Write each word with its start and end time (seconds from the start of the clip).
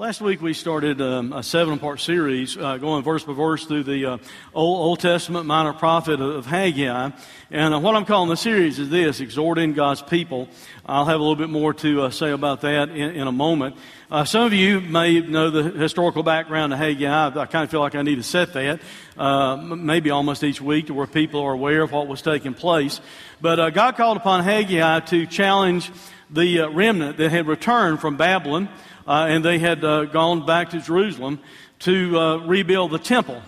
Last 0.00 0.22
week 0.22 0.40
we 0.40 0.54
started 0.54 1.02
um, 1.02 1.34
a 1.34 1.42
seven 1.42 1.78
part 1.78 2.00
series 2.00 2.56
uh, 2.56 2.78
going 2.78 3.04
verse 3.04 3.22
by 3.22 3.34
verse 3.34 3.66
through 3.66 3.82
the 3.82 4.06
uh, 4.06 4.18
Old, 4.54 4.78
Old, 4.80 5.00
Testament 5.00 5.44
minor 5.44 5.74
prophet 5.74 6.22
of, 6.22 6.46
Haggai. 6.46 7.10
And 7.50 7.74
uh, 7.74 7.80
what 7.80 7.94
I'm 7.94 8.06
calling 8.06 8.30
the 8.30 8.36
series 8.38 8.78
is 8.78 8.88
this 8.88 9.20
Exhorting 9.20 9.74
God's 9.74 10.00
People. 10.00 10.48
I'll 10.86 11.04
have 11.04 11.16
a 11.16 11.22
little 11.22 11.36
bit 11.36 11.50
more 11.50 11.74
to 11.74 12.04
uh, 12.04 12.10
say 12.10 12.30
about 12.30 12.62
that 12.62 12.88
in, 12.88 13.10
in 13.10 13.26
a 13.26 13.32
moment. 13.32 13.76
Uh, 14.10 14.24
some 14.24 14.46
of 14.46 14.54
you 14.54 14.80
may 14.80 15.20
know 15.20 15.50
the 15.50 15.64
historical 15.64 16.22
background 16.22 16.72
of 16.72 16.78
Haggai. 16.78 17.38
I 17.38 17.44
kind 17.44 17.64
of 17.64 17.70
feel 17.70 17.80
like 17.80 17.94
I 17.94 18.00
need 18.00 18.16
to 18.16 18.22
set 18.22 18.54
that, 18.54 18.80
uh, 19.18 19.56
maybe 19.56 20.08
almost 20.08 20.42
each 20.42 20.62
week 20.62 20.86
to 20.86 20.94
where 20.94 21.06
people 21.06 21.42
are 21.42 21.52
aware 21.52 21.82
of 21.82 21.92
what 21.92 22.08
was 22.08 22.22
taking 22.22 22.54
place. 22.54 23.02
But 23.42 23.74
God 23.74 23.98
called 23.98 24.16
upon 24.16 24.44
Haggai 24.44 25.00
to 25.00 25.26
challenge 25.26 25.92
the 26.30 26.70
remnant 26.72 27.18
that 27.18 27.30
had 27.30 27.46
returned 27.46 28.00
from 28.00 28.16
Babylon 28.16 28.70
uh, 29.06 29.26
and 29.28 29.44
they 29.44 29.58
had 29.58 29.84
uh, 29.84 30.04
gone 30.04 30.46
back 30.46 30.70
to 30.70 30.80
Jerusalem 30.80 31.40
to 31.80 32.18
uh, 32.18 32.36
rebuild 32.38 32.90
the 32.90 32.98
temple. 32.98 33.42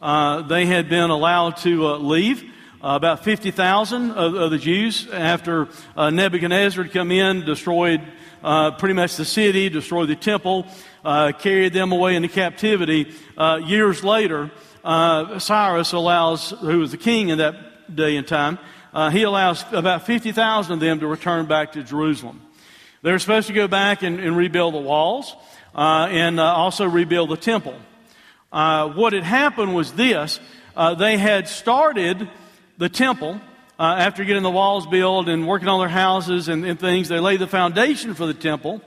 Uh, 0.00 0.42
they 0.42 0.66
had 0.66 0.88
been 0.88 1.10
allowed 1.10 1.56
to 1.58 1.86
uh, 1.86 1.98
leave. 1.98 2.44
about 2.80 3.24
50,000 3.24 4.10
of, 4.12 4.34
of, 4.34 4.50
the 4.50 4.58
Jews 4.58 5.08
after 5.10 5.68
Nebuchadnezzar 5.96 6.84
had 6.84 6.92
come 6.92 7.10
in, 7.10 7.44
destroyed 7.44 8.00
pretty 8.78 8.94
much 8.94 9.16
the 9.16 9.24
city, 9.24 9.68
destroyed 9.68 10.08
the 10.08 10.16
temple, 10.16 10.66
carried 11.38 11.72
them 11.72 11.92
away 11.92 12.14
into 12.14 12.28
captivity. 12.28 13.12
years 13.64 14.04
later, 14.04 14.50
Cyrus 14.84 15.92
allows, 15.92 16.50
who 16.50 16.78
was 16.78 16.92
the 16.92 16.98
king 16.98 17.30
in 17.30 17.38
that 17.38 17.94
day 17.94 18.16
and 18.16 18.26
time, 18.26 18.58
he 19.10 19.24
allows 19.24 19.64
about 19.72 20.06
50,000 20.06 20.72
of 20.72 20.80
them 20.80 21.00
to 21.00 21.08
return 21.08 21.46
back 21.46 21.72
to 21.72 21.82
Jerusalem. 21.82 22.40
They 23.02 23.12
were 23.12 23.18
supposed 23.20 23.46
to 23.46 23.52
go 23.52 23.68
back 23.68 24.02
and, 24.02 24.18
and 24.18 24.36
rebuild 24.36 24.74
the 24.74 24.78
walls 24.78 25.36
uh, 25.74 26.08
and 26.10 26.40
uh, 26.40 26.44
also 26.44 26.84
rebuild 26.86 27.30
the 27.30 27.36
temple. 27.36 27.74
Uh, 28.52 28.88
what 28.88 29.12
had 29.12 29.22
happened 29.22 29.74
was 29.74 29.92
this 29.92 30.40
uh, 30.76 30.94
they 30.94 31.16
had 31.16 31.48
started 31.48 32.28
the 32.76 32.88
temple 32.88 33.40
uh, 33.78 33.82
after 33.98 34.24
getting 34.24 34.42
the 34.42 34.50
walls 34.50 34.86
built 34.86 35.28
and 35.28 35.46
working 35.46 35.68
on 35.68 35.78
their 35.80 35.88
houses 35.88 36.48
and, 36.48 36.64
and 36.64 36.80
things. 36.80 37.08
They 37.08 37.20
laid 37.20 37.40
the 37.40 37.46
foundation 37.46 38.14
for 38.14 38.26
the 38.26 38.34
temple 38.34 38.80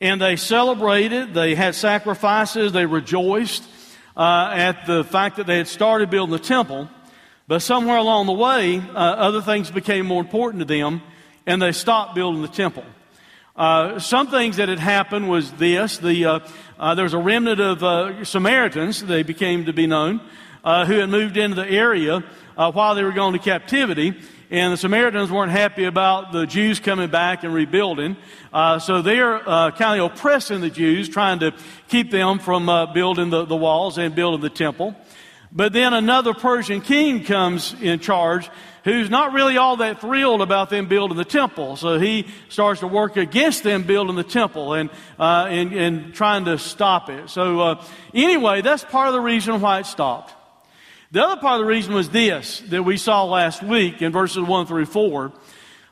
and 0.00 0.20
they 0.20 0.36
celebrated, 0.36 1.34
they 1.34 1.54
had 1.54 1.74
sacrifices, 1.74 2.72
they 2.72 2.86
rejoiced 2.86 3.64
uh, 4.16 4.50
at 4.52 4.86
the 4.86 5.02
fact 5.02 5.36
that 5.36 5.46
they 5.46 5.56
had 5.56 5.68
started 5.68 6.10
building 6.10 6.32
the 6.32 6.38
temple. 6.38 6.88
But 7.48 7.60
somewhere 7.60 7.96
along 7.96 8.26
the 8.26 8.32
way, 8.32 8.82
other 8.94 9.42
things 9.42 9.70
became 9.70 10.06
more 10.06 10.20
important 10.20 10.60
to 10.60 10.64
them 10.64 11.02
and 11.46 11.60
they 11.60 11.72
stopped 11.72 12.14
building 12.14 12.42
the 12.42 12.48
temple. 12.48 12.84
Uh, 13.56 14.00
some 14.00 14.26
things 14.26 14.56
that 14.56 14.68
had 14.68 14.80
happened 14.80 15.28
was 15.28 15.52
this: 15.52 15.98
the 15.98 16.24
uh, 16.24 16.40
uh, 16.76 16.96
there 16.96 17.04
was 17.04 17.14
a 17.14 17.18
remnant 17.18 17.60
of 17.60 17.84
uh, 17.84 18.24
Samaritans, 18.24 19.04
they 19.04 19.22
became 19.22 19.66
to 19.66 19.72
be 19.72 19.86
known, 19.86 20.20
uh, 20.64 20.84
who 20.86 20.94
had 20.94 21.08
moved 21.08 21.36
into 21.36 21.54
the 21.54 21.68
area 21.68 22.24
while 22.56 22.96
they 22.96 23.04
were 23.04 23.12
going 23.12 23.32
to 23.32 23.38
captivity, 23.38 24.12
and 24.50 24.72
the 24.72 24.76
Samaritans 24.76 25.30
weren't 25.30 25.52
happy 25.52 25.84
about 25.84 26.32
the 26.32 26.46
Jews 26.46 26.80
coming 26.80 27.10
back 27.10 27.44
and 27.44 27.54
rebuilding, 27.54 28.16
so 28.80 29.02
they're 29.02 29.38
kind 29.40 30.00
of 30.00 30.12
oppressing 30.12 30.60
the 30.60 30.70
Jews, 30.70 31.08
trying 31.08 31.38
to 31.40 31.52
keep 31.88 32.10
them 32.10 32.40
from 32.40 32.66
building 32.92 33.30
the, 33.30 33.44
the 33.44 33.56
walls 33.56 33.98
and 33.98 34.16
building 34.16 34.40
the 34.40 34.50
temple. 34.50 34.96
But 35.52 35.72
then 35.72 35.94
another 35.94 36.34
Persian 36.34 36.80
king 36.80 37.24
comes 37.24 37.74
in 37.80 38.00
charge 38.00 38.50
who's 38.84 39.10
not 39.10 39.32
really 39.32 39.56
all 39.56 39.78
that 39.78 40.00
thrilled 40.00 40.42
about 40.42 40.70
them 40.70 40.86
building 40.86 41.16
the 41.16 41.24
temple. 41.24 41.76
So 41.76 41.98
he 41.98 42.26
starts 42.48 42.80
to 42.80 42.86
work 42.86 43.16
against 43.16 43.64
them 43.64 43.82
building 43.82 44.14
the 44.14 44.24
temple 44.24 44.74
and, 44.74 44.90
uh, 45.18 45.46
and, 45.48 45.72
and 45.72 46.14
trying 46.14 46.44
to 46.44 46.58
stop 46.58 47.08
it. 47.08 47.30
So 47.30 47.60
uh, 47.60 47.84
anyway, 48.12 48.60
that's 48.60 48.84
part 48.84 49.08
of 49.08 49.14
the 49.14 49.20
reason 49.20 49.60
why 49.60 49.80
it 49.80 49.86
stopped. 49.86 50.34
The 51.10 51.22
other 51.22 51.40
part 51.40 51.60
of 51.60 51.66
the 51.66 51.70
reason 51.70 51.94
was 51.94 52.10
this 52.10 52.60
that 52.70 52.82
we 52.82 52.96
saw 52.96 53.24
last 53.24 53.62
week 53.62 54.02
in 54.02 54.12
verses 54.12 54.42
1 54.42 54.66
through 54.66 54.86
4. 54.86 55.32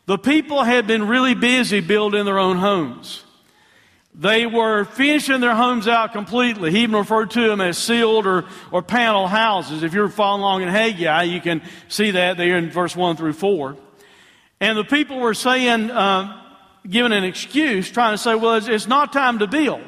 The 0.06 0.18
people 0.18 0.62
had 0.62 0.86
been 0.86 1.06
really 1.06 1.34
busy 1.34 1.80
building 1.80 2.24
their 2.24 2.38
own 2.38 2.58
homes. 2.58 3.21
They 4.14 4.44
were 4.44 4.84
finishing 4.84 5.40
their 5.40 5.54
homes 5.54 5.88
out 5.88 6.12
completely. 6.12 6.70
He 6.70 6.82
even 6.82 6.96
referred 6.96 7.30
to 7.30 7.48
them 7.48 7.60
as 7.60 7.78
ceiled 7.78 8.26
or, 8.26 8.44
or 8.70 8.82
panel 8.82 9.26
houses. 9.26 9.82
If 9.82 9.94
you're 9.94 10.08
following 10.10 10.42
along 10.42 10.62
in 10.62 10.68
Haggai, 10.68 11.22
you 11.22 11.40
can 11.40 11.62
see 11.88 12.10
that 12.10 12.36
there 12.36 12.58
in 12.58 12.70
verse 12.70 12.94
1 12.94 13.16
through 13.16 13.32
4. 13.32 13.76
And 14.60 14.76
the 14.76 14.84
people 14.84 15.18
were 15.18 15.34
saying, 15.34 15.90
uh, 15.90 16.40
giving 16.86 17.12
an 17.12 17.24
excuse, 17.24 17.90
trying 17.90 18.12
to 18.12 18.18
say, 18.18 18.34
well, 18.34 18.54
it's, 18.56 18.68
it's 18.68 18.86
not 18.86 19.12
time 19.12 19.38
to 19.38 19.46
build. 19.46 19.82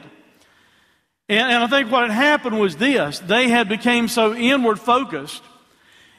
And, 1.29 1.53
and 1.53 1.63
I 1.63 1.67
think 1.67 1.93
what 1.93 2.03
had 2.03 2.11
happened 2.11 2.59
was 2.59 2.77
this. 2.77 3.19
They 3.19 3.49
had 3.49 3.69
become 3.69 4.09
so 4.09 4.35
inward 4.35 4.81
focused 4.81 5.43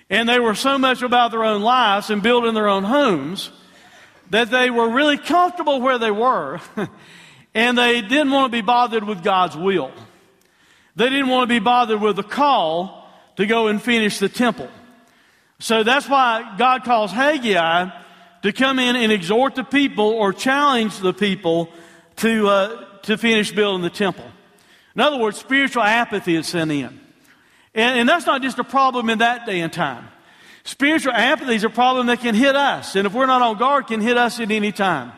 and 0.09 0.29
they 0.29 0.39
were 0.39 0.55
so 0.55 0.77
much 0.77 1.01
about 1.01 1.31
their 1.31 1.43
own 1.43 1.61
lives 1.61 2.09
and 2.09 2.21
building 2.21 2.53
their 2.53 2.67
own 2.67 2.83
homes 2.83 3.51
that 4.29 4.51
they 4.51 4.69
were 4.69 4.89
really 4.89 5.17
comfortable 5.17 5.81
where 5.81 5.97
they 5.97 6.11
were. 6.11 6.59
And 7.55 7.77
they 7.77 8.01
didn't 8.01 8.31
want 8.31 8.51
to 8.51 8.57
be 8.57 8.61
bothered 8.61 9.05
with 9.05 9.23
God's 9.23 9.55
will. 9.55 9.91
They 10.97 11.09
didn't 11.09 11.29
want 11.29 11.49
to 11.49 11.53
be 11.53 11.59
bothered 11.59 12.01
with 12.01 12.17
the 12.17 12.23
call 12.23 13.09
to 13.37 13.45
go 13.45 13.67
and 13.67 13.81
finish 13.81 14.19
the 14.19 14.29
temple. 14.29 14.69
So 15.59 15.83
that's 15.83 16.07
why 16.07 16.55
God 16.57 16.83
calls 16.83 17.11
Haggai 17.11 17.89
to 18.41 18.53
come 18.53 18.77
in 18.77 18.97
and 18.97 19.11
exhort 19.11 19.55
the 19.55 19.63
people 19.63 20.09
or 20.09 20.33
challenge 20.33 20.99
the 20.99 21.13
people 21.13 21.69
to, 22.17 22.47
uh, 22.47 22.85
to 23.03 23.17
finish 23.17 23.51
building 23.51 23.81
the 23.81 23.89
temple. 23.89 24.25
In 24.93 25.01
other 25.01 25.17
words, 25.17 25.37
spiritual 25.37 25.83
apathy 25.83 26.35
is 26.35 26.47
sent 26.47 26.71
in. 26.71 26.99
And, 27.73 27.99
and 27.99 28.09
that's 28.09 28.25
not 28.25 28.41
just 28.41 28.59
a 28.59 28.63
problem 28.63 29.09
in 29.09 29.19
that 29.19 29.45
day 29.45 29.61
and 29.61 29.71
time. 29.71 30.07
Spiritual 30.65 31.13
apathy 31.13 31.55
is 31.55 31.63
a 31.63 31.69
problem 31.69 32.07
that 32.07 32.19
can 32.19 32.35
hit 32.35 32.55
us. 32.55 32.95
And 32.95 33.07
if 33.07 33.13
we're 33.13 33.25
not 33.27 33.41
on 33.41 33.57
guard, 33.57 33.87
can 33.87 34.01
hit 34.01 34.17
us 34.17 34.39
at 34.39 34.51
any 34.51 34.71
time. 34.71 35.13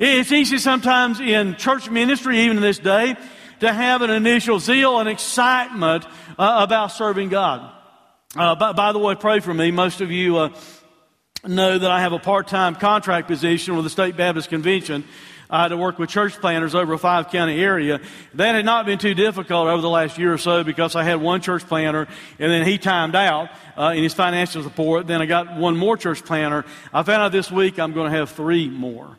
It's 0.00 0.30
easy 0.30 0.58
sometimes 0.58 1.18
in 1.18 1.56
church 1.56 1.90
ministry, 1.90 2.42
even 2.42 2.58
in 2.58 2.62
this 2.62 2.78
day, 2.78 3.16
to 3.58 3.72
have 3.72 4.00
an 4.02 4.10
initial 4.10 4.60
zeal 4.60 5.00
and 5.00 5.08
excitement 5.08 6.04
uh, 6.38 6.60
about 6.60 6.92
serving 6.92 7.30
God. 7.30 7.72
Uh, 8.36 8.54
by, 8.54 8.72
by, 8.74 8.92
the 8.92 9.00
way, 9.00 9.16
pray 9.16 9.40
for 9.40 9.52
me. 9.52 9.72
Most 9.72 10.00
of 10.00 10.12
you 10.12 10.36
uh, 10.36 10.50
know 11.44 11.76
that 11.76 11.90
I 11.90 12.00
have 12.02 12.12
a 12.12 12.20
part-time 12.20 12.76
contract 12.76 13.26
position 13.26 13.74
with 13.74 13.82
the 13.82 13.90
State 13.90 14.16
Baptist 14.16 14.50
Convention 14.50 15.02
to 15.50 15.76
work 15.76 15.98
with 15.98 16.10
church 16.10 16.34
planters 16.34 16.76
over 16.76 16.92
a 16.92 16.98
five 16.98 17.32
county 17.32 17.60
area. 17.60 18.00
That 18.34 18.54
had 18.54 18.64
not 18.64 18.86
been 18.86 19.00
too 19.00 19.14
difficult 19.14 19.66
over 19.66 19.82
the 19.82 19.90
last 19.90 20.16
year 20.16 20.32
or 20.32 20.38
so 20.38 20.62
because 20.62 20.94
I 20.94 21.02
had 21.02 21.20
one 21.20 21.40
church 21.40 21.66
planter 21.66 22.06
and 22.38 22.52
then 22.52 22.64
he 22.64 22.78
timed 22.78 23.16
out 23.16 23.48
uh, 23.76 23.94
in 23.96 24.04
his 24.04 24.14
financial 24.14 24.62
support. 24.62 25.08
Then 25.08 25.20
I 25.20 25.26
got 25.26 25.56
one 25.56 25.76
more 25.76 25.96
church 25.96 26.24
planter. 26.24 26.64
I 26.92 27.02
found 27.02 27.22
out 27.22 27.32
this 27.32 27.50
week 27.50 27.80
I'm 27.80 27.94
going 27.94 28.12
to 28.12 28.16
have 28.16 28.30
three 28.30 28.68
more 28.68 29.16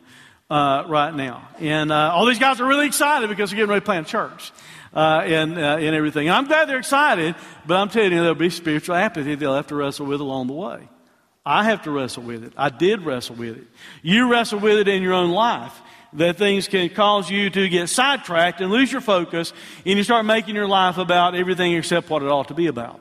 uh, 0.50 0.84
right 0.88 1.14
now. 1.14 1.48
And 1.58 1.92
uh, 1.92 2.12
all 2.12 2.26
these 2.26 2.38
guys 2.38 2.60
are 2.60 2.66
really 2.66 2.86
excited 2.86 3.28
because 3.28 3.50
they're 3.50 3.56
getting 3.56 3.70
ready 3.70 3.80
to 3.80 3.86
plant 3.86 4.06
church. 4.06 4.52
Uh, 4.92 5.22
and, 5.24 5.56
uh, 5.56 5.76
and 5.78 5.94
everything. 5.94 6.26
And 6.26 6.36
I'm 6.36 6.46
glad 6.46 6.68
they're 6.68 6.80
excited, 6.80 7.36
but 7.64 7.76
I'm 7.76 7.90
telling 7.90 8.10
you, 8.10 8.18
there'll 8.22 8.34
be 8.34 8.50
spiritual 8.50 8.96
apathy 8.96 9.36
they'll 9.36 9.54
have 9.54 9.68
to 9.68 9.76
wrestle 9.76 10.06
with 10.06 10.20
along 10.20 10.48
the 10.48 10.52
way. 10.52 10.88
I 11.46 11.62
have 11.62 11.82
to 11.82 11.92
wrestle 11.92 12.24
with 12.24 12.42
it. 12.42 12.54
I 12.56 12.70
did 12.70 13.02
wrestle 13.02 13.36
with 13.36 13.56
it. 13.56 13.68
You 14.02 14.28
wrestle 14.28 14.58
with 14.58 14.78
it 14.78 14.88
in 14.88 15.00
your 15.00 15.12
own 15.12 15.30
life. 15.30 15.72
That 16.14 16.38
things 16.38 16.66
can 16.66 16.88
cause 16.88 17.30
you 17.30 17.50
to 17.50 17.68
get 17.68 17.88
sidetracked 17.88 18.60
and 18.60 18.72
lose 18.72 18.90
your 18.90 19.00
focus, 19.00 19.52
and 19.86 19.96
you 19.96 20.02
start 20.02 20.26
making 20.26 20.56
your 20.56 20.66
life 20.66 20.98
about 20.98 21.36
everything 21.36 21.72
except 21.74 22.10
what 22.10 22.24
it 22.24 22.28
ought 22.28 22.48
to 22.48 22.54
be 22.54 22.66
about. 22.66 23.00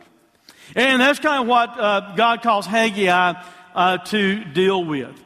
And 0.76 1.02
that's 1.02 1.18
kind 1.18 1.42
of 1.42 1.48
what 1.48 1.70
uh, 1.80 2.14
God 2.16 2.44
calls 2.44 2.68
Haggai 2.68 3.34
uh, 3.74 3.98
to 3.98 4.44
deal 4.46 4.86
with. 4.86 5.20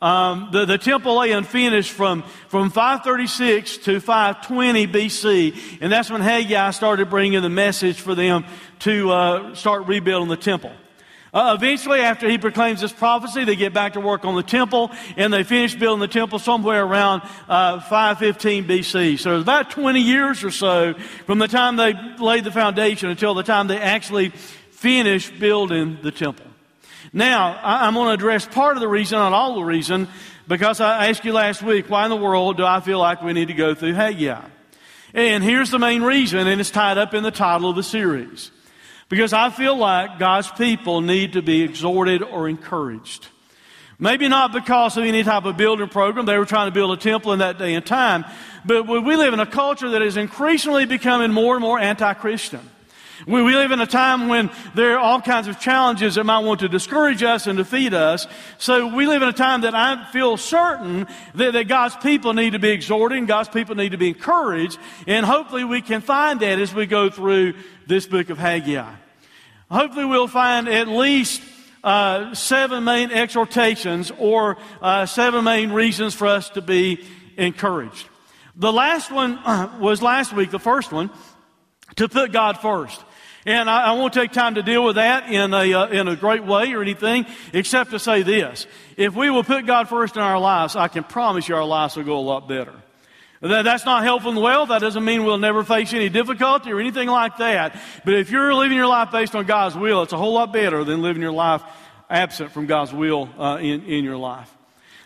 Um, 0.00 0.48
the, 0.50 0.64
the 0.64 0.78
temple 0.78 1.18
lay 1.18 1.32
unfinished 1.32 1.92
from, 1.92 2.22
from 2.48 2.70
536 2.70 3.78
to 3.78 4.00
520 4.00 4.86
BC, 4.86 5.78
and 5.82 5.92
that's 5.92 6.10
when 6.10 6.22
Haggai 6.22 6.70
started 6.70 7.10
bringing 7.10 7.42
the 7.42 7.50
message 7.50 8.00
for 8.00 8.14
them 8.14 8.46
to 8.80 9.10
uh, 9.10 9.54
start 9.54 9.86
rebuilding 9.86 10.30
the 10.30 10.38
temple. 10.38 10.72
Uh, 11.34 11.54
eventually, 11.56 12.00
after 12.00 12.28
he 12.28 12.38
proclaims 12.38 12.80
this 12.80 12.92
prophecy, 12.92 13.44
they 13.44 13.54
get 13.54 13.74
back 13.74 13.92
to 13.92 14.00
work 14.00 14.24
on 14.24 14.34
the 14.34 14.42
temple, 14.42 14.90
and 15.16 15.32
they 15.32 15.44
finish 15.44 15.74
building 15.74 16.00
the 16.00 16.08
temple 16.08 16.38
somewhere 16.38 16.82
around 16.82 17.22
uh, 17.46 17.78
515 17.80 18.64
BC. 18.66 19.18
So 19.18 19.36
it's 19.36 19.42
about 19.42 19.70
20 19.70 20.00
years 20.00 20.42
or 20.42 20.50
so 20.50 20.94
from 21.26 21.38
the 21.38 21.46
time 21.46 21.76
they 21.76 21.94
laid 22.18 22.44
the 22.44 22.50
foundation 22.50 23.10
until 23.10 23.34
the 23.34 23.42
time 23.42 23.68
they 23.68 23.78
actually 23.78 24.30
finish 24.70 25.30
building 25.30 25.98
the 26.02 26.10
temple. 26.10 26.49
Now, 27.12 27.58
I'm 27.62 27.94
going 27.94 28.08
to 28.08 28.14
address 28.14 28.46
part 28.46 28.76
of 28.76 28.80
the 28.80 28.88
reason, 28.88 29.18
not 29.18 29.32
all 29.32 29.56
the 29.56 29.64
reason, 29.64 30.06
because 30.46 30.80
I 30.80 31.08
asked 31.08 31.24
you 31.24 31.32
last 31.32 31.62
week, 31.62 31.90
why 31.90 32.04
in 32.04 32.10
the 32.10 32.16
world 32.16 32.56
do 32.56 32.64
I 32.64 32.80
feel 32.80 32.98
like 33.00 33.22
we 33.22 33.32
need 33.32 33.48
to 33.48 33.54
go 33.54 33.74
through 33.74 33.94
Haggai? 33.94 34.44
And 35.12 35.42
here's 35.42 35.70
the 35.70 35.78
main 35.80 36.02
reason, 36.02 36.46
and 36.46 36.60
it's 36.60 36.70
tied 36.70 36.98
up 36.98 37.14
in 37.14 37.24
the 37.24 37.32
title 37.32 37.68
of 37.68 37.74
the 37.74 37.82
series. 37.82 38.52
Because 39.08 39.32
I 39.32 39.50
feel 39.50 39.76
like 39.76 40.20
God's 40.20 40.52
people 40.52 41.00
need 41.00 41.32
to 41.32 41.42
be 41.42 41.62
exhorted 41.62 42.22
or 42.22 42.48
encouraged. 42.48 43.26
Maybe 43.98 44.28
not 44.28 44.52
because 44.52 44.96
of 44.96 45.04
any 45.04 45.24
type 45.24 45.44
of 45.44 45.56
building 45.56 45.88
program. 45.88 46.26
They 46.26 46.38
were 46.38 46.46
trying 46.46 46.68
to 46.68 46.72
build 46.72 46.92
a 46.92 46.96
temple 46.96 47.32
in 47.32 47.40
that 47.40 47.58
day 47.58 47.74
and 47.74 47.84
time. 47.84 48.24
But 48.64 48.86
we 48.86 49.16
live 49.16 49.34
in 49.34 49.40
a 49.40 49.46
culture 49.46 49.90
that 49.90 50.02
is 50.02 50.16
increasingly 50.16 50.86
becoming 50.86 51.32
more 51.32 51.56
and 51.56 51.62
more 51.62 51.78
anti-Christian. 51.78 52.60
We, 53.26 53.42
we 53.42 53.54
live 53.54 53.70
in 53.70 53.80
a 53.80 53.86
time 53.86 54.28
when 54.28 54.50
there 54.74 54.94
are 54.96 54.98
all 54.98 55.20
kinds 55.20 55.48
of 55.48 55.60
challenges 55.60 56.14
that 56.14 56.24
might 56.24 56.40
want 56.40 56.60
to 56.60 56.68
discourage 56.68 57.22
us 57.22 57.46
and 57.46 57.56
defeat 57.56 57.92
us. 57.92 58.26
So 58.58 58.94
we 58.94 59.06
live 59.06 59.22
in 59.22 59.28
a 59.28 59.32
time 59.32 59.62
that 59.62 59.74
I 59.74 60.10
feel 60.12 60.36
certain 60.36 61.06
that, 61.34 61.52
that 61.52 61.68
God's 61.68 61.96
people 61.96 62.32
need 62.32 62.52
to 62.52 62.58
be 62.58 62.70
exhorted 62.70 63.26
God's 63.26 63.48
people 63.48 63.74
need 63.74 63.92
to 63.92 63.98
be 63.98 64.08
encouraged. 64.08 64.78
And 65.06 65.24
hopefully 65.26 65.64
we 65.64 65.82
can 65.82 66.00
find 66.00 66.40
that 66.40 66.58
as 66.58 66.74
we 66.74 66.86
go 66.86 67.10
through 67.10 67.54
this 67.86 68.06
book 68.06 68.30
of 68.30 68.38
Haggai. 68.38 68.92
Hopefully 69.70 70.04
we'll 70.04 70.26
find 70.26 70.68
at 70.68 70.88
least 70.88 71.42
uh, 71.84 72.34
seven 72.34 72.84
main 72.84 73.10
exhortations 73.10 74.10
or 74.18 74.56
uh, 74.82 75.06
seven 75.06 75.44
main 75.44 75.72
reasons 75.72 76.14
for 76.14 76.26
us 76.26 76.50
to 76.50 76.60
be 76.60 77.04
encouraged. 77.36 78.08
The 78.56 78.72
last 78.72 79.10
one 79.10 79.38
was 79.80 80.02
last 80.02 80.32
week, 80.32 80.50
the 80.50 80.58
first 80.58 80.92
one, 80.92 81.10
to 81.96 82.08
put 82.08 82.32
God 82.32 82.58
first. 82.58 83.02
And 83.46 83.70
I, 83.70 83.84
I, 83.84 83.92
won't 83.92 84.12
take 84.12 84.32
time 84.32 84.56
to 84.56 84.62
deal 84.62 84.84
with 84.84 84.96
that 84.96 85.30
in 85.30 85.54
a, 85.54 85.72
uh, 85.72 85.86
in 85.86 86.08
a 86.08 86.16
great 86.16 86.44
way 86.44 86.74
or 86.74 86.82
anything, 86.82 87.24
except 87.54 87.90
to 87.92 87.98
say 87.98 88.22
this. 88.22 88.66
If 88.98 89.14
we 89.14 89.30
will 89.30 89.44
put 89.44 89.64
God 89.64 89.88
first 89.88 90.16
in 90.16 90.22
our 90.22 90.38
lives, 90.38 90.76
I 90.76 90.88
can 90.88 91.04
promise 91.04 91.48
you 91.48 91.56
our 91.56 91.64
lives 91.64 91.96
will 91.96 92.04
go 92.04 92.18
a 92.18 92.20
lot 92.20 92.48
better. 92.48 92.74
That, 93.40 93.62
that's 93.62 93.86
not 93.86 94.02
helpful 94.02 94.32
in 94.32 94.40
well. 94.40 94.66
That 94.66 94.80
doesn't 94.80 95.04
mean 95.04 95.24
we'll 95.24 95.38
never 95.38 95.64
face 95.64 95.94
any 95.94 96.10
difficulty 96.10 96.70
or 96.70 96.80
anything 96.80 97.08
like 97.08 97.38
that. 97.38 97.80
But 98.04 98.14
if 98.14 98.30
you're 98.30 98.54
living 98.54 98.76
your 98.76 98.86
life 98.86 99.10
based 99.10 99.34
on 99.34 99.46
God's 99.46 99.74
will, 99.74 100.02
it's 100.02 100.12
a 100.12 100.18
whole 100.18 100.34
lot 100.34 100.52
better 100.52 100.84
than 100.84 101.00
living 101.00 101.22
your 101.22 101.32
life 101.32 101.62
absent 102.10 102.52
from 102.52 102.66
God's 102.66 102.92
will 102.92 103.30
uh, 103.38 103.56
in, 103.58 103.84
in 103.84 104.04
your 104.04 104.18
life. 104.18 104.54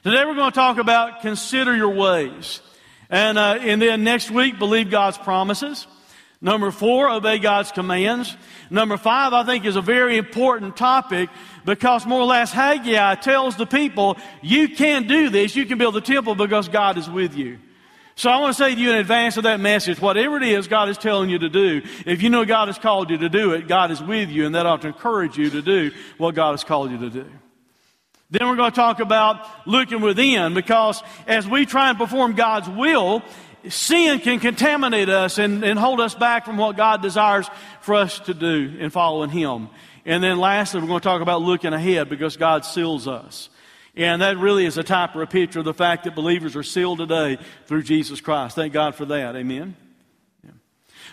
Today 0.03 0.25
we're 0.25 0.35
going 0.35 0.51
to 0.51 0.55
talk 0.55 0.79
about 0.79 1.21
consider 1.21 1.77
your 1.77 1.95
ways. 1.95 2.61
And, 3.09 3.39
uh, 3.39 3.59
and 3.61 3.81
then 3.81 4.03
next 4.03 4.31
week, 4.31 4.59
believe 4.59 4.91
God's 4.91 5.19
promises. 5.19 5.87
Number 6.41 6.71
four, 6.71 7.09
obey 7.09 7.39
God's 7.39 7.73
commands. 7.73 8.37
Number 8.69 8.97
five, 8.97 9.33
I 9.33 9.45
think 9.45 9.65
is 9.65 9.77
a 9.77 9.81
very 9.81 10.19
important 10.19 10.77
topic 10.77 11.31
because 11.65 12.05
more 12.05 12.21
or 12.21 12.27
less 12.27 12.53
Haggai 12.53 13.15
tells 13.17 13.57
the 13.57 13.67
people, 13.67 14.19
you 14.43 14.69
can 14.69 15.07
do 15.07 15.31
this. 15.31 15.57
You 15.57 15.65
can 15.65 15.79
build 15.79 15.95
the 15.95 16.01
temple 16.01 16.35
because 16.35 16.69
God 16.69 16.99
is 16.99 17.09
with 17.09 17.35
you. 17.35 17.59
So 18.17 18.31
I 18.31 18.41
want 18.41 18.57
to 18.57 18.63
say 18.63 18.75
to 18.75 18.81
you 18.81 18.91
in 18.91 18.97
advance 18.97 19.37
of 19.37 19.43
that 19.43 19.59
message, 19.59 20.01
whatever 20.01 20.37
it 20.37 20.45
is 20.45 20.69
God 20.69 20.89
is 20.89 20.99
telling 20.99 21.31
you 21.31 21.39
to 21.41 21.49
do, 21.49 21.83
if 22.07 22.23
you 22.23 22.31
know 22.31 22.45
God 22.45 22.69
has 22.69 22.79
called 22.79 23.11
you 23.11 23.19
to 23.19 23.29
do 23.29 23.53
it, 23.53 23.67
God 23.67 23.91
is 23.91 24.01
with 24.01 24.31
you, 24.31 24.47
and 24.47 24.55
that 24.55 24.67
ought 24.67 24.83
to 24.83 24.89
encourage 24.89 25.37
you 25.37 25.51
to 25.51 25.63
do 25.63 25.91
what 26.17 26.35
God 26.37 26.53
has 26.53 26.63
called 26.63 26.93
you 26.93 26.99
to 26.99 27.11
do. 27.11 27.27
Then 28.31 28.49
we're 28.49 28.57
going 28.57 28.71
to 28.71 28.77
talk 28.77 29.01
about 29.01 29.47
looking 29.67 30.01
within 30.01 30.55
because 30.55 31.03
as 31.27 31.47
we 31.49 31.67
try 31.67 31.91
and 31.91 31.99
perform 31.99 32.35
God's 32.35 32.69
will, 32.69 33.23
sin 33.69 34.21
can 34.21 34.41
contaminate 34.41 35.09
us 35.09 35.39
and, 35.39 35.65
and 35.65 35.79
hold 35.79 36.01
us 36.01 36.15
back 36.15 36.45
from 36.45 36.57
what 36.57 36.77
God 36.77 37.03
desires 37.03 37.49
for 37.81 37.95
us 37.95 38.21
to 38.21 38.35
do 38.35 38.77
in 38.79 38.91
following 38.91 39.31
Him. 39.31 39.69
And 40.05 40.23
then 40.23 40.39
lastly, 40.39 40.81
we're 40.81 40.87
going 40.87 41.01
to 41.01 41.05
talk 41.05 41.23
about 41.23 41.43
looking 41.43 41.73
ahead 41.73 42.09
because 42.09 42.37
God 42.37 42.65
seals 42.65 43.09
us. 43.09 43.49
And 43.97 44.23
that 44.23 44.39
really 44.39 44.67
is 44.67 44.77
a 44.77 44.83
type 44.83 45.15
or 45.15 45.23
a 45.23 45.27
picture 45.27 45.61
of 45.61 45.65
the 45.65 45.75
fact 45.75 46.05
that 46.05 46.15
believers 46.15 46.57
are 46.57 46.63
sealed 46.63 46.99
today 46.99 47.39
through 47.67 47.85
Jesus 47.85 48.21
Christ. 48.21 48.57
Thank 48.57 48.73
God 48.73 48.97
for 48.97 49.05
that. 49.07 49.37
Amen. 49.37 49.77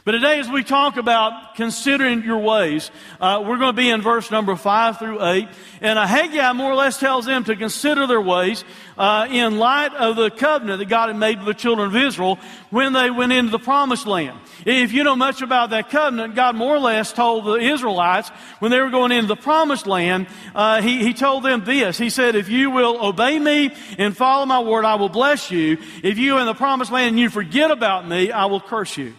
But 0.03 0.13
today, 0.13 0.39
as 0.39 0.49
we 0.49 0.63
talk 0.63 0.97
about 0.97 1.53
considering 1.53 2.23
your 2.23 2.39
ways, 2.39 2.89
uh, 3.19 3.43
we're 3.45 3.59
going 3.59 3.75
to 3.75 3.77
be 3.77 3.87
in 3.87 4.01
verse 4.01 4.31
number 4.31 4.55
five 4.55 4.97
through 4.97 5.23
eight. 5.23 5.47
And 5.79 5.99
Haggai 5.99 6.53
more 6.53 6.71
or 6.71 6.75
less 6.75 6.99
tells 6.99 7.27
them 7.27 7.43
to 7.43 7.55
consider 7.55 8.07
their 8.07 8.19
ways 8.19 8.63
uh, 8.97 9.27
in 9.29 9.59
light 9.59 9.93
of 9.93 10.15
the 10.15 10.31
covenant 10.31 10.79
that 10.79 10.89
God 10.89 11.09
had 11.09 11.17
made 11.17 11.37
with 11.37 11.45
the 11.45 11.53
children 11.53 11.89
of 11.89 11.95
Israel 11.95 12.39
when 12.71 12.93
they 12.93 13.11
went 13.11 13.31
into 13.31 13.51
the 13.51 13.59
promised 13.59 14.07
land. 14.07 14.39
If 14.65 14.91
you 14.91 15.03
know 15.03 15.15
much 15.15 15.43
about 15.43 15.69
that 15.69 15.91
covenant, 15.91 16.33
God 16.33 16.55
more 16.55 16.75
or 16.75 16.79
less 16.79 17.13
told 17.13 17.45
the 17.45 17.57
Israelites 17.57 18.29
when 18.57 18.71
they 18.71 18.79
were 18.79 18.89
going 18.89 19.11
into 19.11 19.27
the 19.27 19.35
promised 19.35 19.85
land, 19.85 20.25
uh, 20.55 20.81
he, 20.81 21.03
he 21.03 21.13
told 21.13 21.43
them 21.43 21.63
this. 21.63 21.99
He 21.99 22.09
said, 22.09 22.35
if 22.35 22.49
you 22.49 22.71
will 22.71 23.05
obey 23.05 23.37
me 23.37 23.71
and 23.99 24.17
follow 24.17 24.47
my 24.47 24.61
word, 24.61 24.83
I 24.83 24.95
will 24.95 25.09
bless 25.09 25.51
you. 25.51 25.77
If 26.01 26.17
you 26.17 26.39
in 26.39 26.47
the 26.47 26.55
promised 26.55 26.91
land 26.91 27.09
and 27.09 27.19
you 27.19 27.29
forget 27.29 27.69
about 27.69 28.07
me, 28.07 28.31
I 28.31 28.45
will 28.45 28.61
curse 28.61 28.97
you. 28.97 29.13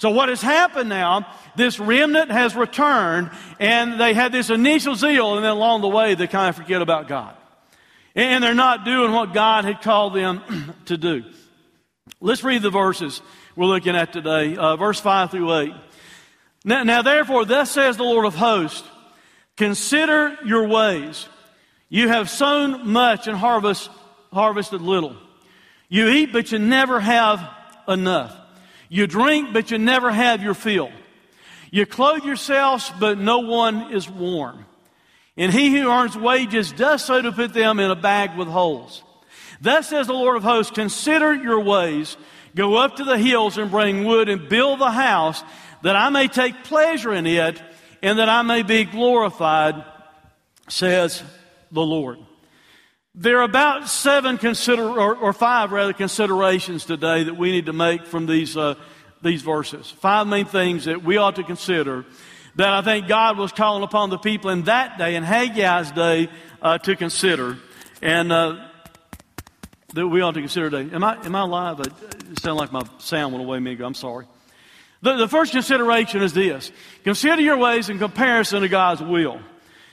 So 0.00 0.08
what 0.08 0.30
has 0.30 0.40
happened 0.40 0.88
now, 0.88 1.26
this 1.56 1.78
remnant 1.78 2.30
has 2.30 2.56
returned 2.56 3.30
and 3.58 4.00
they 4.00 4.14
had 4.14 4.32
this 4.32 4.48
initial 4.48 4.94
zeal 4.94 5.36
and 5.36 5.44
then 5.44 5.50
along 5.50 5.82
the 5.82 5.88
way 5.88 6.14
they 6.14 6.26
kind 6.26 6.48
of 6.48 6.56
forget 6.56 6.80
about 6.80 7.06
God. 7.06 7.36
And 8.14 8.42
they're 8.42 8.54
not 8.54 8.86
doing 8.86 9.12
what 9.12 9.34
God 9.34 9.66
had 9.66 9.82
called 9.82 10.14
them 10.14 10.74
to 10.86 10.96
do. 10.96 11.24
Let's 12.18 12.42
read 12.42 12.62
the 12.62 12.70
verses 12.70 13.20
we're 13.54 13.66
looking 13.66 13.94
at 13.94 14.10
today, 14.14 14.56
uh, 14.56 14.76
verse 14.76 14.98
5 14.98 15.32
through 15.32 15.54
8. 15.54 15.74
Now, 16.64 16.82
now, 16.82 17.02
therefore, 17.02 17.44
thus 17.44 17.70
says 17.70 17.98
the 17.98 18.02
Lord 18.02 18.24
of 18.24 18.34
hosts, 18.34 18.88
consider 19.58 20.38
your 20.46 20.66
ways. 20.66 21.28
You 21.90 22.08
have 22.08 22.30
sown 22.30 22.88
much 22.88 23.28
and 23.28 23.36
harvest, 23.36 23.90
harvested 24.32 24.80
little. 24.80 25.14
You 25.90 26.08
eat, 26.08 26.32
but 26.32 26.52
you 26.52 26.58
never 26.58 27.00
have 27.00 27.46
enough. 27.86 28.39
You 28.90 29.06
drink, 29.06 29.52
but 29.52 29.70
you 29.70 29.78
never 29.78 30.10
have 30.10 30.42
your 30.42 30.52
fill. 30.52 30.90
You 31.70 31.86
clothe 31.86 32.24
yourselves, 32.24 32.92
but 32.98 33.18
no 33.18 33.38
one 33.38 33.92
is 33.92 34.10
warm. 34.10 34.66
And 35.36 35.52
he 35.52 35.70
who 35.70 35.88
earns 35.88 36.18
wages 36.18 36.72
does 36.72 37.04
so 37.04 37.22
to 37.22 37.30
put 37.30 37.54
them 37.54 37.78
in 37.78 37.90
a 37.90 37.96
bag 37.96 38.36
with 38.36 38.48
holes. 38.48 39.04
Thus 39.60 39.88
says 39.88 40.08
the 40.08 40.12
Lord 40.12 40.36
of 40.36 40.42
hosts, 40.42 40.72
consider 40.72 41.32
your 41.32 41.60
ways. 41.60 42.16
Go 42.56 42.76
up 42.76 42.96
to 42.96 43.04
the 43.04 43.16
hills 43.16 43.58
and 43.58 43.70
bring 43.70 44.04
wood 44.04 44.28
and 44.28 44.48
build 44.48 44.80
the 44.80 44.90
house 44.90 45.42
that 45.82 45.94
I 45.94 46.10
may 46.10 46.26
take 46.26 46.64
pleasure 46.64 47.14
in 47.14 47.26
it 47.26 47.62
and 48.02 48.18
that 48.18 48.28
I 48.28 48.42
may 48.42 48.64
be 48.64 48.84
glorified, 48.84 49.84
says 50.68 51.22
the 51.70 51.82
Lord. 51.82 52.18
There 53.14 53.38
are 53.38 53.42
about 53.42 53.88
seven 53.88 54.38
consider, 54.38 54.82
or, 54.82 55.16
or, 55.16 55.32
five 55.32 55.72
rather, 55.72 55.92
considerations 55.92 56.84
today 56.84 57.24
that 57.24 57.36
we 57.36 57.50
need 57.50 57.66
to 57.66 57.72
make 57.72 58.06
from 58.06 58.26
these, 58.26 58.56
uh, 58.56 58.76
these 59.22 59.42
verses. 59.42 59.90
Five 59.90 60.26
main 60.26 60.46
things 60.46 60.86
that 60.86 61.02
we 61.02 61.16
ought 61.16 61.36
to 61.36 61.44
consider 61.44 62.04
that 62.56 62.72
I 62.72 62.82
think 62.82 63.08
God 63.08 63.38
was 63.38 63.52
calling 63.52 63.82
upon 63.82 64.10
the 64.10 64.18
people 64.18 64.50
in 64.50 64.64
that 64.64 64.98
day, 64.98 65.14
in 65.14 65.24
Haggai's 65.24 65.92
day, 65.92 66.28
uh, 66.60 66.78
to 66.78 66.96
consider. 66.96 67.58
And 68.02 68.32
uh, 68.32 68.66
that 69.94 70.06
we 70.06 70.20
ought 70.20 70.32
to 70.32 70.40
consider 70.40 70.70
today. 70.70 70.94
Am 70.94 71.04
I, 71.04 71.24
am 71.24 71.34
I 71.34 71.42
live? 71.42 71.80
It 71.80 71.92
sounded 72.40 72.60
like 72.60 72.72
my 72.72 72.82
sound 72.98 73.32
went 73.32 73.44
away 73.44 73.58
a. 73.58 73.84
I'm 73.84 73.94
sorry. 73.94 74.26
The, 75.02 75.16
the 75.16 75.28
first 75.28 75.52
consideration 75.52 76.22
is 76.22 76.32
this 76.32 76.70
consider 77.04 77.40
your 77.40 77.56
ways 77.56 77.88
in 77.88 77.98
comparison 77.98 78.62
to 78.62 78.68
God's 78.68 79.02
will. 79.02 79.40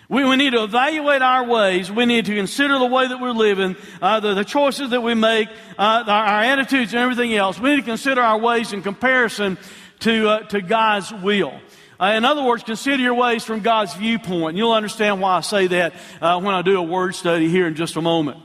We, 0.09 0.23
we 0.23 0.37
need 0.37 0.51
to 0.51 0.63
evaluate 0.63 1.21
our 1.21 1.43
ways. 1.43 1.91
We 1.91 2.05
need 2.05 2.25
to 2.27 2.35
consider 2.35 2.79
the 2.79 2.85
way 2.85 3.07
that 3.07 3.19
we're 3.19 3.31
living, 3.31 3.75
uh, 4.01 4.21
the, 4.21 4.35
the, 4.35 4.45
choices 4.45 4.91
that 4.91 5.01
we 5.01 5.15
make, 5.15 5.49
uh, 5.77 6.03
our, 6.07 6.25
our, 6.25 6.43
attitudes 6.43 6.93
and 6.93 7.01
everything 7.01 7.33
else. 7.33 7.59
We 7.59 7.71
need 7.71 7.81
to 7.81 7.85
consider 7.85 8.21
our 8.21 8.39
ways 8.39 8.71
in 8.71 8.81
comparison 8.81 9.57
to, 9.99 10.29
uh, 10.29 10.39
to 10.47 10.61
God's 10.61 11.11
will. 11.11 11.59
Uh, 11.99 12.13
in 12.15 12.23
other 12.23 12.43
words, 12.43 12.63
consider 12.63 13.03
your 13.03 13.15
ways 13.15 13.43
from 13.43 13.59
God's 13.59 13.95
viewpoint. 13.95 14.55
You'll 14.55 14.71
understand 14.71 15.19
why 15.19 15.37
I 15.37 15.41
say 15.41 15.67
that 15.67 15.93
uh, 16.21 16.39
when 16.39 16.55
I 16.55 16.61
do 16.61 16.77
a 16.77 16.83
word 16.83 17.13
study 17.13 17.49
here 17.49 17.67
in 17.67 17.75
just 17.75 17.97
a 17.97 18.01
moment. 18.01 18.39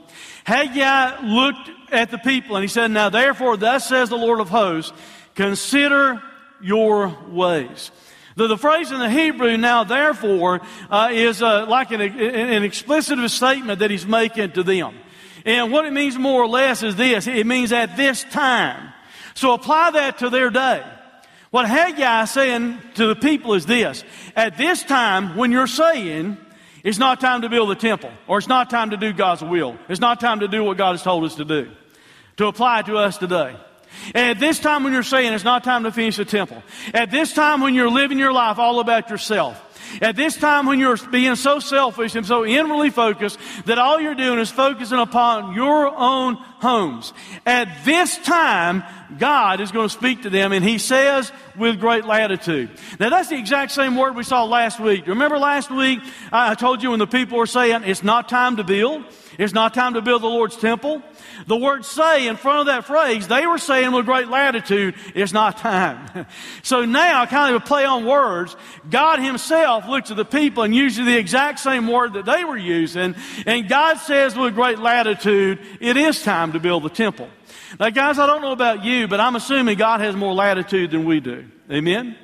Haggai 0.45 1.21
looked 1.23 1.71
at 1.93 2.11
the 2.11 2.19
people 2.19 2.57
and 2.57 2.65
he 2.65 2.69
said, 2.69 2.91
Now 2.91 3.09
therefore, 3.09 3.57
thus 3.57 3.87
says 3.87 4.09
the 4.09 4.17
Lord 4.17 4.41
of 4.41 4.49
hosts, 4.49 4.93
consider 5.37 6.21
your 6.61 7.17
ways. 7.29 7.93
The, 8.37 8.47
the 8.47 8.59
phrase 8.59 8.91
in 8.91 8.99
the 8.99 9.11
Hebrew 9.11 9.57
now, 9.57 9.85
therefore, 9.85 10.61
uh, 10.91 11.11
is 11.13 11.43
uh, 11.43 11.67
like 11.67 11.91
an, 11.91 12.01
an 12.01 12.63
explicit 12.63 13.19
statement 13.31 13.81
that 13.81 13.91
he's 13.91 14.07
making 14.07 14.53
to 14.53 14.63
them. 14.63 14.95
And 15.45 15.73
what 15.73 15.85
it 15.87 15.93
means 15.93 16.17
more 16.17 16.43
or 16.43 16.49
less 16.49 16.83
is 16.83 16.97
this 16.97 17.27
it 17.27 17.47
means 17.47 17.73
at 17.73 17.97
this 17.97 18.25
time. 18.25 18.93
So 19.35 19.55
apply 19.55 19.93
that 19.93 20.19
to 20.19 20.31
their 20.31 20.51
day. 20.51 20.85
What 21.51 21.69
Haggai 21.69 22.23
is 22.23 22.31
saying 22.31 22.79
to 22.95 23.07
the 23.09 23.17
people 23.17 23.55
is 23.55 23.67
this 23.67 24.05
at 24.35 24.57
this 24.57 24.83
time, 24.83 25.37
when 25.37 25.53
you're 25.53 25.67
saying, 25.67 26.39
it's 26.83 26.99
not 26.99 27.21
time 27.21 27.43
to 27.43 27.49
build 27.49 27.71
the 27.71 27.75
temple, 27.75 28.11
or 28.27 28.39
it's 28.39 28.49
not 28.49 28.71
time 28.71 28.91
to 28.91 28.97
do 28.97 29.13
God's 29.13 29.43
will, 29.43 29.77
it's 29.89 30.01
not 30.01 30.21
time 30.21 30.41
to 30.41 30.49
do 30.49 30.65
what 30.65 30.79
God 30.79 30.93
has 30.93 31.03
told 31.03 31.25
us 31.25 31.37
to 31.37 31.45
do, 31.45 31.71
to 32.39 32.47
apply 32.47 32.83
to 32.83 32.97
us 32.97 33.19
today. 33.19 33.55
At 34.15 34.41
this 34.41 34.59
time 34.59 34.85
when 34.85 34.93
you're 34.93 35.03
saying 35.03 35.33
it's 35.33 35.45
not 35.45 35.65
time 35.65 35.85
to 35.85 35.93
finish 35.93 36.17
the 36.17 36.25
temple, 36.25 36.63
at 36.93 37.11
this 37.11 37.33
time 37.33 37.61
when 37.61 37.75
you're 37.75 37.91
living 37.91 38.19
your 38.19 38.33
life 38.33 38.59
all 38.59 38.81
about 38.81 39.11
yourself, 39.11 39.61
At 40.01 40.17
this 40.17 40.37
time 40.37 40.67
when 40.67 40.79
you're 40.79 40.97
being 40.97 41.37
so 41.37 41.59
selfish 41.59 42.15
and 42.15 42.25
so 42.25 42.47
inwardly 42.47 42.91
focused 42.91 43.39
that 43.67 43.79
all 43.79 44.01
you're 44.01 44.15
doing 44.15 44.39
is 44.39 44.51
focusing 44.51 44.99
upon 44.99 45.55
your 45.55 45.89
own 45.89 46.37
homes. 46.37 47.13
At 47.45 47.85
this 47.85 48.17
time, 48.19 48.85
God 49.19 49.61
is 49.61 49.73
going 49.73 49.89
to 49.89 49.95
speak 49.95 50.23
to 50.23 50.31
them 50.31 50.53
and 50.53 50.65
he 50.65 50.79
says 50.79 51.31
with 51.57 51.81
great 51.81 52.07
latitude. 52.07 52.71
Now 52.99 53.11
that's 53.11 53.29
the 53.29 53.37
exact 53.37 53.73
same 53.73 53.97
word 53.97 54.17
we 54.17 54.23
saw 54.23 54.45
last 54.45 54.81
week. 54.81 55.07
Remember 55.07 55.39
last 55.39 55.71
week 55.71 56.01
I 56.31 56.55
told 56.55 56.83
you 56.83 56.91
when 56.91 56.99
the 56.99 57.07
people 57.07 57.39
were 57.39 57.47
saying 57.47 57.83
it's 57.85 58.03
not 58.03 58.29
time 58.29 58.57
to 58.57 58.65
build? 58.65 59.05
It's 59.39 59.53
not 59.53 59.75
time 59.75 59.95
to 59.95 60.03
build 60.03 60.23
the 60.23 60.29
Lord's 60.29 60.57
temple. 60.57 61.03
The 61.47 61.57
word 61.57 61.85
say 61.85 62.29
in 62.29 62.37
front 62.37 62.61
of 62.61 62.67
that 62.67 62.85
phrase, 62.85 63.29
they 63.29 63.47
were 63.47 63.59
saying 63.59 63.93
with 63.93 64.07
great 64.07 64.29
latitude, 64.29 64.95
it's 65.15 65.33
not 65.33 65.59
time. 65.59 66.27
so 66.63 66.85
now, 66.85 67.27
kind 67.27 67.55
of 67.55 67.63
a 67.63 67.65
play 67.65 67.85
on 67.85 68.05
words, 68.05 68.57
God 68.89 69.19
Himself 69.19 69.87
looks 69.89 70.11
at 70.11 70.17
the 70.17 70.25
people 70.25 70.63
and 70.63 70.75
uses 70.75 71.05
the 71.05 71.17
exact 71.17 71.59
same 71.59 71.89
word 71.89 72.15
that 72.15 72.25
they 72.25 72.45
were 72.45 72.57
using, 72.57 73.15
and 73.47 73.69
God 73.69 73.99
says 73.99 74.37
with 74.37 74.55
great 74.55 74.79
latitude, 74.79 75.59
it 75.81 75.97
is 75.97 76.23
time 76.23 76.53
to 76.53 76.61
build 76.61 76.83
the 76.83 76.91
temple. 76.91 77.29
Now 77.81 77.91
guys, 77.91 78.19
I 78.19 78.27
don't 78.27 78.43
know 78.43 78.53
about 78.53 78.85
you, 78.85 79.09
but 79.09 79.21
I'm 79.21 79.37
assuming 79.37 79.79
God 79.79 80.01
has 80.01 80.15
more 80.15 80.35
latitude 80.35 80.91
than 80.91 81.05
we 81.05 81.21
do. 81.21 81.47
Amen? 81.71 82.17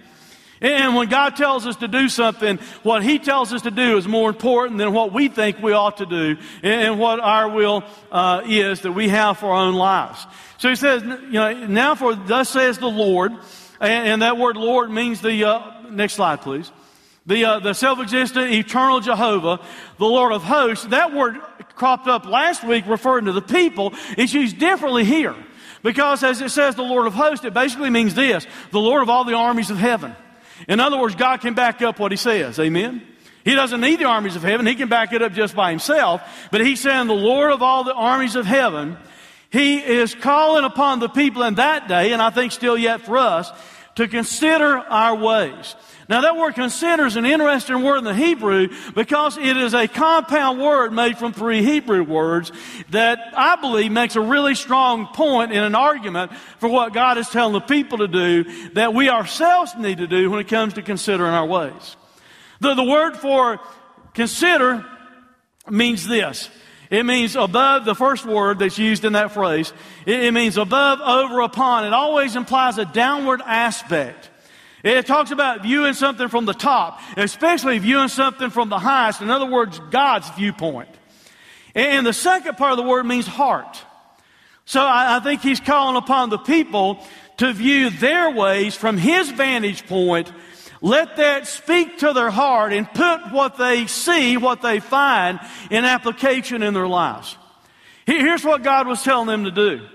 And 0.61 0.97
when 0.97 1.09
God 1.09 1.37
tells 1.37 1.67
us 1.67 1.77
to 1.77 1.89
do 1.89 2.09
something, 2.09 2.59
what 2.83 3.03
He 3.03 3.19
tells 3.19 3.53
us 3.53 3.63
to 3.63 3.71
do 3.71 3.97
is 3.97 4.09
more 4.09 4.29
important 4.29 4.79
than 4.79 4.93
what 4.93 5.13
we 5.13 5.29
think 5.29 5.63
we 5.63 5.73
ought 5.73 5.99
to 5.99 6.07
do 6.07 6.37
and 6.63 6.99
what 6.99 7.21
our 7.21 7.49
will 7.49 7.85
uh, 8.11 8.43
is 8.47 8.81
that 8.81 8.93
we 8.93 9.09
have 9.09 9.39
for 9.39 9.47
our 9.47 9.67
own 9.67 9.75
lives. 9.75 10.27
So 10.59 10.69
He 10.69 10.77
says, 10.77 11.03
you 11.03 11.33
know, 11.33 11.67
now 11.67 11.95
for 11.95 12.15
thus 12.15 12.49
says 12.49 12.79
the 12.79 12.89
Lord, 12.89 13.33
and, 13.81 14.09
and 14.09 14.23
that 14.23 14.37
word 14.37 14.57
Lord 14.57 14.91
means 14.91 15.21
the, 15.21 15.45
uh, 15.45 15.91
next 15.91 16.15
slide 16.15 16.41
please. 16.41 16.71
The, 17.27 17.45
uh, 17.45 17.59
the 17.61 17.75
self-existent, 17.75 18.53
eternal 18.53 19.01
Jehovah, 19.01 19.61
the 19.99 20.07
Lord 20.07 20.33
of 20.33 20.43
hosts. 20.43 20.87
That 20.87 21.15
word 21.15 21.37
cropped 21.75 22.09
up 22.09 22.25
last 22.25 22.65
week 22.65 22.87
referring 22.87 23.27
to 23.27 23.33
the 23.33 23.43
people. 23.43 23.93
It's 24.17 24.33
used 24.33 24.59
differently 24.59 25.05
here. 25.05 25.37
Because 25.83 26.25
as 26.25 26.41
it 26.41 26.51
says 26.51 26.75
the 26.75 26.83
Lord 26.83 27.07
of 27.07 27.15
hosts, 27.15 27.45
it 27.45 27.55
basically 27.55 27.91
means 27.91 28.15
this, 28.15 28.47
the 28.73 28.81
Lord 28.81 29.03
of 29.03 29.11
all 29.11 29.25
the 29.25 29.35
armies 29.35 29.71
of 29.71 29.77
heaven. 29.77 30.17
In 30.67 30.81
other 30.81 30.99
words, 30.99 31.15
God 31.15 31.41
can 31.41 31.55
back 31.55 31.83
up 31.83 31.99
what 31.99 32.11
he 32.11 32.17
says. 32.17 32.59
Amen? 32.59 33.03
He 33.45 33.55
doesn't 33.55 33.81
need 33.81 34.01
the 34.01 34.05
armies 34.05 34.37
of 34.37 34.43
heaven. 34.43 34.67
He 34.67 34.75
can 34.75 34.89
back 34.89 35.13
it 35.13 35.23
up 35.23 35.33
just 35.33 35.55
by 35.55 35.71
himself. 35.71 36.23
But 36.51 36.61
he's 36.61 36.81
saying 36.81 37.07
the 37.07 37.15
Lord 37.15 37.53
of 37.53 37.63
all 37.63 37.85
the 37.85 37.95
armies 37.95 38.37
of 38.37 38.45
heaven, 38.45 38.97
he 39.51 39.79
is 39.79 40.15
calling 40.15 40.65
upon 40.65 40.99
the 40.99 41.09
people 41.09 41.43
in 41.45 41.55
that 41.55 41.89
day, 41.89 42.13
and 42.13 42.21
I 42.21 42.31
think 42.31 42.53
still 42.53 42.77
yet 42.77 43.03
for 43.03 43.17
us, 43.17 43.51
to 43.95 44.07
consider 44.07 44.77
our 44.79 45.17
ways. 45.17 45.75
Now 46.09 46.23
that 46.23 46.37
word 46.37 46.55
consider 46.55 47.05
is 47.05 47.17
an 47.17 47.27
interesting 47.27 47.83
word 47.83 47.99
in 47.99 48.05
the 48.05 48.15
Hebrew 48.15 48.69
because 48.95 49.37
it 49.37 49.59
is 49.59 49.75
a 49.75 49.87
compound 49.87 50.59
word 50.59 50.91
made 50.91 51.19
from 51.19 51.35
three 51.35 51.63
Hebrew 51.63 52.03
words 52.03 52.51
that 52.91 53.19
I 53.37 53.57
believe 53.57 53.93
makes 53.93 54.17
a 54.17 54.21
really 54.23 54.55
strong 54.55 55.09
point 55.09 55.53
in 55.53 55.63
an 55.63 55.75
argument 55.75 56.33
for 56.61 56.71
what 56.71 56.95
God 56.95 57.19
is 57.19 57.29
telling 57.29 57.53
the 57.53 57.61
people 57.61 57.99
to 57.99 58.09
do 58.09 58.71
that 58.71 58.95
we 58.95 59.11
ourselves 59.11 59.75
need 59.77 59.99
to 59.99 60.07
do 60.07 60.31
when 60.31 60.41
it 60.41 60.49
comes 60.49 60.75
to 60.75 60.83
considering 60.83 61.35
our 61.35 61.47
ways. 61.47 61.97
The, 62.61 62.73
the 62.73 62.85
word 62.85 63.17
for 63.19 63.61
consider 64.15 64.87
means 65.69 66.09
this. 66.09 66.49
It 66.91 67.05
means 67.05 67.37
above, 67.37 67.85
the 67.85 67.95
first 67.95 68.25
word 68.25 68.61
that's 68.61 68.79
used 68.79 69.05
in 69.05 69.13
that 69.13 69.33
phrase. 69.33 69.75
It, 70.07 70.25
it 70.25 70.33
means 70.33 70.57
above, 70.57 71.01
over, 71.01 71.41
upon. 71.41 71.85
It 71.85 71.93
always 71.93 72.35
implies 72.35 72.79
a 72.79 72.87
downward 72.87 73.43
aspect. 73.45 74.28
It 74.85 75.07
talks 75.07 75.31
about 75.31 75.63
viewing 75.63 75.95
something 75.95 76.29
from 76.29 76.45
the 76.45 76.55
top, 76.55 77.01
especially 77.17 77.79
viewing 77.79 78.09
something 78.09 78.51
from 78.51 78.69
the 78.69 78.79
highest. 78.79 79.21
In 79.21 79.31
other 79.31 79.47
words, 79.47 79.81
God's 79.91 80.29
viewpoint. 80.31 80.89
And 81.75 82.07
the 82.07 82.13
second 82.13 82.57
part 82.57 82.73
of 82.73 82.77
the 82.77 82.85
word 82.85 83.05
means 83.05 83.27
heart. 83.27 83.85
So 84.65 84.81
I, 84.85 85.21
think 85.21 85.41
he's 85.41 85.61
calling 85.61 85.97
upon 85.97 86.31
the 86.31 86.39
people 86.39 87.03
to 87.39 87.53
view 87.53 87.91
their 87.91 88.31
ways 88.31 88.75
from 88.75 88.99
his 88.99 89.31
vantage 89.31 89.87
point. 89.87 90.31
Let 90.81 91.17
that 91.17 91.47
speak 91.47 91.99
to 91.99 92.13
their 92.13 92.31
heart 92.31 92.73
and 92.73 92.89
put 92.93 93.33
what 93.33 93.57
they 93.57 93.87
see, 93.87 94.37
what 94.37 94.61
they 94.61 94.81
find 94.81 95.41
in 95.71 95.85
application 95.85 96.63
in 96.63 96.75
their 96.75 96.87
lives. 96.87 97.37
Here's 98.07 98.45
what 98.45 98.63
God 98.63 98.87
was 98.87 99.03
telling 99.03 99.27
them 99.27 99.45
to 99.45 99.51
do. 99.51 99.87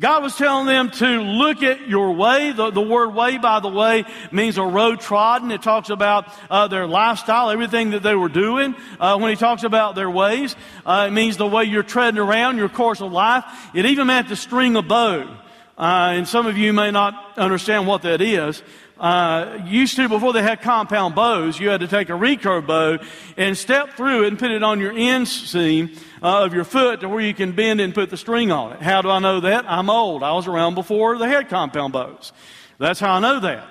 God 0.00 0.22
was 0.22 0.34
telling 0.34 0.64
them 0.64 0.90
to 0.92 1.20
look 1.20 1.62
at 1.62 1.86
your 1.86 2.12
way. 2.12 2.52
The, 2.52 2.70
the 2.70 2.80
word 2.80 3.14
way, 3.14 3.36
by 3.36 3.60
the 3.60 3.68
way, 3.68 4.04
means 4.32 4.56
a 4.56 4.64
road 4.64 5.00
trodden. 5.00 5.50
It 5.50 5.60
talks 5.60 5.90
about 5.90 6.26
uh, 6.50 6.68
their 6.68 6.86
lifestyle, 6.86 7.50
everything 7.50 7.90
that 7.90 8.02
they 8.02 8.14
were 8.14 8.30
doing. 8.30 8.74
Uh, 8.98 9.18
when 9.18 9.28
he 9.28 9.36
talks 9.36 9.62
about 9.62 9.96
their 9.96 10.10
ways, 10.10 10.56
uh, 10.86 11.04
it 11.08 11.10
means 11.12 11.36
the 11.36 11.46
way 11.46 11.64
you're 11.64 11.82
treading 11.82 12.18
around, 12.18 12.56
your 12.56 12.70
course 12.70 13.02
of 13.02 13.12
life. 13.12 13.44
It 13.74 13.84
even 13.84 14.06
meant 14.06 14.28
to 14.28 14.36
string 14.36 14.74
a 14.74 14.82
bow. 14.82 15.36
Uh, 15.80 16.12
and 16.12 16.28
some 16.28 16.46
of 16.46 16.58
you 16.58 16.74
may 16.74 16.90
not 16.90 17.38
understand 17.38 17.86
what 17.86 18.02
that 18.02 18.20
is. 18.20 18.62
Uh, 18.98 19.62
used 19.64 19.96
to, 19.96 20.10
before 20.10 20.34
they 20.34 20.42
had 20.42 20.60
compound 20.60 21.14
bows, 21.14 21.58
you 21.58 21.70
had 21.70 21.80
to 21.80 21.88
take 21.88 22.10
a 22.10 22.12
recurve 22.12 22.66
bow 22.66 22.98
and 23.38 23.56
step 23.56 23.96
through 23.96 24.24
it 24.24 24.28
and 24.28 24.38
put 24.38 24.50
it 24.50 24.62
on 24.62 24.78
your 24.78 24.92
inseam 24.92 25.98
uh, 26.22 26.44
of 26.44 26.52
your 26.52 26.64
foot 26.64 27.00
to 27.00 27.08
where 27.08 27.22
you 27.22 27.32
can 27.32 27.52
bend 27.52 27.80
it 27.80 27.84
and 27.84 27.94
put 27.94 28.10
the 28.10 28.18
string 28.18 28.52
on 28.52 28.74
it. 28.74 28.82
How 28.82 29.00
do 29.00 29.08
I 29.08 29.20
know 29.20 29.40
that? 29.40 29.64
I'm 29.66 29.88
old. 29.88 30.22
I 30.22 30.34
was 30.34 30.46
around 30.46 30.74
before 30.74 31.16
they 31.16 31.30
had 31.30 31.48
compound 31.48 31.94
bows. 31.94 32.30
That's 32.76 33.00
how 33.00 33.14
I 33.14 33.20
know 33.20 33.40
that. 33.40 33.66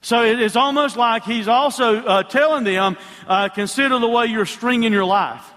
So 0.00 0.22
it's 0.22 0.56
almost 0.56 0.96
like 0.96 1.24
he's 1.24 1.48
also 1.48 2.02
uh, 2.02 2.22
telling 2.22 2.64
them, 2.64 2.96
uh, 3.28 3.50
consider 3.50 3.98
the 3.98 4.08
way 4.08 4.24
you're 4.24 4.46
stringing 4.46 4.94
your 4.94 5.04
life. 5.04 5.51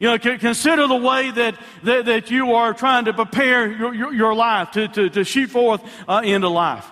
You 0.00 0.08
know, 0.08 0.18
consider 0.18 0.88
the 0.88 0.96
way 0.96 1.30
that, 1.30 1.60
that, 1.84 2.06
that 2.06 2.30
you 2.30 2.54
are 2.54 2.72
trying 2.72 3.04
to 3.04 3.12
prepare 3.12 3.70
your, 3.70 3.94
your, 3.94 4.14
your 4.14 4.34
life 4.34 4.70
to, 4.72 4.88
to, 4.88 5.10
to 5.10 5.24
shoot 5.24 5.50
forth 5.50 5.82
uh, 6.08 6.22
into 6.24 6.48
life. 6.48 6.90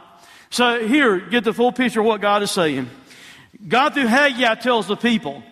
So 0.50 0.86
here, 0.86 1.18
get 1.18 1.42
the 1.42 1.54
full 1.54 1.72
picture 1.72 2.00
of 2.00 2.06
what 2.06 2.20
God 2.20 2.42
is 2.42 2.50
saying. 2.50 2.90
God 3.66 3.94
through 3.94 4.08
Haggai 4.08 4.56
tells 4.56 4.86
the 4.88 4.96
people, 4.96 5.42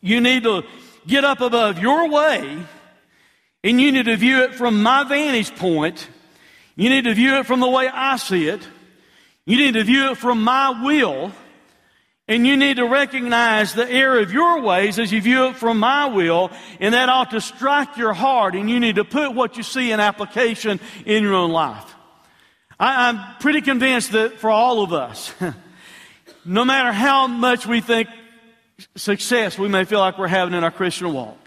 you 0.00 0.20
need 0.20 0.42
to 0.42 0.64
get 1.06 1.24
up 1.24 1.40
above 1.40 1.78
your 1.78 2.10
way 2.10 2.66
and 3.62 3.80
you 3.80 3.92
need 3.92 4.06
to 4.06 4.16
view 4.16 4.42
it 4.42 4.54
from 4.54 4.82
my 4.82 5.04
vantage 5.04 5.54
point. 5.54 6.08
You 6.74 6.90
need 6.90 7.04
to 7.04 7.14
view 7.14 7.36
it 7.36 7.46
from 7.46 7.60
the 7.60 7.68
way 7.68 7.88
I 7.88 8.16
see 8.16 8.48
it. 8.48 8.66
You 9.46 9.58
need 9.58 9.74
to 9.74 9.84
view 9.84 10.10
it 10.10 10.18
from 10.18 10.42
my 10.42 10.82
will. 10.82 11.30
And 12.26 12.46
you 12.46 12.56
need 12.56 12.78
to 12.78 12.86
recognize 12.86 13.74
the 13.74 13.88
error 13.88 14.18
of 14.18 14.32
your 14.32 14.62
ways 14.62 14.98
as 14.98 15.12
you 15.12 15.20
view 15.20 15.48
it 15.48 15.56
from 15.56 15.78
my 15.78 16.06
will, 16.06 16.50
and 16.80 16.94
that 16.94 17.10
ought 17.10 17.32
to 17.32 17.40
strike 17.40 17.98
your 17.98 18.14
heart, 18.14 18.54
and 18.54 18.70
you 18.70 18.80
need 18.80 18.96
to 18.96 19.04
put 19.04 19.34
what 19.34 19.58
you 19.58 19.62
see 19.62 19.92
in 19.92 20.00
application 20.00 20.80
in 21.04 21.22
your 21.22 21.34
own 21.34 21.50
life. 21.50 21.94
I, 22.80 23.10
am 23.10 23.20
pretty 23.40 23.60
convinced 23.60 24.12
that 24.12 24.38
for 24.38 24.48
all 24.48 24.82
of 24.82 24.94
us, 24.94 25.34
no 26.46 26.64
matter 26.64 26.92
how 26.92 27.26
much 27.26 27.66
we 27.66 27.82
think 27.82 28.08
success 28.96 29.58
we 29.58 29.68
may 29.68 29.84
feel 29.84 30.00
like 30.00 30.18
we're 30.18 30.26
having 30.26 30.54
in 30.54 30.64
our 30.64 30.70
Christian 30.70 31.12
walk, 31.12 31.38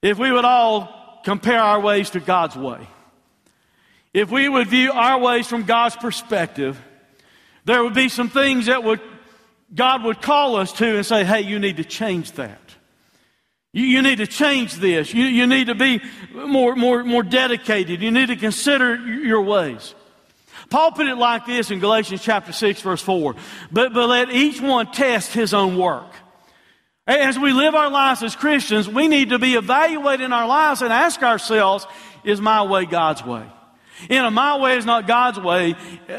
if 0.00 0.16
we 0.16 0.30
would 0.30 0.44
all 0.44 1.20
compare 1.24 1.58
our 1.58 1.80
ways 1.80 2.10
to 2.10 2.20
God's 2.20 2.54
way, 2.54 2.86
if 4.14 4.30
we 4.30 4.48
would 4.48 4.68
view 4.68 4.92
our 4.92 5.18
ways 5.18 5.48
from 5.48 5.64
God's 5.64 5.96
perspective, 5.96 6.80
there 7.64 7.82
would 7.82 7.94
be 7.94 8.08
some 8.08 8.30
things 8.30 8.66
that 8.66 8.84
would 8.84 9.00
God 9.74 10.04
would 10.04 10.22
call 10.22 10.56
us 10.56 10.72
to 10.74 10.96
and 10.96 11.04
say, 11.04 11.24
hey, 11.24 11.40
you 11.40 11.58
need 11.58 11.78
to 11.78 11.84
change 11.84 12.32
that. 12.32 12.60
You, 13.72 13.84
you 13.84 14.02
need 14.02 14.18
to 14.18 14.26
change 14.26 14.74
this. 14.76 15.12
You, 15.12 15.24
you 15.24 15.46
need 15.46 15.66
to 15.66 15.74
be 15.74 16.00
more, 16.32 16.74
more, 16.76 17.04
more 17.04 17.22
dedicated. 17.22 18.00
You 18.00 18.10
need 18.10 18.28
to 18.28 18.36
consider 18.36 18.96
your 18.96 19.42
ways. 19.42 19.94
Paul 20.70 20.92
put 20.92 21.06
it 21.06 21.16
like 21.16 21.46
this 21.46 21.70
in 21.70 21.78
Galatians 21.78 22.22
chapter 22.22 22.52
6 22.52 22.80
verse 22.80 23.02
4. 23.02 23.34
But, 23.70 23.92
but 23.92 24.08
let 24.08 24.30
each 24.30 24.60
one 24.60 24.90
test 24.90 25.32
his 25.32 25.52
own 25.52 25.76
work. 25.76 26.10
As 27.06 27.38
we 27.38 27.52
live 27.52 27.74
our 27.74 27.90
lives 27.90 28.22
as 28.22 28.34
Christians, 28.34 28.88
we 28.88 29.06
need 29.06 29.28
to 29.30 29.38
be 29.38 29.54
evaluating 29.54 30.32
our 30.32 30.46
lives 30.46 30.82
and 30.82 30.92
ask 30.92 31.22
ourselves, 31.22 31.86
is 32.24 32.40
my 32.40 32.64
way 32.64 32.84
God's 32.84 33.24
way? 33.24 33.46
You 34.10 34.20
know, 34.20 34.30
my 34.30 34.58
way 34.58 34.76
is 34.76 34.84
not 34.84 35.06
God's 35.06 35.40
way. 35.40 35.72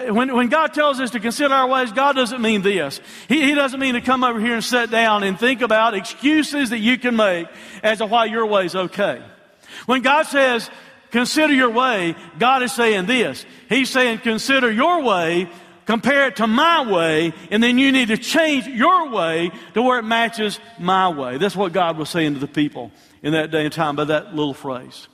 When, 0.10 0.36
when 0.36 0.50
God 0.50 0.74
tells 0.74 1.00
us 1.00 1.12
to 1.12 1.20
consider 1.20 1.54
our 1.54 1.68
ways, 1.68 1.92
God 1.92 2.16
doesn't 2.16 2.42
mean 2.42 2.62
this. 2.62 3.00
He, 3.28 3.44
he 3.44 3.54
doesn't 3.54 3.80
mean 3.80 3.94
to 3.94 4.02
come 4.02 4.24
over 4.24 4.40
here 4.40 4.56
and 4.56 4.64
sit 4.64 4.90
down 4.90 5.24
and 5.24 5.40
think 5.40 5.62
about 5.62 5.94
excuses 5.94 6.72
that 6.72 6.80
you 6.80 6.98
can 6.98 7.16
make 7.16 7.48
as 7.84 8.00
to 8.00 8.08
why 8.08 8.26
your 8.26 8.46
way 8.46 8.66
is 8.66 8.76
okay. 8.76 9.22
When 9.86 10.02
God 10.02 10.24
says, 10.24 10.70
consider 11.12 11.54
your 11.54 11.70
way, 11.70 12.16
God 12.40 12.64
is 12.64 12.74
saying 12.74 13.06
this. 13.06 13.46
He's 13.70 13.90
saying, 13.90 14.20
consider 14.20 14.72
your 14.72 15.04
way, 15.04 15.48
compare 15.86 16.28
it 16.28 16.38
to 16.38 16.48
my 16.48 16.92
way, 16.92 17.32
and 17.52 17.62
then 17.62 17.78
you 17.78 17.92
need 17.92 18.08
to 18.08 18.18
change 18.18 18.68
your 18.68 19.10
way 19.10 19.52
to 19.76 19.84
where 19.84 20.00
it 20.00 20.04
matches 20.04 20.60
my 20.80 21.10
way. 21.10 21.38
That's 21.38 21.56
what 21.56 21.74
God 21.74 21.98
was 21.98 22.10
saying 22.10 22.34
to 22.34 22.40
the 22.40 22.48
people 22.48 22.92
in 23.22 23.34
that 23.34 23.52
day 23.52 23.66
and 23.66 23.74
time 23.74 23.96
by 23.96 24.06
that 24.06 24.34
little 24.34 24.56
phrase. 24.56 25.08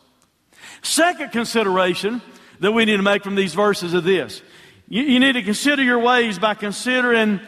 Second 0.81 1.31
consideration 1.31 2.21
that 2.63 2.71
we 2.71 2.85
need 2.85 2.95
to 2.95 3.03
make 3.03 3.23
from 3.23 3.35
these 3.35 3.53
verses 3.53 3.93
of 3.93 4.05
this. 4.05 4.41
You, 4.87 5.03
you 5.03 5.19
need 5.19 5.33
to 5.33 5.43
consider 5.43 5.83
your 5.83 5.99
ways 5.99 6.39
by 6.39 6.53
considering 6.53 7.41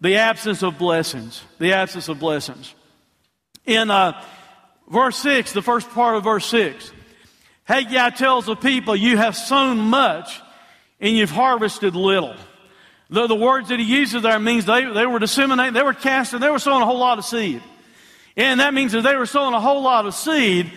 the 0.00 0.16
absence 0.16 0.62
of 0.62 0.78
blessings. 0.78 1.42
The 1.58 1.74
absence 1.74 2.08
of 2.08 2.18
blessings. 2.18 2.74
In 3.66 3.90
uh, 3.90 4.22
verse 4.90 5.18
6, 5.18 5.52
the 5.52 5.60
first 5.60 5.90
part 5.90 6.16
of 6.16 6.24
verse 6.24 6.46
6, 6.46 6.92
Haggai 7.64 8.10
tells 8.10 8.46
the 8.46 8.56
people, 8.56 8.96
You 8.96 9.18
have 9.18 9.36
sown 9.36 9.78
much 9.78 10.40
and 10.98 11.14
you've 11.14 11.30
harvested 11.30 11.94
little. 11.94 12.34
The, 13.10 13.26
the 13.26 13.34
words 13.34 13.68
that 13.68 13.78
he 13.78 13.84
uses 13.84 14.22
there 14.22 14.38
means 14.38 14.64
they, 14.64 14.86
they 14.86 15.04
were 15.04 15.18
disseminating, 15.18 15.74
they 15.74 15.82
were 15.82 15.92
casting, 15.92 16.40
they 16.40 16.50
were 16.50 16.58
sowing 16.58 16.80
a 16.80 16.86
whole 16.86 16.98
lot 16.98 17.18
of 17.18 17.26
seed. 17.26 17.62
And 18.34 18.60
that 18.60 18.72
means 18.72 18.92
that 18.92 19.02
they 19.02 19.14
were 19.14 19.26
sowing 19.26 19.52
a 19.52 19.60
whole 19.60 19.82
lot 19.82 20.06
of 20.06 20.14
seed. 20.14 20.72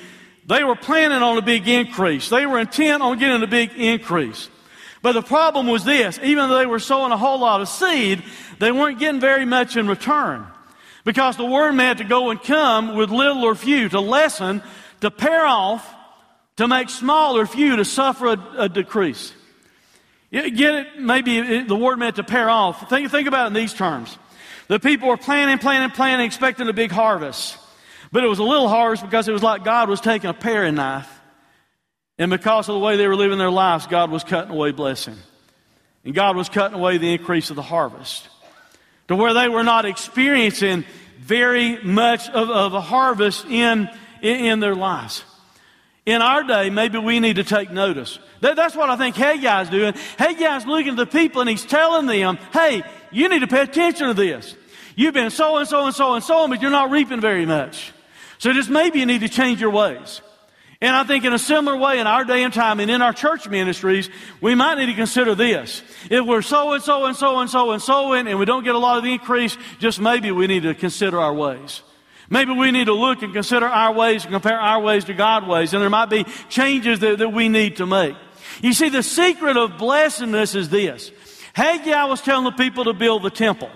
They 0.48 0.64
were 0.64 0.76
planning 0.76 1.22
on 1.22 1.38
a 1.38 1.42
big 1.42 1.68
increase. 1.68 2.30
They 2.30 2.46
were 2.46 2.60
intent 2.60 3.04
on 3.04 3.20
getting 3.20 3.44
a 3.44 3.48
big 3.48 3.72
increase. 3.76 4.50
But 5.02 5.12
the 5.12 5.22
problem 5.22 5.68
was 5.68 5.84
this 5.84 6.20
even 6.24 6.50
though 6.50 6.58
they 6.58 6.66
were 6.66 6.80
sowing 6.80 7.12
a 7.12 7.18
whole 7.18 7.40
lot 7.40 7.62
of 7.62 7.68
seed, 7.68 8.24
they 8.60 8.72
weren't 8.72 9.00
getting 9.00 9.20
very 9.20 9.46
much 9.46 9.76
in 9.78 9.88
return. 9.88 10.48
Because 11.04 11.38
the 11.38 11.46
word 11.46 11.74
meant 11.74 12.00
to 12.00 12.04
go 12.04 12.30
and 12.32 12.42
come 12.42 12.96
with 12.96 13.10
little 13.10 13.44
or 13.44 13.56
few, 13.56 13.88
to 13.90 14.00
lessen, 14.00 14.62
to 15.02 15.12
pare 15.12 15.46
off, 15.46 15.96
to 16.58 16.68
make 16.68 16.90
small 16.90 17.38
or 17.38 17.46
few, 17.46 17.76
to 17.76 17.86
suffer 17.86 18.28
a, 18.28 18.54
a 18.58 18.70
decrease. 18.70 19.34
Get 20.32 20.54
it? 20.54 21.00
Maybe 21.00 21.62
the 21.62 21.76
word 21.76 22.00
meant 22.00 22.18
to 22.18 22.24
pare 22.24 22.50
off. 22.50 22.90
Think, 22.90 23.10
think 23.12 23.28
about 23.28 23.46
it 23.46 23.48
in 23.48 23.54
these 23.54 23.74
terms. 23.74 24.18
The 24.68 24.80
people 24.80 25.08
were 25.08 25.18
planning, 25.18 25.60
planning, 25.60 25.92
planning, 25.92 26.26
expecting 26.26 26.68
a 26.68 26.74
big 26.74 26.92
harvest. 26.92 27.58
But 28.12 28.24
it 28.24 28.28
was 28.28 28.40
a 28.40 28.44
little 28.44 28.70
harsh 28.70 29.02
because 29.02 29.28
it 29.28 29.34
was 29.34 29.44
like 29.44 29.64
God 29.64 29.90
was 29.90 30.02
taking 30.02 30.30
a 30.30 30.34
paring 30.34 30.76
knife. 30.76 31.10
And 32.18 32.32
because 32.32 32.68
of 32.68 32.74
the 32.74 32.80
way 32.80 32.98
they 32.98 33.08
were 33.08 33.16
living 33.16 33.38
their 33.38 33.52
lives, 33.52 33.88
God 33.88 34.10
was 34.10 34.24
cutting 34.24 34.52
away 34.52 34.72
blessing. 34.72 35.16
And 36.04 36.16
God 36.16 36.36
was 36.36 36.50
cutting 36.50 36.78
away 36.78 36.98
the 36.98 37.14
increase 37.14 37.50
of 37.50 37.56
the 37.56 37.62
harvest. 37.62 38.28
To 39.10 39.16
where 39.16 39.34
they 39.34 39.48
were 39.48 39.64
not 39.64 39.86
experiencing 39.86 40.86
very 41.20 41.82
much 41.84 42.30
of, 42.30 42.50
of 42.50 42.74
a 42.74 42.82
harvest 42.82 43.46
in, 43.46 43.90
in, 44.22 44.46
in 44.46 44.60
their 44.60 44.76
lives. 44.76 45.24
In 46.06 46.22
our 46.22 46.44
day, 46.44 46.70
maybe 46.70 46.98
we 46.98 47.20
need 47.20 47.36
to 47.36 47.44
take 47.44 47.70
notice. 47.70 48.18
That, 48.40 48.56
that's 48.56 48.76
what 48.76 48.90
I 48.90 48.96
think 48.96 49.16
Haggai's 49.16 49.70
doing. 49.70 49.94
Haggai's 50.18 50.66
looking 50.66 50.92
at 50.92 50.96
the 50.96 51.06
people 51.06 51.42
and 51.42 51.50
he's 51.50 51.66
telling 51.66 52.06
them, 52.06 52.38
hey, 52.54 52.84
you 53.12 53.28
need 53.28 53.40
to 53.40 53.48
pay 53.48 53.62
attention 53.62 54.08
to 54.08 54.14
this. 54.14 54.56
You've 54.96 55.14
been 55.14 55.30
so 55.30 55.58
and 55.58 55.68
so 55.68 55.86
and 55.86 55.94
so 55.94 56.14
and 56.14 56.24
so, 56.24 56.48
but 56.48 56.62
you're 56.62 56.72
not 56.72 56.92
reaping 56.92 57.20
very 57.20 57.46
much. 57.46 57.92
So 58.40 58.54
just 58.54 58.70
maybe 58.70 59.00
you 59.00 59.06
need 59.06 59.22
to 59.22 59.30
change 59.30 59.60
your 59.62 59.72
ways. 59.72 60.22
And 60.80 60.96
I 60.96 61.04
think 61.04 61.26
in 61.26 61.34
a 61.34 61.40
similar 61.40 61.76
way 61.76 62.00
in 62.00 62.06
our 62.06 62.24
day 62.24 62.44
and 62.44 62.54
time 62.54 62.80
and 62.80 62.92
in 62.92 63.02
our 63.02 63.14
church 63.14 63.50
ministries, 63.50 64.12
we 64.42 64.54
might 64.54 64.76
need 64.76 64.86
to 64.86 64.94
consider 64.94 65.34
this. 65.34 65.82
If 66.12 66.24
we're 66.24 66.44
so 66.44 66.74
and 66.74 66.84
so 66.84 67.06
and 67.06 67.16
so 67.16 67.40
and 67.40 67.50
so 67.50 67.72
and 67.72 67.82
so 67.82 68.14
and, 68.14 68.28
and 68.28 68.38
we 68.38 68.46
don't 68.46 68.64
get 68.64 68.76
a 68.76 68.78
lot 68.78 68.98
of 68.98 69.04
the 69.04 69.14
increase, 69.14 69.58
just 69.80 70.00
maybe 70.00 70.32
we 70.32 70.46
need 70.46 70.64
to 70.64 70.76
consider 70.76 71.20
our 71.20 71.34
ways. 71.34 71.82
Maybe 72.30 72.52
we 72.52 72.72
need 72.72 72.86
to 72.86 72.94
look 72.94 73.24
and 73.24 73.34
consider 73.34 73.66
our 73.66 73.94
ways 73.94 74.24
and 74.24 74.34
compare 74.34 74.60
our 74.60 74.80
ways 74.80 75.06
to 75.06 75.14
God's 75.14 75.48
ways. 75.48 75.74
And 75.74 75.82
there 75.82 75.90
might 75.90 76.10
be 76.10 76.26
changes 76.50 77.00
that, 77.00 77.20
that 77.20 77.30
we 77.30 77.50
need 77.50 77.78
to 77.78 77.88
make. 77.88 78.16
You 78.62 78.74
see, 78.74 78.90
the 78.90 79.04
secret 79.04 79.58
of 79.58 79.80
blessedness 79.80 80.54
is 80.54 80.70
this. 80.70 81.12
Haggai 81.54 82.06
was 82.06 82.22
telling 82.22 82.44
the 82.44 82.52
people 82.52 82.84
to 82.84 82.94
build 82.94 83.24
the 83.24 83.32
temple. 83.32 83.70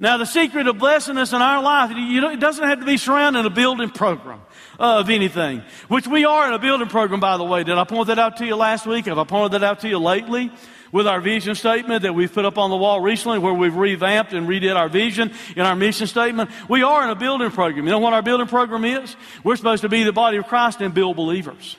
Now, 0.00 0.16
the 0.16 0.26
secret 0.26 0.68
of 0.68 0.78
blessedness 0.78 1.32
in 1.32 1.42
our 1.42 1.60
life, 1.60 1.90
it 1.92 2.40
doesn't 2.40 2.64
have 2.64 2.78
to 2.78 2.86
be 2.86 2.96
surrounding 2.98 3.44
a 3.44 3.50
building 3.50 3.90
program 3.90 4.40
of 4.78 5.10
anything, 5.10 5.62
which 5.88 6.06
we 6.06 6.24
are 6.24 6.46
in 6.46 6.54
a 6.54 6.58
building 6.58 6.88
program, 6.88 7.18
by 7.18 7.36
the 7.36 7.42
way. 7.42 7.64
Did 7.64 7.76
I 7.78 7.84
point 7.84 8.06
that 8.06 8.18
out 8.18 8.36
to 8.36 8.46
you 8.46 8.54
last 8.54 8.86
week? 8.86 9.06
Have 9.06 9.18
I 9.18 9.24
pointed 9.24 9.60
that 9.60 9.64
out 9.64 9.80
to 9.80 9.88
you 9.88 9.98
lately? 9.98 10.52
With 10.90 11.06
our 11.06 11.20
vision 11.20 11.54
statement 11.54 12.02
that 12.02 12.14
we've 12.14 12.32
put 12.32 12.46
up 12.46 12.56
on 12.56 12.70
the 12.70 12.76
wall 12.76 13.00
recently, 13.02 13.38
where 13.38 13.52
we've 13.52 13.76
revamped 13.76 14.32
and 14.32 14.48
redid 14.48 14.74
our 14.74 14.88
vision 14.88 15.32
in 15.54 15.62
our 15.62 15.76
mission 15.76 16.06
statement. 16.06 16.50
We 16.66 16.82
are 16.82 17.04
in 17.04 17.10
a 17.10 17.14
building 17.14 17.50
program. 17.50 17.84
You 17.84 17.90
know 17.90 17.98
what 17.98 18.14
our 18.14 18.22
building 18.22 18.46
program 18.46 18.86
is? 18.86 19.14
We're 19.44 19.56
supposed 19.56 19.82
to 19.82 19.90
be 19.90 20.04
the 20.04 20.14
body 20.14 20.38
of 20.38 20.46
Christ 20.46 20.80
and 20.80 20.94
build 20.94 21.16
believers. 21.16 21.76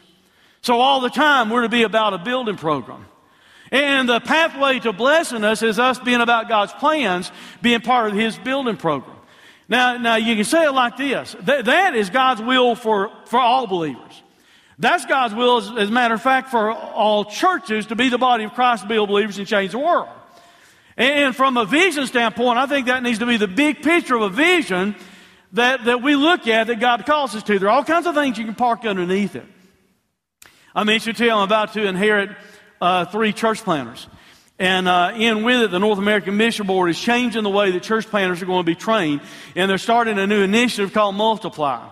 So 0.62 0.80
all 0.80 1.02
the 1.02 1.10
time, 1.10 1.50
we're 1.50 1.64
to 1.64 1.70
be 1.70 1.82
about 1.82 2.14
a 2.14 2.20
building 2.20 2.58
program. 2.58 3.06
And 3.72 4.10
the 4.10 4.20
pathway 4.20 4.80
to 4.80 4.94
blessing 4.94 5.44
us 5.44 5.62
is 5.62 5.78
us 5.78 6.00
being 6.00 6.22
about 6.22 6.50
God's 6.50 6.74
plans, 6.74 7.32
being 7.62 7.82
part 7.82 8.12
of 8.12 8.18
His 8.18 8.38
building 8.38 8.78
program. 8.78 9.16
Now, 9.68 9.98
now 9.98 10.16
you 10.16 10.36
can 10.36 10.46
say 10.46 10.66
it 10.66 10.72
like 10.72 10.98
this. 10.98 11.36
That, 11.42 11.66
that 11.66 11.96
is 11.96 12.10
God's 12.10 12.42
will 12.42 12.76
for, 12.76 13.12
for 13.26 13.40
all 13.40 13.68
believers. 13.68 14.24
That's 14.80 15.06
God's 15.06 15.36
will, 15.36 15.58
as, 15.58 15.70
as, 15.78 15.90
a 15.90 15.92
matter 15.92 16.16
of 16.16 16.22
fact, 16.22 16.50
for 16.50 16.72
all 16.72 17.26
churches 17.26 17.88
to 17.88 17.96
be 17.96 18.10
the 18.10 18.18
body 18.18 18.46
of 18.46 18.54
Christ, 18.54 18.88
build 18.88 19.10
believers, 19.10 19.38
and 19.38 19.46
change 19.46 19.72
the 19.72 19.80
world. 19.80 20.10
And 20.98 21.36
from 21.36 21.58
a 21.58 21.66
vision 21.66 22.08
standpoint, 22.08 22.58
I 22.58 22.66
think 22.66 22.88
that 22.88 23.04
needs 23.04 23.20
to 23.20 23.26
be 23.26 23.38
the 23.38 23.48
big 23.48 23.84
picture 23.84 24.16
of 24.16 24.22
a 24.22 24.30
vision 24.30 24.96
that, 25.54 25.86
that 25.86 26.02
we 26.02 26.16
look 26.16 26.48
at 26.48 26.68
that 26.68 26.80
God 26.80 27.06
calls 27.06 27.36
us 27.36 27.44
to. 27.44 27.60
There 27.60 27.70
are 27.70 27.72
all 27.72 27.84
kinds 27.84 28.08
of 28.08 28.16
things 28.16 28.38
you 28.38 28.46
can 28.46 28.56
park 28.56 28.86
underneath 28.86 29.36
it. 29.36 29.46
I 30.74 30.84
mentioned 30.84 31.18
to 31.18 31.26
you 31.26 31.32
I'm 31.32 31.42
about 31.42 31.74
to 31.74 31.86
inherit 31.86 32.30
uh, 32.82 33.06
three 33.06 33.34
church 33.34 33.64
planters. 33.64 34.08
And 34.58 34.90
uh, 34.90 35.14
in 35.16 35.44
with 35.44 35.62
it, 35.62 35.72
the 35.72 35.80
North 35.80 36.00
American 36.00 36.36
Mission 36.36 36.68
Board 36.68 36.90
is 36.90 37.00
changing 37.00 37.44
the 37.44 37.50
way 37.50 37.72
that 37.72 37.82
church 37.82 38.08
planters 38.08 38.42
are 38.42 38.46
going 38.46 38.60
to 38.60 38.70
be 38.70 38.76
trained. 38.76 39.22
And 39.56 39.70
they're 39.70 39.78
starting 39.78 40.20
a 40.20 40.28
new 40.28 40.42
initiative 40.42 40.94
called 40.94 41.16
Multiply. 41.16 41.90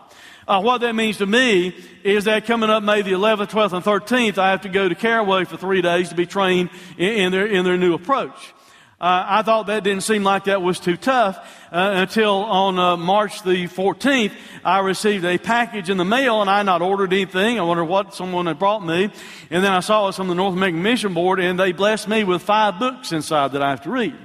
Uh, 0.47 0.62
what 0.62 0.80
that 0.80 0.93
means 0.93 1.17
to 1.17 1.26
me 1.26 1.76
is 2.04 2.26
that 2.26 2.45
coming 2.45 2.69
up 2.69 2.84
May 2.84 3.02
the 3.02 3.12
11th, 3.12 3.50
12th, 3.50 3.73
and 3.73 3.86
13th, 3.86 4.38
I 4.38 4.52
have 4.52 4.62
to 4.62 4.69
go 4.69 4.88
to 4.88 4.95
Caraway 4.95 5.45
for 5.45 5.58
three 5.58 5.82
days 5.82 6.10
to 6.10 6.15
be 6.15 6.26
trained 6.26 6.69
in, 6.97 7.13
in 7.13 7.32
their, 7.32 7.45
in 7.45 7.65
their 7.65 7.78
new 7.78 7.93
approach. 7.93 8.54
Uh, 8.99 9.23
I 9.27 9.41
thought 9.43 9.67
that 9.67 9.83
didn't 9.83 10.01
seem 10.01 10.23
like 10.23 10.45
that 10.45 10.63
was 10.63 10.79
too 10.79 10.97
tough 10.97 11.38
uh, 11.71 11.91
until 11.97 12.33
on 12.33 12.79
uh, 12.79 12.97
March 12.97 13.43
the 13.43 13.67
14th, 13.67 14.31
I 14.65 14.79
received 14.79 15.23
a 15.23 15.38
package 15.38 15.91
in 15.91 15.97
the 15.97 16.05
mail 16.05 16.41
and 16.41 16.49
I 16.49 16.57
had 16.57 16.65
not 16.65 16.81
ordered 16.81 17.13
anything. 17.13 17.60
I 17.60 17.62
wondered 17.62 17.86
what 17.86 18.15
someone 18.15 18.47
had 18.47 18.57
brought 18.57 18.83
me. 18.83 19.12
And 19.51 19.63
then 19.63 19.71
I 19.71 19.81
saw 19.81 20.07
it 20.07 20.15
from 20.15 20.29
the 20.29 20.33
North 20.33 20.55
American 20.55 20.81
Mission 20.81 21.13
Board 21.13 21.39
and 21.39 21.60
they 21.60 21.73
blessed 21.73 22.07
me 22.07 22.23
with 22.23 22.41
five 22.41 22.79
books 22.79 23.12
inside 23.12 23.51
that 23.51 23.62
I 23.62 23.69
have 23.69 23.81
to 23.81 23.91
read. 23.91 24.15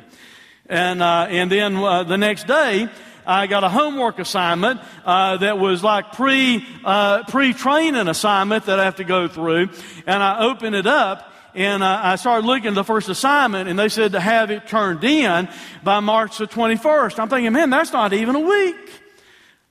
And, 0.71 1.03
uh, 1.03 1.27
and 1.29 1.53
then 1.53 1.77
uh, 1.77 2.05
the 2.05 2.17
next 2.17 2.47
day, 2.47 2.89
I 3.27 3.47
got 3.47 3.65
a 3.65 3.69
homework 3.69 4.19
assignment 4.19 4.81
uh, 5.05 5.37
that 5.37 5.59
was 5.59 5.85
like 5.85 6.13
pre 6.13 6.67
uh, 6.85 7.25
pre 7.25 7.53
training 7.53 8.09
assignment 8.09 8.67
that 8.67 8.81
I 8.81 8.85
have 8.85 8.97
to 8.97 9.05
go 9.05 9.29
through, 9.29 9.69
and 10.07 10.23
I 10.23 10.41
opened 10.41 10.75
it 10.75 10.87
up, 10.87 11.32
and 11.55 11.83
uh, 11.83 12.01
I 12.03 12.17
started 12.17 12.47
looking 12.47 12.69
at 12.69 12.75
the 12.75 12.85
first 12.85 13.09
assignment, 13.09 13.69
and 13.69 13.79
they 13.79 13.89
said 13.89 14.13
to 14.13 14.21
have 14.21 14.51
it 14.51 14.67
turned 14.67 15.05
in 15.05 15.49
by 15.83 16.01
March 16.01 16.39
the 16.39 16.47
21st. 16.47 17.19
I'm 17.19 17.29
thinking, 17.29 17.53
man, 17.53 17.71
that's 17.71 17.93
not 17.93 18.13
even 18.13 18.37
a 18.37 18.41
week. 18.41 18.77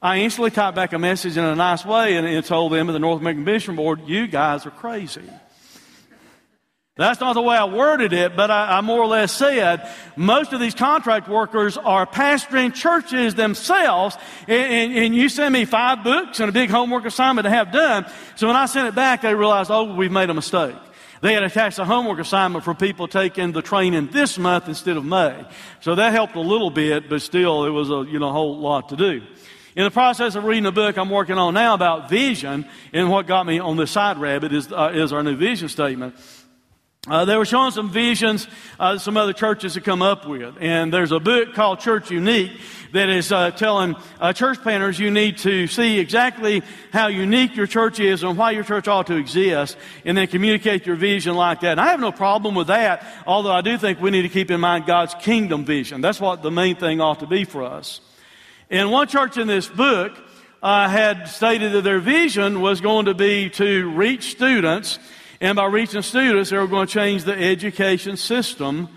I 0.02 0.17
instantly 0.17 0.52
typed 0.52 0.76
back 0.76 0.94
a 0.94 1.00
message 1.00 1.38
in 1.38 1.44
a 1.44 1.56
nice 1.56 1.86
way 1.86 2.17
and, 2.17 2.46
told 2.46 2.72
them 2.72 2.89
at 2.89 2.94
the 2.94 3.00
North 3.00 3.22
American 3.22 3.44
Mission 3.44 3.76
Board, 3.76 4.02
you 4.08 4.28
guys 4.28 4.65
are 4.65 4.72
crazy. 4.72 5.22
That's 6.98 7.20
not 7.20 7.34
the 7.34 7.41
way 7.41 7.56
I 7.56 7.65
worded 7.65 8.12
it, 8.12 8.36
but 8.36 8.52
I, 8.52 8.78
I, 8.78 8.82
more 8.82 9.00
or 9.00 9.08
less 9.08 9.32
said 9.32 9.89
most 10.15 10.54
of 10.54 10.60
these 10.60 10.76
contract 10.76 11.30
workers 11.30 11.78
are 11.78 12.06
pastoring 12.06 12.74
churches 12.74 13.34
themselves, 13.34 14.17
and, 14.48 14.74
and, 14.74 14.98
and, 14.98 15.15
you 15.15 15.30
send 15.30 15.54
me 15.54 15.65
five 15.65 16.04
books 16.04 16.39
and 16.39 16.50
a 16.50 16.52
big 16.52 16.70
homework 16.70 17.06
assignment 17.06 17.46
to 17.46 17.50
have 17.50 17.72
done. 17.72 18.06
So 18.36 18.46
when 18.48 18.56
I 18.56 18.65
sent 18.65 18.88
it 18.88 18.96
back, 18.96 19.22
they 19.22 19.34
realized, 19.34 19.72
oh, 19.72 19.96
we've 19.96 20.12
made 20.12 20.30
a 20.30 20.34
mistake. 20.34 20.76
They 21.22 21.34
had 21.34 21.44
attached 21.44 21.78
a 21.78 21.86
homework 21.86 22.20
assignment 22.20 22.66
for 22.66 22.74
people 22.74 23.08
taking 23.08 23.52
the 23.52 23.62
training 23.62 24.10
this 24.12 24.40
month 24.40 24.68
instead 24.68 24.98
of 24.98 25.06
May. 25.06 25.46
So 25.80 25.96
that 25.96 26.14
helped 26.14 26.36
a 26.36 26.42
little 26.42 26.72
bit, 26.72 27.10
but 27.10 27.22
still 27.22 27.66
it 27.66 27.70
was 27.70 27.90
a, 27.92 28.06
you 28.12 28.20
know, 28.20 28.32
whole 28.32 28.58
lot 28.58 28.90
to 28.90 28.96
do. 28.96 29.22
In 29.76 29.86
the 29.86 29.92
process 29.92 30.36
of 30.36 30.44
reading 30.44 30.66
a 30.66 30.72
book 30.72 30.98
I'm 30.98 31.10
working 31.10 31.38
on 31.38 31.54
now 31.54 31.76
about 31.76 32.10
vision, 32.10 32.66
and 32.92 33.10
what 33.10 33.28
got 33.28 33.46
me 33.46 33.60
on 33.60 33.78
this 33.78 33.92
side 33.92 34.18
rabbit 34.18 34.52
is, 34.52 34.72
uh, 34.72 34.92
is 34.94 35.14
our 35.14 35.24
new 35.24 35.36
vision 35.38 35.70
statement. 35.70 36.16
Uh, 37.08 37.26
they 37.26 37.36
were 37.36 37.46
showing 37.46 37.72
some 37.72 37.90
visions 37.90 38.48
uh, 38.80 38.96
some 38.96 39.18
other 39.18 39.34
churches 39.34 39.74
have 39.74 39.84
come 39.84 40.04
up 40.04 40.28
with. 40.28 40.56
And 40.62 40.94
there's 40.94 41.12
a 41.12 41.20
book 41.20 41.56
called 41.56 41.80
Church 41.80 42.12
Unique 42.12 42.52
that 42.92 43.10
is 43.10 43.32
uh, 43.32 43.50
telling 43.50 43.96
uh, 44.20 44.34
church 44.34 44.62
planters 44.62 45.00
you 45.00 45.10
need 45.10 45.40
to 45.40 45.66
see 45.66 45.98
exactly 45.98 46.62
how 46.94 47.08
unique 47.08 47.56
your 47.56 47.66
church 47.66 48.00
is 48.00 48.22
and 48.22 48.38
why 48.38 48.52
your 48.52 48.64
church 48.64 48.88
ought 48.88 49.08
to 49.08 49.16
exist, 49.16 49.78
and 50.06 50.16
then 50.16 50.28
communicate 50.28 50.86
your 50.86 50.96
vision 50.96 51.34
like 51.34 51.62
that. 51.62 51.72
And 51.72 51.82
I 51.82 51.88
have 51.88 52.00
no 52.00 52.12
problem 52.12 52.54
with 52.54 52.68
that, 52.68 53.04
although 53.26 53.52
I 53.52 53.62
do 53.62 53.80
think 53.80 54.00
we 54.00 54.12
need 54.12 54.22
to 54.22 54.30
keep 54.30 54.52
in 54.52 54.60
mind 54.60 54.86
God's 54.86 55.16
kingdom 55.16 55.66
vision. 55.66 56.02
That's 56.02 56.22
what 56.22 56.44
the 56.44 56.52
main 56.52 56.76
thing 56.76 57.02
ought 57.02 57.22
to 57.22 57.28
be 57.28 57.46
for 57.46 57.64
us. 57.64 58.00
And 58.70 58.92
one 58.92 59.08
church 59.08 59.40
in 59.40 59.48
this 59.48 59.68
book 59.68 60.16
uh, 60.62 60.88
had 60.88 61.30
stated 61.30 61.72
that 61.72 61.84
their 61.84 62.00
vision 62.00 62.62
was 62.62 62.80
going 62.80 63.06
to 63.06 63.16
be 63.16 63.50
to 63.50 63.90
reach 63.90 64.30
students 64.30 65.00
and 65.42 65.56
by 65.56 65.66
reaching 65.66 66.04
students, 66.04 66.52
they 66.52 66.58
were 66.58 66.68
going 66.68 66.86
to 66.86 66.94
change 66.94 67.24
the 67.24 67.34
education 67.34 68.16
system 68.16 68.88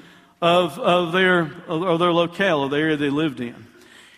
of, 0.43 0.79
of, 0.79 1.13
their, 1.13 1.51
of 1.67 1.99
their 1.99 2.13
locale, 2.13 2.65
of 2.65 2.71
the 2.71 2.77
area 2.77 2.99
they 2.99 3.09
lived 3.09 3.41
in. 3.41 3.57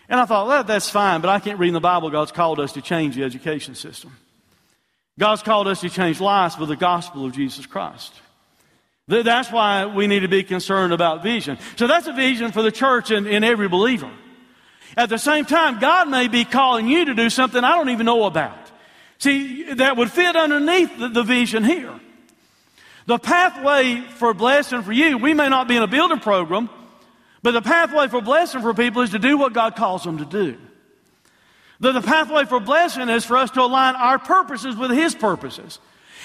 And 0.09 0.21
I 0.21 0.25
thought, 0.25 0.49
well, 0.49 0.65
that's 0.65 0.91
fine, 0.91 1.21
but 1.21 1.31
I 1.31 1.39
can't 1.39 1.61
read 1.61 1.69
in 1.69 1.75
the 1.75 1.81
Bible 1.81 2.11
God's 2.11 2.33
called 2.33 2.59
us 2.59 2.73
to 2.73 2.83
change 2.83 3.15
the 3.15 3.23
education 3.23 3.77
system. 3.77 4.17
God's 5.19 5.43
called 5.43 5.69
us 5.69 5.81
to 5.83 5.89
change 5.89 6.21
lives 6.21 6.59
with 6.59 6.69
the 6.69 6.77
gospel 6.77 7.25
of 7.25 7.33
Jesus 7.33 7.65
Christ. 7.65 8.13
That's 9.07 9.53
why 9.53 9.87
we 9.87 10.09
need 10.09 10.21
to 10.21 10.29
be 10.29 10.43
concerned 10.43 10.93
about 10.93 11.23
vision. 11.23 11.59
So 11.77 11.87
that's 11.87 12.09
a 12.09 12.13
vision 12.13 12.51
for 12.51 12.63
the 12.63 12.73
church 12.73 13.13
and, 13.13 13.29
and 13.29 13.45
every 13.45 13.69
believer. 13.69 14.11
At 14.97 15.11
the 15.11 15.19
same 15.19 15.45
time, 15.45 15.79
God 15.79 16.09
may 16.09 16.27
be 16.27 16.45
calling 16.45 16.89
you 16.89 17.05
to 17.05 17.15
do 17.15 17.31
something 17.31 17.63
I 17.63 17.77
don't 17.77 17.91
even 17.91 18.07
know 18.07 18.25
about. 18.25 18.59
See, 19.19 19.75
that 19.75 19.97
would 19.97 20.11
fit 20.11 20.35
underneath 20.35 20.99
the, 20.99 21.09
the 21.09 21.23
vision 21.23 21.63
here. 21.63 22.01
The 23.07 23.19
pathway 23.19 24.01
for 24.01 24.35
blessing 24.35 24.83
for 24.83 24.93
you, 24.93 25.17
we 25.19 25.33
may 25.33 25.49
not 25.49 25.69
be 25.69 25.77
in 25.77 25.83
a 25.83 25.87
building 25.87 26.19
program, 26.19 26.69
but 27.43 27.53
the 27.53 27.63
pathway 27.63 28.09
for 28.09 28.21
blessing 28.21 28.61
for 28.61 28.75
people 28.75 29.03
is 29.03 29.11
to 29.11 29.21
do 29.21 29.39
what 29.39 29.53
God 29.53 29.77
calls 29.77 30.03
them 30.03 30.19
to 30.19 30.25
do. 30.25 30.59
The, 31.79 31.93
the 31.93 32.03
pathway 32.03 32.45
for 32.45 32.59
blessing 32.59 33.09
is 33.09 33.25
for 33.25 33.37
us 33.37 33.51
to 33.53 33.63
align 33.63 33.95
our 33.95 34.19
purposes 34.19 34.77
with 34.77 34.91
His 34.91 35.15
purposes. 35.15 35.79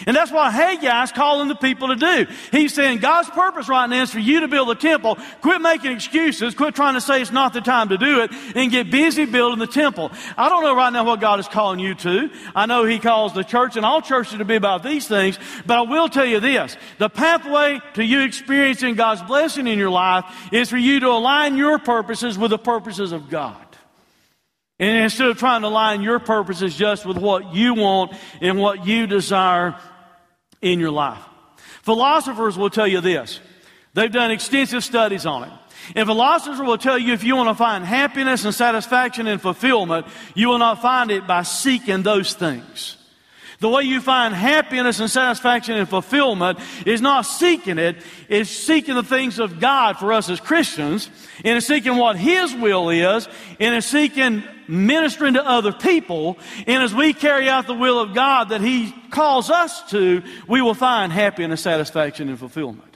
And 0.08 0.15
that's 0.15 0.32
what 0.32 0.51
Haggai 0.51 1.04
is 1.04 1.12
calling 1.12 1.47
the 1.47 1.56
people 1.56 1.89
to 1.89 1.95
do. 1.95 2.27
He's 2.51 2.73
saying 2.73 2.99
God's 2.99 3.30
purpose 3.30 3.69
right 3.69 3.88
now 3.88 4.04
is 4.04 4.12
for 4.12 4.19
you 4.19 4.39
to 4.41 4.47
build 4.47 4.69
the 4.69 4.75
temple. 4.75 5.17
Quit 5.41 5.62
making 5.62 5.91
excuses. 5.91 6.56
Quit 6.56 6.75
trying 6.75 6.95
to 6.95 7.01
say 7.01 7.21
it's 7.21 7.32
not 7.32 7.54
the 7.54 7.62
time 7.62 7.89
to 7.89 7.97
do 7.97 8.21
it 8.21 8.32
and 8.56 8.71
get 8.71 8.89
busy 8.89 9.25
building 9.25 9.60
the 9.60 9.67
temple. 9.67 10.12
I 10.38 10.49
don't 10.49 10.63
know 10.63 10.75
right 10.75 10.91
now 10.91 11.04
what 11.04 11.21
God 11.21 11.39
is 11.39 11.47
calling 11.47 11.80
you 11.80 11.93
to. 11.95 12.30
I 12.56 12.65
know 12.65 12.86
He 12.86 12.99
calls 12.99 13.34
the 13.34 13.43
church 13.43 13.75
and 13.75 13.86
all 13.86 14.01
churches 14.01 14.38
to 14.38 14.45
be 14.45 14.56
about 14.56 14.84
these 14.84 15.08
things, 15.08 15.38
but 15.65 15.77
I 15.77 15.82
will 15.82 16.10
tell 16.10 16.25
you 16.25 16.39
this. 16.39 16.75
The 16.97 17.10
pathway 17.10 17.80
to 17.93 18.04
you 18.04 18.21
experiencing 18.21 18.95
God's 18.95 19.21
blessing 19.23 19.67
in 19.67 19.77
your 19.77 19.91
life 19.91 20.25
is 20.51 20.69
for 20.69 20.77
you 20.77 20.99
to 21.01 21.10
align 21.10 21.58
your 21.58 21.80
purposes 21.80 22.38
with 22.38 22.51
the 22.51 22.58
purposes 22.58 23.12
of 23.12 23.30
God. 23.30 23.70
And 24.82 25.04
instead 25.04 25.28
of 25.28 25.38
trying 25.38 25.62
to 25.62 25.67
align 25.67 26.02
your 26.02 26.17
purposes 26.17 26.76
just 26.76 27.06
with 27.06 27.17
what 27.17 27.54
you 27.54 27.76
want 27.76 28.13
and 28.41 28.58
what 28.58 28.88
you 28.88 29.06
desire 29.06 29.76
in 30.60 30.80
your 30.80 30.89
life. 30.89 31.22
Philosophers 31.84 32.58
will 32.58 32.72
tell 32.72 32.88
you 32.88 33.00
this. 33.00 33.39
They've 33.94 34.12
done 34.12 34.32
extensive 34.32 34.84
studies 34.84 35.28
on 35.28 35.44
it. 35.44 35.52
And 35.96 36.08
philosophers 36.08 36.60
will 36.60 36.80
tell 36.80 36.98
you 36.98 37.13
if 37.13 37.24
you 37.24 37.36
want 37.36 37.50
to 37.50 37.56
find 37.56 37.86
happiness 37.86 38.44
and 38.44 38.56
satisfaction 38.56 39.28
and 39.28 39.39
fulfillment, 39.39 40.08
you 40.34 40.48
will 40.48 40.58
not 40.58 40.82
find 40.82 41.12
it 41.12 41.28
by 41.28 41.44
seeking 41.44 42.02
those 42.02 42.34
things. 42.34 42.98
The 43.60 43.70
way 43.70 43.84
you 43.84 44.02
find 44.02 44.34
happiness 44.34 45.00
and 45.00 45.12
satisfaction 45.12 45.76
and 45.76 45.88
fulfillment 45.88 46.58
is 46.88 47.00
not 47.00 47.28
seeking 47.28 47.78
it, 47.78 47.98
it's 48.28 48.50
seeking 48.50 48.96
the 48.96 49.04
things 49.04 49.38
of 49.38 49.60
God 49.60 50.00
for 50.00 50.12
us 50.12 50.32
as 50.32 50.39
Christians, 50.39 51.12
and 51.46 51.58
it's 51.58 51.67
seeking 51.67 51.98
what 51.98 52.15
His 52.15 52.56
will 52.56 52.89
is, 52.89 53.28
and 53.60 53.76
it's 53.76 53.86
seeking 53.86 54.44
ministering 54.71 55.34
to 55.34 55.45
other 55.45 55.71
people. 55.71 56.38
And 56.65 56.81
as 56.81 56.95
we 56.95 57.13
carry 57.13 57.49
out 57.49 57.67
the 57.67 57.73
will 57.73 57.99
of 57.99 58.13
God 58.13 58.49
that 58.49 58.62
He 58.62 58.91
calls 59.12 59.49
us 59.49 59.89
to, 59.91 60.23
we 60.47 60.62
will 60.62 60.73
find 60.73 61.12
happiness, 61.12 61.62
satisfaction, 61.62 62.29
and 62.29 62.39
fulfillment. 62.39 62.88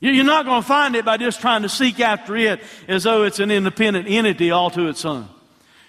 You're 0.00 0.24
not 0.24 0.44
going 0.44 0.62
to 0.62 0.66
find 0.68 0.94
it 0.94 1.04
by 1.04 1.16
just 1.16 1.40
trying 1.40 1.62
to 1.62 1.68
seek 1.68 1.98
after 2.00 2.36
it 2.36 2.60
as 2.86 3.02
though 3.02 3.24
it's 3.24 3.40
an 3.40 3.50
independent 3.50 4.06
entity 4.08 4.50
all 4.50 4.70
to 4.70 4.88
its 4.88 5.04
own. 5.04 5.28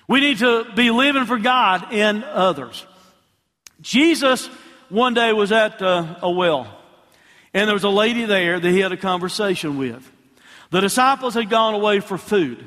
We 0.07 0.19
need 0.19 0.39
to 0.39 0.65
be 0.75 0.89
living 0.89 1.25
for 1.25 1.38
God 1.38 1.85
and 1.91 2.23
others. 2.23 2.85
Jesus 3.81 4.47
one 4.89 5.13
day 5.13 5.31
was 5.31 5.51
at 5.51 5.81
uh, 5.81 6.15
a 6.23 6.31
well, 6.31 6.67
and 7.53 7.67
there 7.67 7.75
was 7.75 7.83
a 7.83 7.89
lady 7.89 8.25
there 8.25 8.59
that 8.59 8.69
he 8.69 8.79
had 8.79 8.91
a 8.91 8.97
conversation 8.97 9.77
with. 9.77 10.12
The 10.71 10.81
disciples 10.81 11.35
had 11.35 11.49
gone 11.49 11.75
away 11.75 11.99
for 11.99 12.17
food. 12.17 12.65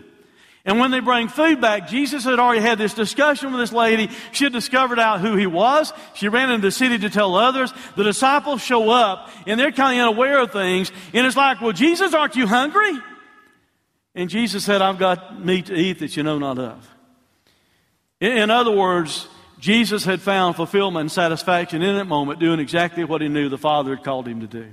And 0.65 0.79
when 0.79 0.93
they 0.93 1.01
bring 1.01 1.29
food 1.29 1.61
back, 1.61 1.89
Jesus 1.89 2.25
had 2.25 2.39
already 2.39 2.61
had 2.61 2.79
this 2.79 2.95
discussion 2.95 3.51
with 3.51 3.61
this 3.61 3.73
lady. 3.73 4.11
She 4.31 4.45
had 4.45 4.53
discovered 4.53 5.01
out 5.01 5.21
who 5.21 5.35
he 5.35 5.47
was. 5.47 5.93
She 6.15 6.29
ran 6.29 6.51
into 6.51 6.69
the 6.69 6.71
city 6.71 6.99
to 6.99 7.11
tell 7.11 7.35
others. 7.35 7.73
The 7.97 8.05
disciples 8.05 8.63
show 8.63 8.91
up, 8.91 9.29
and 9.47 9.59
they're 9.59 9.73
kind 9.73 9.99
of 9.99 10.09
unaware 10.09 10.41
of 10.41 10.53
things. 10.53 10.93
And 11.13 11.27
it's 11.27 11.37
like, 11.37 11.61
well, 11.61 11.73
Jesus, 11.73 12.15
aren't 12.15 12.37
you 12.37 12.47
hungry? 12.47 12.93
And 14.15 14.31
Jesus 14.31 14.65
said, 14.65 14.83
I've 14.83 14.99
got 14.99 15.45
meat 15.45 15.67
to 15.67 15.75
eat 15.75 15.99
that 15.99 16.17
you 16.17 16.23
know 16.23 16.39
not 16.39 16.59
of. 16.59 16.89
In 18.21 18.51
other 18.51 18.71
words, 18.71 19.27
Jesus 19.59 20.05
had 20.05 20.21
found 20.21 20.55
fulfillment 20.55 21.01
and 21.01 21.11
satisfaction 21.11 21.83
in 21.83 21.97
that 21.97 22.07
moment 22.07 22.39
doing 22.39 22.61
exactly 22.61 23.03
what 23.03 23.21
he 23.21 23.29
knew 23.29 23.49
the 23.49 23.59
Father 23.59 23.97
had 23.97 24.05
called 24.05 24.29
him 24.29 24.41
to 24.41 24.47
do. 24.47 24.73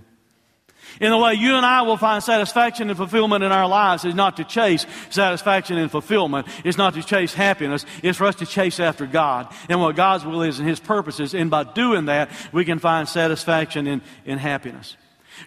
In 0.99 1.12
the 1.12 1.17
way 1.17 1.34
you 1.34 1.56
and 1.56 1.65
I 1.65 1.84
will 1.84 1.97
find 1.97 2.23
satisfaction 2.23 2.89
and 2.89 2.97
fulfillment 2.97 3.43
in 3.43 3.52
our 3.52 3.67
lives 3.67 4.06
is 4.06 4.15
not 4.15 4.38
to 4.38 4.43
chase 4.43 4.86
satisfaction 5.10 5.78
and 5.78 5.89
fulfillment. 5.89 6.47
It's 6.65 6.78
not 6.78 6.93
to 6.95 7.04
chase 7.04 7.34
happiness. 7.34 7.86
It's 8.04 8.17
for 8.17 8.25
us 8.25 8.36
to 8.36 8.45
chase 8.45 8.80
after 8.80 9.06
God 9.06 9.54
and 9.69 9.80
what 9.80 9.95
God's 9.95 10.25
will 10.25 10.41
is 10.41 10.60
and 10.60 10.67
His 10.67 10.80
purposes. 10.80 11.34
And 11.34 11.49
by 11.49 11.63
doing 11.63 12.06
that, 12.06 12.30
we 12.52 12.65
can 12.65 12.80
find 12.80 13.08
satisfaction 13.08 13.88
in, 13.88 14.02
in 14.25 14.38
happiness. 14.38 14.97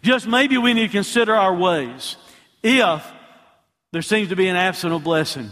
Just 0.02 0.26
maybe 0.26 0.56
we 0.56 0.72
need 0.72 0.86
to 0.86 0.92
consider 0.92 1.34
our 1.34 1.54
ways 1.54 2.16
if 2.62 3.06
there 3.90 4.02
seems 4.02 4.30
to 4.30 4.36
be 4.36 4.48
an 4.48 4.56
absence 4.56 4.92
of 4.92 5.04
blessing 5.04 5.50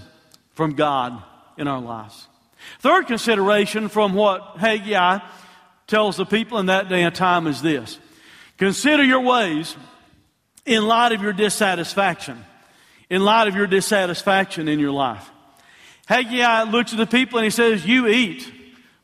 from 0.55 0.75
God 0.75 1.23
in 1.59 1.69
our 1.69 1.81
lives. 1.81 2.27
Third 2.81 3.07
consideration 3.07 3.89
from 3.89 4.15
what 4.15 4.57
Haggai 4.59 5.19
tells 5.87 6.17
the 6.17 6.25
people 6.25 6.59
in 6.59 6.67
that 6.67 6.89
day 6.89 7.03
and 7.03 7.15
time 7.15 7.47
is 7.47 7.61
this 7.61 7.99
Consider 8.61 9.03
your 9.03 9.21
ways 9.21 9.75
in 10.67 10.87
light 10.87 11.13
of 11.13 11.23
your 11.23 11.33
dissatisfaction, 11.33 12.45
in 13.09 13.25
light 13.25 13.49
of 13.49 13.57
your 13.57 13.67
dissatisfaction 13.67 14.69
in 14.69 14.79
your 14.79 14.91
life. 14.91 15.31
Haggai 16.07 16.65
looks 16.65 16.93
at 16.93 16.99
the 16.99 17.07
people 17.07 17.39
and 17.39 17.45
he 17.45 17.51
says, 17.51 17.87
You 17.87 18.07
eat, 18.07 18.53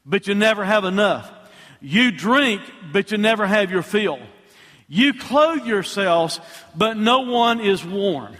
but 0.04 0.26
you 0.26 0.34
never 0.34 0.62
have 0.62 0.84
enough. 0.84 1.32
You 1.80 2.10
drink, 2.10 2.60
but 2.92 3.10
you 3.10 3.16
never 3.16 3.46
have 3.46 3.70
your 3.70 3.80
fill. 3.80 4.18
You 4.88 5.14
clothe 5.14 5.64
yourselves, 5.64 6.38
but 6.76 6.98
no 6.98 7.20
one 7.20 7.60
is 7.60 7.82
warm. 7.82 8.36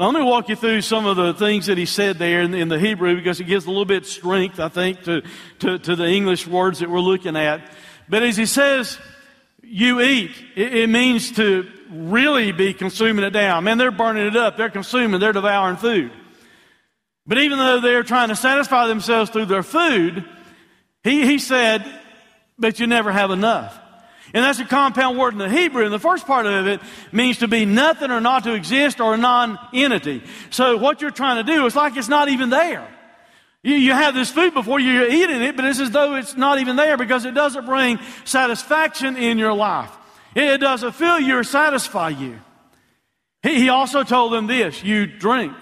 Now, 0.00 0.10
let 0.10 0.18
me 0.18 0.26
walk 0.26 0.48
you 0.48 0.56
through 0.56 0.80
some 0.80 1.06
of 1.06 1.16
the 1.16 1.32
things 1.32 1.66
that 1.66 1.78
he 1.78 1.86
said 1.86 2.18
there 2.18 2.42
in, 2.42 2.54
in 2.54 2.66
the 2.66 2.78
Hebrew 2.80 3.14
because 3.14 3.38
it 3.38 3.44
gives 3.44 3.66
a 3.66 3.68
little 3.68 3.84
bit 3.84 4.02
of 4.02 4.08
strength, 4.08 4.58
I 4.58 4.68
think, 4.68 5.04
to, 5.04 5.22
to, 5.60 5.78
to, 5.78 5.94
the 5.94 6.08
English 6.08 6.48
words 6.48 6.80
that 6.80 6.90
we're 6.90 6.98
looking 6.98 7.36
at. 7.36 7.70
But 8.08 8.24
as 8.24 8.36
he 8.36 8.46
says, 8.46 8.98
you 9.70 10.00
eat, 10.00 10.32
it, 10.56 10.74
it 10.74 10.90
means 10.90 11.32
to 11.32 11.70
really 11.90 12.50
be 12.50 12.74
consuming 12.74 13.24
it 13.24 13.30
down. 13.30 13.64
Man, 13.64 13.78
they're 13.78 13.90
burning 13.90 14.26
it 14.26 14.36
up. 14.36 14.56
They're 14.56 14.68
consuming, 14.68 15.20
they're 15.20 15.32
devouring 15.32 15.76
food. 15.76 16.10
But 17.26 17.38
even 17.38 17.58
though 17.58 17.80
they're 17.80 18.02
trying 18.02 18.30
to 18.30 18.36
satisfy 18.36 18.88
themselves 18.88 19.30
through 19.30 19.46
their 19.46 19.62
food, 19.62 20.24
he, 21.04 21.24
he 21.24 21.38
said, 21.38 21.84
but 22.58 22.80
you 22.80 22.86
never 22.86 23.12
have 23.12 23.30
enough. 23.30 23.78
And 24.34 24.44
that's 24.44 24.58
a 24.58 24.64
compound 24.64 25.18
word 25.18 25.32
in 25.32 25.38
the 25.38 25.48
Hebrew. 25.48 25.84
And 25.84 25.92
the 25.92 25.98
first 25.98 26.26
part 26.26 26.46
of 26.46 26.66
it 26.66 26.80
means 27.12 27.38
to 27.38 27.48
be 27.48 27.64
nothing 27.64 28.10
or 28.10 28.20
not 28.20 28.44
to 28.44 28.54
exist 28.54 29.00
or 29.00 29.14
a 29.14 29.16
non-entity. 29.16 30.22
So 30.50 30.76
what 30.76 31.00
you're 31.00 31.10
trying 31.10 31.44
to 31.44 31.52
do 31.52 31.66
is 31.66 31.76
like 31.76 31.96
it's 31.96 32.08
not 32.08 32.28
even 32.28 32.50
there. 32.50 32.86
You, 33.62 33.74
you 33.74 33.92
have 33.92 34.14
this 34.14 34.30
food 34.30 34.54
before 34.54 34.80
you're 34.80 35.08
eating 35.08 35.42
it, 35.42 35.56
but 35.56 35.64
it's 35.66 35.80
as 35.80 35.90
though 35.90 36.14
it's 36.14 36.36
not 36.36 36.58
even 36.58 36.76
there 36.76 36.96
because 36.96 37.24
it 37.24 37.32
doesn't 37.32 37.66
bring 37.66 37.98
satisfaction 38.24 39.16
in 39.16 39.38
your 39.38 39.52
life. 39.52 39.90
It 40.34 40.58
doesn't 40.58 40.92
fill 40.92 41.20
you 41.20 41.38
or 41.38 41.44
satisfy 41.44 42.10
you. 42.10 42.38
He, 43.42 43.56
he 43.56 43.68
also 43.68 44.02
told 44.02 44.32
them 44.32 44.46
this, 44.46 44.82
you 44.82 45.06
drink. 45.06 45.54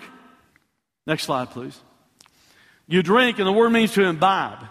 Next 1.06 1.24
slide, 1.24 1.50
please. 1.50 1.78
You 2.86 3.02
drink, 3.02 3.38
and 3.38 3.46
the 3.46 3.52
word 3.52 3.70
means 3.70 3.92
to 3.94 4.04
imbibe. 4.04 4.64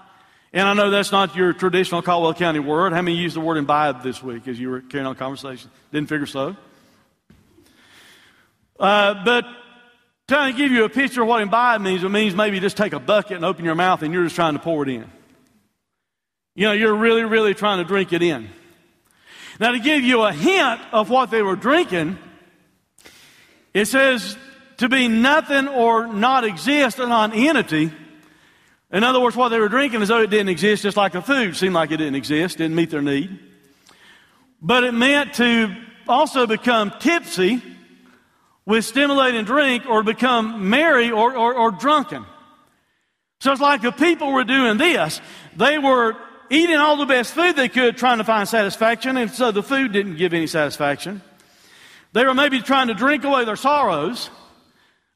And 0.54 0.68
I 0.68 0.74
know 0.74 0.90
that's 0.90 1.12
not 1.12 1.36
your 1.36 1.54
traditional 1.54 2.02
Caldwell 2.02 2.34
County 2.34 2.60
word. 2.60 2.94
How 2.94 3.02
many 3.02 3.18
used 3.18 3.36
the 3.36 3.42
word 3.42 3.58
imbibe 3.58 4.04
this 4.04 4.24
week 4.24 4.48
as 4.48 4.60
you 4.60 4.70
were 4.70 4.82
carrying 4.82 5.06
on 5.06 5.16
conversation? 5.16 5.70
Didn't 5.92 6.10
figure 6.10 6.26
so. 6.26 6.56
Uh, 8.80 9.24
but 9.26 9.46
trying 10.28 10.54
to 10.54 10.58
give 10.58 10.72
you 10.72 10.84
a 10.84 10.90
picture 10.90 11.22
of 11.22 11.28
what 11.28 11.42
imbibe 11.42 11.82
means, 11.82 12.04
it 12.04 12.10
means 12.10 12.36
maybe 12.36 12.60
just 12.60 12.78
take 12.78 12.94
a 12.94 13.00
bucket 13.00 13.38
and 13.38 13.46
open 13.46 13.66
your 13.66 13.76
mouth 13.76 14.02
and 14.02 14.14
you're 14.14 14.24
just 14.24 14.36
trying 14.36 14.54
to 14.54 14.60
pour 14.60 14.84
it 14.84 14.90
in. 14.90 15.10
You 16.56 16.68
know, 16.68 16.74
you're 16.74 16.96
really, 16.96 17.24
really 17.24 17.54
trying 17.54 17.78
to 17.80 17.84
drink 17.84 18.14
it 18.14 18.22
in. 18.22 18.50
Now, 19.60 19.72
to 19.72 19.80
give 19.80 20.04
you 20.04 20.24
a 20.24 20.34
hint 20.34 20.82
of 20.92 21.10
what 21.10 21.32
they 21.32 21.42
were 21.42 21.56
drinking, 21.56 22.18
it 23.74 23.86
says 23.86 24.38
to 24.78 24.90
be 24.90 25.08
nothing 25.08 25.68
or 25.68 26.08
not 26.08 26.44
exist, 26.44 27.00
a 27.00 27.08
non-entity 27.08 27.92
in 28.92 29.04
other 29.04 29.20
words, 29.20 29.36
what 29.36 29.50
they 29.50 29.60
were 29.60 29.68
drinking 29.68 30.02
as 30.02 30.08
though 30.08 30.22
it 30.22 30.30
didn't 30.30 30.50
exist, 30.50 30.84
just 30.84 30.96
like 30.96 31.12
the 31.12 31.22
food 31.22 31.58
seemed 31.58 31.76
like 31.76 31.92
it 31.92 31.98
didn't 31.98 32.16
exist, 32.16 32.58
didn't 32.58 32.76
meet 32.76 32.90
their 32.90 33.02
need. 33.02 33.38
But 34.62 34.86
it 34.86 34.94
meant 34.94 35.34
to 35.36 35.76
also 36.08 36.48
become 36.48 36.94
tipsy 37.00 37.62
with 38.68 38.84
stimulating 38.84 39.46
drink 39.46 39.86
or 39.88 40.04
become 40.04 40.70
merry 40.70 41.10
or, 41.10 41.36
or, 41.36 41.56
or 41.56 41.72
drunken. 41.72 42.26
So 43.40 43.54
it's 43.54 43.62
like 43.62 43.82
the 43.82 43.94
people 43.94 44.34
were 44.34 44.44
doing 44.44 44.78
this. 44.78 45.22
They 45.56 45.80
were 45.80 46.18
eating 46.50 46.76
all 46.76 46.98
the 46.98 47.06
best 47.06 47.34
food 47.34 47.56
they 47.56 47.70
could, 47.70 47.98
trying 47.98 48.18
to 48.18 48.26
find 48.26 48.48
satisfaction, 48.48 49.16
and 49.16 49.32
so 49.32 49.52
the 49.52 49.64
food 49.64 49.94
didn't 49.94 50.18
give 50.18 50.34
any 50.34 50.48
satisfaction. 50.48 51.22
They 52.12 52.26
were 52.26 52.34
maybe 52.34 52.62
trying 52.62 52.88
to 52.88 52.94
drink 52.94 53.24
away 53.24 53.46
their 53.46 53.56
sorrows 53.56 54.30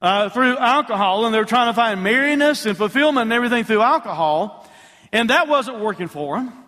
uh, 0.02 0.30
through 0.30 0.58
alcohol, 0.58 1.26
and 1.26 1.34
they 1.34 1.40
were 1.40 1.46
trying 1.46 1.70
to 1.70 1.76
find 1.76 2.02
merriness 2.02 2.66
and 2.66 2.78
fulfillment 2.78 3.24
and 3.24 3.34
everything 3.34 3.66
through 3.66 3.82
alcohol, 3.82 4.70
and 5.12 5.30
that 5.30 5.50
wasn't 5.50 5.80
working 5.80 6.08
for 6.08 6.38
them. 6.38 6.61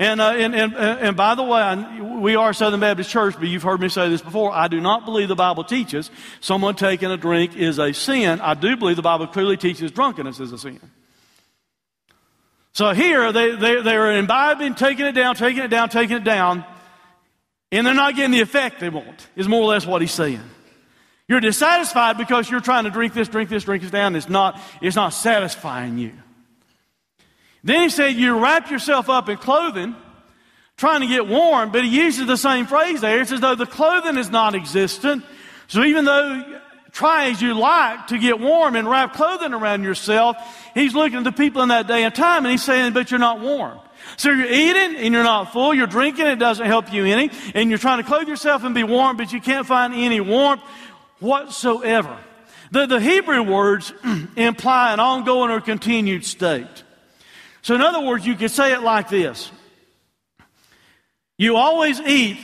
And, 0.00 0.18
uh, 0.18 0.30
and, 0.30 0.54
and, 0.54 0.74
and 0.74 1.14
by 1.14 1.34
the 1.34 1.42
way, 1.42 1.60
I, 1.60 2.00
we 2.00 2.34
are 2.34 2.54
Southern 2.54 2.80
Baptist 2.80 3.10
Church, 3.10 3.34
but 3.38 3.48
you've 3.48 3.62
heard 3.62 3.82
me 3.82 3.90
say 3.90 4.08
this 4.08 4.22
before. 4.22 4.50
I 4.50 4.66
do 4.66 4.80
not 4.80 5.04
believe 5.04 5.28
the 5.28 5.34
Bible 5.34 5.62
teaches 5.62 6.10
someone 6.40 6.74
taking 6.74 7.10
a 7.10 7.18
drink 7.18 7.54
is 7.54 7.78
a 7.78 7.92
sin. 7.92 8.40
I 8.40 8.54
do 8.54 8.78
believe 8.78 8.96
the 8.96 9.02
Bible 9.02 9.26
clearly 9.26 9.58
teaches 9.58 9.90
drunkenness 9.90 10.40
is 10.40 10.52
a 10.52 10.58
sin. 10.58 10.80
So 12.72 12.92
here, 12.92 13.30
they, 13.30 13.54
they, 13.56 13.82
they're 13.82 14.12
imbibing, 14.12 14.74
taking 14.74 15.04
it 15.04 15.12
down, 15.12 15.34
taking 15.34 15.64
it 15.64 15.68
down, 15.68 15.90
taking 15.90 16.16
it 16.16 16.24
down, 16.24 16.64
and 17.70 17.86
they're 17.86 17.92
not 17.92 18.16
getting 18.16 18.30
the 18.30 18.40
effect 18.40 18.80
they 18.80 18.88
want, 18.88 19.28
is 19.36 19.48
more 19.48 19.60
or 19.60 19.68
less 19.68 19.86
what 19.86 20.00
he's 20.00 20.12
saying. 20.12 20.40
You're 21.28 21.40
dissatisfied 21.40 22.16
because 22.16 22.50
you're 22.50 22.60
trying 22.60 22.84
to 22.84 22.90
drink 22.90 23.12
this, 23.12 23.28
drink 23.28 23.50
this, 23.50 23.64
drink 23.64 23.82
this 23.82 23.92
down. 23.92 24.16
It's 24.16 24.30
not, 24.30 24.58
it's 24.80 24.96
not 24.96 25.10
satisfying 25.10 25.98
you. 25.98 26.12
Then 27.62 27.82
he 27.82 27.88
said, 27.90 28.16
You 28.16 28.38
wrap 28.38 28.70
yourself 28.70 29.08
up 29.08 29.28
in 29.28 29.36
clothing, 29.36 29.94
trying 30.76 31.00
to 31.02 31.06
get 31.06 31.26
warm, 31.26 31.72
but 31.72 31.84
he 31.84 31.90
uses 31.90 32.26
the 32.26 32.36
same 32.36 32.66
phrase 32.66 33.00
there. 33.00 33.20
It's 33.20 33.32
as 33.32 33.40
though 33.40 33.54
the 33.54 33.66
clothing 33.66 34.16
is 34.16 34.30
non 34.30 34.54
existent. 34.54 35.24
So 35.68 35.84
even 35.84 36.04
though 36.04 36.60
try 36.92 37.26
as 37.30 37.40
you 37.40 37.54
like 37.54 38.08
to 38.08 38.18
get 38.18 38.40
warm 38.40 38.76
and 38.76 38.88
wrap 38.88 39.14
clothing 39.14 39.52
around 39.52 39.84
yourself, 39.84 40.36
he's 40.74 40.94
looking 40.94 41.18
at 41.18 41.24
the 41.24 41.32
people 41.32 41.62
in 41.62 41.68
that 41.68 41.86
day 41.86 42.02
and 42.04 42.14
time 42.14 42.44
and 42.44 42.50
he's 42.50 42.64
saying, 42.64 42.92
But 42.92 43.10
you're 43.10 43.20
not 43.20 43.40
warm. 43.40 43.78
So 44.16 44.30
you're 44.30 44.50
eating 44.50 44.96
and 44.96 45.14
you're 45.14 45.22
not 45.22 45.52
full, 45.52 45.74
you're 45.74 45.86
drinking, 45.86 46.26
it 46.26 46.38
doesn't 46.38 46.66
help 46.66 46.92
you 46.92 47.04
any, 47.04 47.30
and 47.54 47.70
you're 47.70 47.78
trying 47.78 48.02
to 48.02 48.08
clothe 48.08 48.28
yourself 48.28 48.64
and 48.64 48.74
be 48.74 48.82
warm, 48.82 49.16
but 49.16 49.32
you 49.32 49.40
can't 49.40 49.66
find 49.66 49.94
any 49.94 50.20
warmth 50.20 50.62
whatsoever. 51.20 52.16
The, 52.70 52.86
the 52.86 53.00
Hebrew 53.00 53.42
words 53.42 53.92
imply 54.36 54.92
an 54.92 55.00
ongoing 55.00 55.50
or 55.50 55.60
continued 55.60 56.24
state. 56.24 56.84
So, 57.62 57.74
in 57.74 57.80
other 57.80 58.00
words, 58.00 58.26
you 58.26 58.34
could 58.34 58.50
say 58.50 58.72
it 58.72 58.82
like 58.82 59.08
this 59.08 59.50
You 61.38 61.56
always 61.56 62.00
eat 62.00 62.38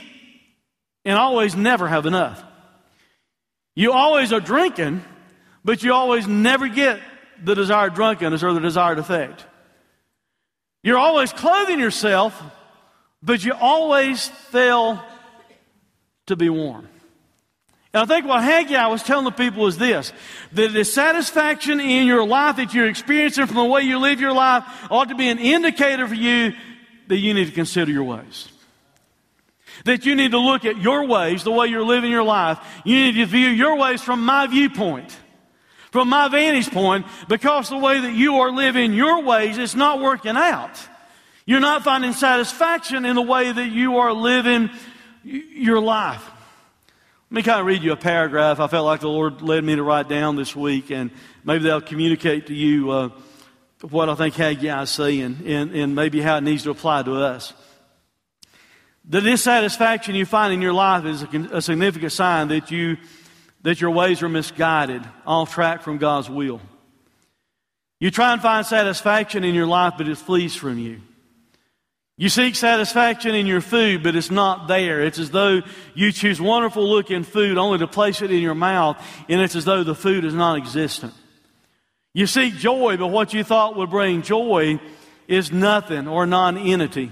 and 1.05 1.17
always 1.17 1.55
never 1.55 1.87
have 1.87 2.05
enough. 2.05 2.43
You 3.75 3.91
always 3.91 4.33
are 4.33 4.39
drinking, 4.39 5.03
but 5.63 5.83
you 5.83 5.93
always 5.93 6.27
never 6.27 6.67
get 6.67 6.99
the 7.43 7.55
desired 7.55 7.93
drunkenness 7.93 8.43
or 8.43 8.53
the 8.53 8.59
desired 8.59 8.99
effect. 8.99 9.45
You're 10.83 10.97
always 10.97 11.31
clothing 11.33 11.79
yourself, 11.79 12.41
but 13.21 13.43
you 13.43 13.53
always 13.53 14.27
fail 14.27 15.03
to 16.27 16.35
be 16.35 16.49
warm. 16.49 16.87
And 17.97 18.11
I 18.11 18.15
think 18.15 18.27
what 18.27 18.43
Haggai 18.43 18.85
was 18.89 19.01
telling 19.01 19.25
the 19.25 19.31
people 19.31 19.65
is 19.65 19.79
this 19.79 20.13
the 20.51 20.67
dissatisfaction 20.67 21.79
in 21.79 22.05
your 22.05 22.27
life 22.27 22.57
that 22.57 22.71
you're 22.71 22.85
experiencing 22.85 23.47
from 23.47 23.55
the 23.55 23.65
way 23.65 23.81
you 23.81 23.97
live 23.97 24.21
your 24.21 24.33
life 24.33 24.63
ought 24.91 25.09
to 25.09 25.15
be 25.15 25.29
an 25.29 25.39
indicator 25.39 26.07
for 26.07 26.13
you 26.13 26.53
that 27.07 27.17
you 27.17 27.33
need 27.33 27.45
to 27.45 27.51
consider 27.51 27.91
your 27.91 28.03
ways. 28.03 28.49
That 29.85 30.05
you 30.05 30.15
need 30.15 30.29
to 30.29 30.37
look 30.37 30.63
at 30.63 30.77
your 30.77 31.07
ways, 31.07 31.43
the 31.43 31.49
way 31.49 31.69
you're 31.69 31.81
living 31.81 32.11
your 32.11 32.21
life. 32.21 32.59
You 32.85 33.05
need 33.05 33.15
to 33.15 33.25
view 33.25 33.47
your 33.47 33.75
ways 33.77 34.03
from 34.03 34.23
my 34.23 34.45
viewpoint, 34.45 35.17
from 35.89 36.07
my 36.07 36.27
vantage 36.27 36.69
point, 36.69 37.07
because 37.27 37.69
the 37.69 37.79
way 37.79 37.99
that 37.99 38.13
you 38.13 38.41
are 38.41 38.51
living 38.51 38.93
your 38.93 39.23
ways 39.23 39.57
is 39.57 39.75
not 39.75 40.01
working 40.01 40.37
out. 40.37 40.79
You're 41.47 41.61
not 41.61 41.83
finding 41.83 42.13
satisfaction 42.13 43.05
in 43.05 43.15
the 43.15 43.23
way 43.23 43.51
that 43.51 43.71
you 43.71 43.97
are 43.97 44.13
living 44.13 44.69
your 45.23 45.79
life. 45.79 46.23
Let 47.29 47.35
me 47.35 47.43
kind 47.43 47.59
of 47.59 47.65
read 47.65 47.83
you 47.83 47.91
a 47.91 47.97
paragraph 47.97 48.61
I 48.61 48.67
felt 48.67 48.85
like 48.85 49.01
the 49.01 49.09
Lord 49.09 49.41
led 49.41 49.61
me 49.61 49.75
to 49.75 49.83
write 49.83 50.07
down 50.07 50.37
this 50.37 50.55
week, 50.55 50.91
and 50.91 51.11
maybe 51.43 51.65
they'll 51.65 51.81
communicate 51.81 52.47
to 52.47 52.53
you 52.53 52.89
uh, 52.89 53.09
what 53.81 54.07
I 54.07 54.15
think 54.15 54.35
Haggai 54.35 54.83
is 54.83 54.89
saying 54.89 55.43
and, 55.45 55.75
and 55.75 55.93
maybe 55.93 56.21
how 56.21 56.37
it 56.37 56.43
needs 56.43 56.63
to 56.63 56.69
apply 56.69 57.03
to 57.03 57.15
us. 57.15 57.51
The 59.03 59.19
dissatisfaction 59.19 60.15
you 60.15 60.25
find 60.25 60.53
in 60.53 60.61
your 60.61 60.71
life 60.71 61.03
is 61.03 61.23
a, 61.23 61.57
a 61.57 61.61
significant 61.61 62.13
sign 62.13 62.47
that, 62.47 62.71
you, 62.71 62.95
that 63.63 63.81
your 63.81 63.91
ways 63.91 64.23
are 64.23 64.29
misguided, 64.29 65.03
off 65.25 65.53
track 65.53 65.81
from 65.81 65.97
God's 65.97 66.29
will. 66.29 66.61
You 67.99 68.09
try 68.09 68.31
and 68.31 68.41
find 68.41 68.65
satisfaction 68.65 69.43
in 69.43 69.53
your 69.53 69.67
life, 69.67 69.95
but 69.97 70.07
it 70.07 70.17
flees 70.17 70.55
from 70.55 70.79
you. 70.79 71.01
You 72.19 72.29
seek 72.29 72.55
satisfaction 72.55 73.35
in 73.35 73.45
your 73.45 73.61
food, 73.61 74.01
but 74.01 74.15
it's 74.15 74.31
not 74.31 74.67
there. 74.67 75.01
It's 75.03 75.19
as 75.19 75.29
though 75.29 75.61
you 75.93 76.11
choose 76.11 76.41
wonderful 76.41 76.89
looking 76.89 77.23
food 77.23 77.59
only 77.59 77.77
to 77.77 77.87
place 77.87 78.23
it 78.23 78.31
in 78.31 78.41
your 78.41 78.55
mouth, 78.55 78.97
and 79.29 79.39
it's 79.39 79.55
as 79.55 79.65
though 79.65 79.83
the 79.83 79.93
food 79.93 80.25
is 80.25 80.33
non 80.33 80.57
existent. 80.57 81.13
You 82.15 82.25
seek 82.25 82.55
joy, 82.55 82.97
but 82.97 83.07
what 83.07 83.35
you 83.35 83.43
thought 83.43 83.75
would 83.75 83.91
bring 83.91 84.23
joy 84.23 84.79
is 85.27 85.51
nothing 85.51 86.07
or 86.07 86.25
non 86.25 86.57
entity. 86.57 87.11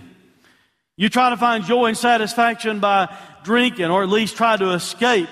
You 0.97 1.09
try 1.09 1.29
to 1.29 1.37
find 1.37 1.63
joy 1.65 1.85
and 1.87 1.97
satisfaction 1.97 2.79
by 2.79 3.15
drinking, 3.43 3.91
or 3.91 4.01
at 4.01 4.09
least 4.09 4.35
try 4.35 4.57
to 4.57 4.71
escape 4.71 5.29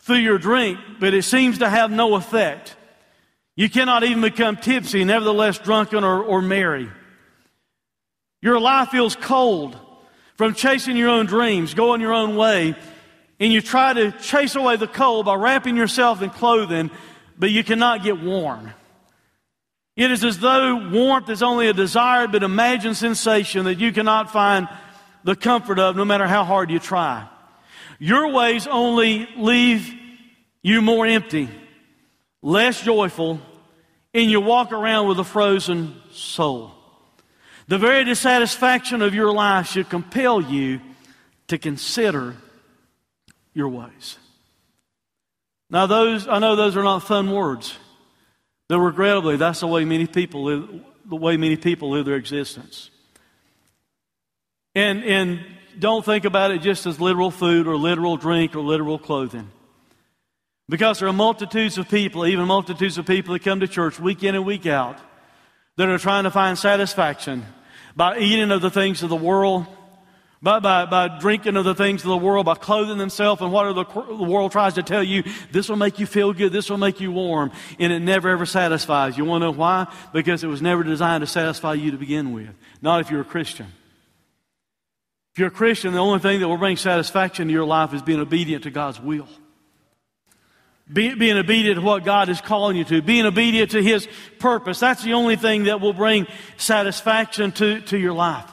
through 0.00 0.16
your 0.16 0.36
drink, 0.36 0.78
but 0.98 1.14
it 1.14 1.22
seems 1.22 1.58
to 1.60 1.70
have 1.70 1.90
no 1.90 2.16
effect. 2.16 2.76
You 3.56 3.70
cannot 3.70 4.04
even 4.04 4.20
become 4.20 4.56
tipsy, 4.56 5.04
nevertheless 5.04 5.58
drunken 5.58 6.04
or, 6.04 6.22
or 6.22 6.42
merry. 6.42 6.90
Your 8.42 8.58
life 8.58 8.88
feels 8.88 9.16
cold 9.16 9.78
from 10.36 10.54
chasing 10.54 10.96
your 10.96 11.10
own 11.10 11.26
dreams, 11.26 11.74
going 11.74 12.00
your 12.00 12.14
own 12.14 12.36
way, 12.36 12.74
and 13.38 13.52
you 13.52 13.60
try 13.60 13.92
to 13.92 14.12
chase 14.12 14.54
away 14.54 14.76
the 14.76 14.86
cold 14.86 15.26
by 15.26 15.34
wrapping 15.34 15.76
yourself 15.76 16.22
in 16.22 16.30
clothing, 16.30 16.90
but 17.38 17.50
you 17.50 17.62
cannot 17.62 18.02
get 18.02 18.22
warm. 18.22 18.72
It 19.96 20.10
is 20.10 20.24
as 20.24 20.38
though 20.38 20.88
warmth 20.90 21.28
is 21.28 21.42
only 21.42 21.68
a 21.68 21.74
desired 21.74 22.32
but 22.32 22.42
imagined 22.42 22.96
sensation 22.96 23.64
that 23.64 23.78
you 23.78 23.92
cannot 23.92 24.32
find 24.32 24.68
the 25.24 25.36
comfort 25.36 25.78
of 25.78 25.96
no 25.96 26.04
matter 26.06 26.26
how 26.26 26.44
hard 26.44 26.70
you 26.70 26.78
try. 26.78 27.28
Your 27.98 28.32
ways 28.32 28.66
only 28.66 29.28
leave 29.36 29.92
you 30.62 30.80
more 30.80 31.06
empty, 31.06 31.50
less 32.40 32.82
joyful, 32.82 33.40
and 34.14 34.30
you 34.30 34.40
walk 34.40 34.72
around 34.72 35.08
with 35.08 35.18
a 35.18 35.24
frozen 35.24 36.00
soul. 36.12 36.72
The 37.70 37.78
very 37.78 38.02
dissatisfaction 38.02 39.00
of 39.00 39.14
your 39.14 39.32
life 39.32 39.68
should 39.68 39.88
compel 39.88 40.40
you 40.40 40.80
to 41.46 41.56
consider 41.56 42.34
your 43.54 43.68
ways. 43.68 44.18
Now, 45.70 45.86
those, 45.86 46.26
I 46.26 46.40
know 46.40 46.56
those 46.56 46.76
are 46.76 46.82
not 46.82 47.04
fun 47.04 47.30
words, 47.30 47.78
but 48.68 48.80
regrettably, 48.80 49.36
that's 49.36 49.60
the 49.60 49.68
way 49.68 49.84
many 49.84 50.08
people 50.08 50.42
live, 50.42 50.68
the 51.04 51.14
way 51.14 51.36
many 51.36 51.56
people 51.56 51.90
live 51.90 52.06
their 52.06 52.16
existence. 52.16 52.90
And, 54.74 55.04
and 55.04 55.38
don't 55.78 56.04
think 56.04 56.24
about 56.24 56.50
it 56.50 56.62
just 56.62 56.86
as 56.86 57.00
literal 57.00 57.30
food 57.30 57.68
or 57.68 57.76
literal 57.76 58.16
drink 58.16 58.56
or 58.56 58.62
literal 58.62 58.98
clothing. 58.98 59.48
Because 60.68 60.98
there 60.98 61.08
are 61.08 61.12
multitudes 61.12 61.78
of 61.78 61.88
people, 61.88 62.26
even 62.26 62.48
multitudes 62.48 62.98
of 62.98 63.06
people 63.06 63.34
that 63.34 63.44
come 63.44 63.60
to 63.60 63.68
church 63.68 64.00
week 64.00 64.24
in 64.24 64.34
and 64.34 64.44
week 64.44 64.66
out, 64.66 64.98
that 65.76 65.88
are 65.88 65.98
trying 65.98 66.24
to 66.24 66.32
find 66.32 66.58
satisfaction 66.58 67.46
by 68.00 68.16
eating 68.16 68.50
of 68.50 68.62
the 68.62 68.70
things 68.70 69.02
of 69.02 69.10
the 69.10 69.14
world, 69.14 69.66
by, 70.40 70.58
by, 70.58 70.86
by 70.86 71.18
drinking 71.18 71.54
of 71.58 71.66
the 71.66 71.74
things 71.74 72.02
of 72.02 72.08
the 72.08 72.16
world, 72.16 72.46
by 72.46 72.54
clothing 72.54 72.96
themselves 72.96 73.42
and 73.42 73.52
whatever 73.52 73.74
the, 73.74 73.84
the 74.16 74.22
world 74.22 74.50
tries 74.50 74.72
to 74.72 74.82
tell 74.82 75.02
you, 75.02 75.22
this 75.52 75.68
will 75.68 75.76
make 75.76 75.98
you 75.98 76.06
feel 76.06 76.32
good, 76.32 76.50
this 76.50 76.70
will 76.70 76.78
make 76.78 76.98
you 76.98 77.12
warm, 77.12 77.52
and 77.78 77.92
it 77.92 78.00
never 78.00 78.30
ever 78.30 78.46
satisfies. 78.46 79.18
You 79.18 79.26
want 79.26 79.42
to 79.42 79.48
know 79.48 79.52
why? 79.52 79.86
Because 80.14 80.42
it 80.42 80.46
was 80.46 80.62
never 80.62 80.82
designed 80.82 81.20
to 81.20 81.26
satisfy 81.26 81.74
you 81.74 81.90
to 81.90 81.98
begin 81.98 82.32
with. 82.32 82.48
Not 82.80 83.02
if 83.02 83.10
you're 83.10 83.20
a 83.20 83.22
Christian. 83.22 83.66
If 85.34 85.38
you're 85.38 85.48
a 85.48 85.50
Christian, 85.50 85.92
the 85.92 85.98
only 85.98 86.20
thing 86.20 86.40
that 86.40 86.48
will 86.48 86.56
bring 86.56 86.78
satisfaction 86.78 87.48
to 87.48 87.52
your 87.52 87.66
life 87.66 87.92
is 87.92 88.00
being 88.00 88.20
obedient 88.20 88.62
to 88.62 88.70
God's 88.70 88.98
will. 88.98 89.28
Be, 90.92 91.14
being 91.14 91.36
obedient 91.36 91.76
to 91.76 91.82
what 91.82 92.04
God 92.04 92.28
is 92.28 92.40
calling 92.40 92.76
you 92.76 92.84
to, 92.84 93.02
being 93.02 93.26
obedient 93.26 93.72
to 93.72 93.82
His 93.82 94.08
purpose. 94.38 94.80
That's 94.80 95.04
the 95.04 95.12
only 95.12 95.36
thing 95.36 95.64
that 95.64 95.80
will 95.80 95.92
bring 95.92 96.26
satisfaction 96.56 97.52
to, 97.52 97.80
to 97.82 97.98
your 97.98 98.12
life. 98.12 98.50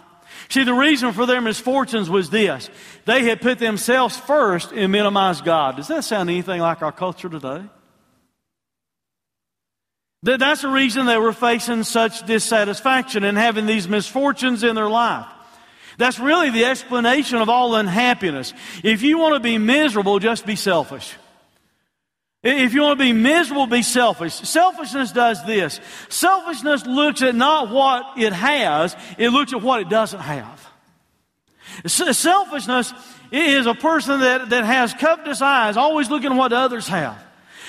See, 0.50 0.64
the 0.64 0.74
reason 0.74 1.14
for 1.14 1.26
their 1.26 1.42
misfortunes 1.42 2.10
was 2.10 2.30
this. 2.30 2.70
They 3.06 3.24
had 3.24 3.42
put 3.42 3.60
themselves 3.60 4.18
first 4.18 4.72
and 4.72 4.92
minimized 4.92 5.44
God. 5.44 5.78
Does 5.78 5.88
that 5.88 6.04
sound 6.04 6.30
anything 6.30 6.62
like 6.62 6.82
our 6.82 6.92
culture 6.92 7.30
today? 7.30 7.64
That's 10.24 10.62
the 10.62 10.70
reason 10.70 11.06
they 11.06 11.18
were 11.18 11.34
facing 11.34 11.84
such 11.84 12.26
dissatisfaction 12.26 13.24
and 13.24 13.38
having 13.38 13.66
these 13.66 13.88
misfortunes 13.88 14.64
in 14.64 14.76
their 14.76 14.90
life. 14.90 15.26
That's 15.98 16.20
really 16.20 16.50
the 16.50 16.66
explanation 16.66 17.38
of 17.40 17.50
all 17.50 17.76
unhappiness. 17.76 18.54
If 18.84 19.02
you 19.02 19.18
want 19.18 19.36
to 19.36 19.40
be 19.40 19.58
miserable, 19.58 20.20
just 20.20 20.46
be 20.46 20.56
selfish. 20.56 21.14
If 22.50 22.74
you 22.74 22.84
want 22.84 22.98
to 22.98 23.04
be 23.04 23.12
miserable, 23.12 23.68
be 23.68 23.82
selfish. 23.82 24.34
Selfishness 24.34 25.12
does 25.12 25.46
this. 25.46 25.82
Selfishness 26.08 26.86
looks 26.86 27.22
at 27.22 27.36
not 27.36 27.70
what 27.70 28.18
it 28.18 28.32
has, 28.32 28.96
it 29.18 29.32
looks 29.32 29.52
at 29.52 29.62
what 29.62 29.82
it 29.82 29.90
doesn't 29.90 30.22
have. 30.22 30.66
Selfishness 31.86 32.94
is 33.34 33.66
a 33.66 33.74
person 33.74 34.22
that, 34.22 34.50
that 34.52 34.64
has 34.64 34.94
covetous 34.94 35.42
eyes, 35.42 35.76
always 35.76 36.10
looking 36.10 36.32
at 36.32 36.38
what 36.38 36.54
others 36.54 36.88
have. 36.88 37.22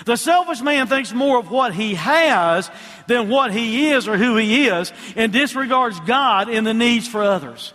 The 0.05 0.17
selfish 0.17 0.61
man 0.61 0.87
thinks 0.87 1.13
more 1.13 1.41
of 1.41 1.51
what 1.51 1.75
he 1.75 1.97
has 1.97 2.71
than 3.09 3.29
what 3.29 3.53
he 3.53 3.91
is 3.91 4.07
or 4.07 4.17
who 4.17 4.37
he 4.37 4.69
is 4.69 4.93
and 5.17 5.33
disregards 5.33 5.99
God 6.01 6.49
and 6.49 6.65
the 6.65 6.73
needs 6.73 7.09
for 7.09 7.25
others. 7.25 7.75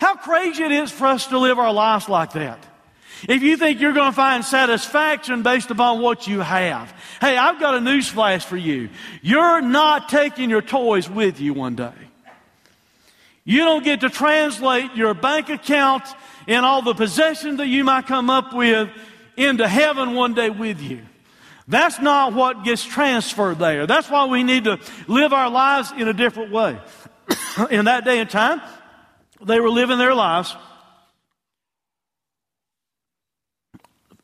How 0.00 0.16
crazy 0.16 0.62
it 0.64 0.72
is 0.72 0.90
for 0.90 1.06
us 1.06 1.28
to 1.28 1.38
live 1.38 1.58
our 1.58 1.72
lives 1.72 2.10
like 2.10 2.32
that. 2.32 2.58
If 3.28 3.42
you 3.42 3.56
think 3.56 3.80
you're 3.80 3.92
going 3.92 4.10
to 4.10 4.16
find 4.16 4.44
satisfaction 4.44 5.42
based 5.42 5.70
upon 5.70 6.00
what 6.00 6.26
you 6.26 6.40
have, 6.40 6.92
hey, 7.20 7.36
I've 7.36 7.60
got 7.60 7.74
a 7.74 7.80
news 7.80 8.08
flash 8.08 8.44
for 8.44 8.56
you. 8.56 8.90
You're 9.22 9.60
not 9.60 10.08
taking 10.08 10.50
your 10.50 10.62
toys 10.62 11.08
with 11.08 11.40
you 11.40 11.54
one 11.54 11.76
day. 11.76 11.92
You 13.44 13.58
don't 13.58 13.84
get 13.84 14.00
to 14.00 14.10
translate 14.10 14.94
your 14.94 15.14
bank 15.14 15.48
account 15.50 16.04
and 16.46 16.64
all 16.64 16.82
the 16.82 16.94
possessions 16.94 17.58
that 17.58 17.66
you 17.68 17.84
might 17.84 18.06
come 18.06 18.30
up 18.30 18.52
with 18.52 18.88
into 19.36 19.66
heaven 19.66 20.14
one 20.14 20.34
day 20.34 20.50
with 20.50 20.80
you. 20.80 21.00
That's 21.68 22.00
not 22.00 22.34
what 22.34 22.64
gets 22.64 22.84
transferred 22.84 23.58
there. 23.58 23.86
That's 23.86 24.10
why 24.10 24.26
we 24.26 24.42
need 24.42 24.64
to 24.64 24.78
live 25.06 25.32
our 25.32 25.48
lives 25.48 25.92
in 25.92 26.08
a 26.08 26.12
different 26.12 26.50
way. 26.52 26.78
in 27.70 27.84
that 27.84 28.04
day 28.04 28.18
and 28.18 28.28
time, 28.28 28.60
they 29.40 29.60
were 29.60 29.70
living 29.70 29.98
their 29.98 30.14
lives 30.14 30.54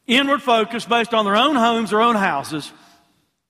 inward 0.09 0.43
focus 0.43 0.85
based 0.85 1.15
on 1.15 1.25
their 1.25 1.37
own 1.37 1.55
homes, 1.55 1.91
their 1.91 2.01
own 2.01 2.17
houses. 2.17 2.73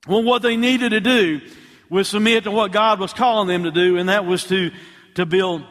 Well, 0.06 0.22
what 0.22 0.42
they 0.42 0.56
needed 0.56 0.90
to 0.90 1.00
do 1.00 1.40
was 1.88 2.08
submit 2.08 2.44
to 2.44 2.50
what 2.50 2.72
God 2.72 3.00
was 3.00 3.14
calling 3.14 3.48
them 3.48 3.64
to 3.64 3.70
do, 3.70 3.96
and 3.96 4.10
that 4.10 4.26
was 4.26 4.44
to, 4.48 4.70
to 5.14 5.24
build 5.24 5.64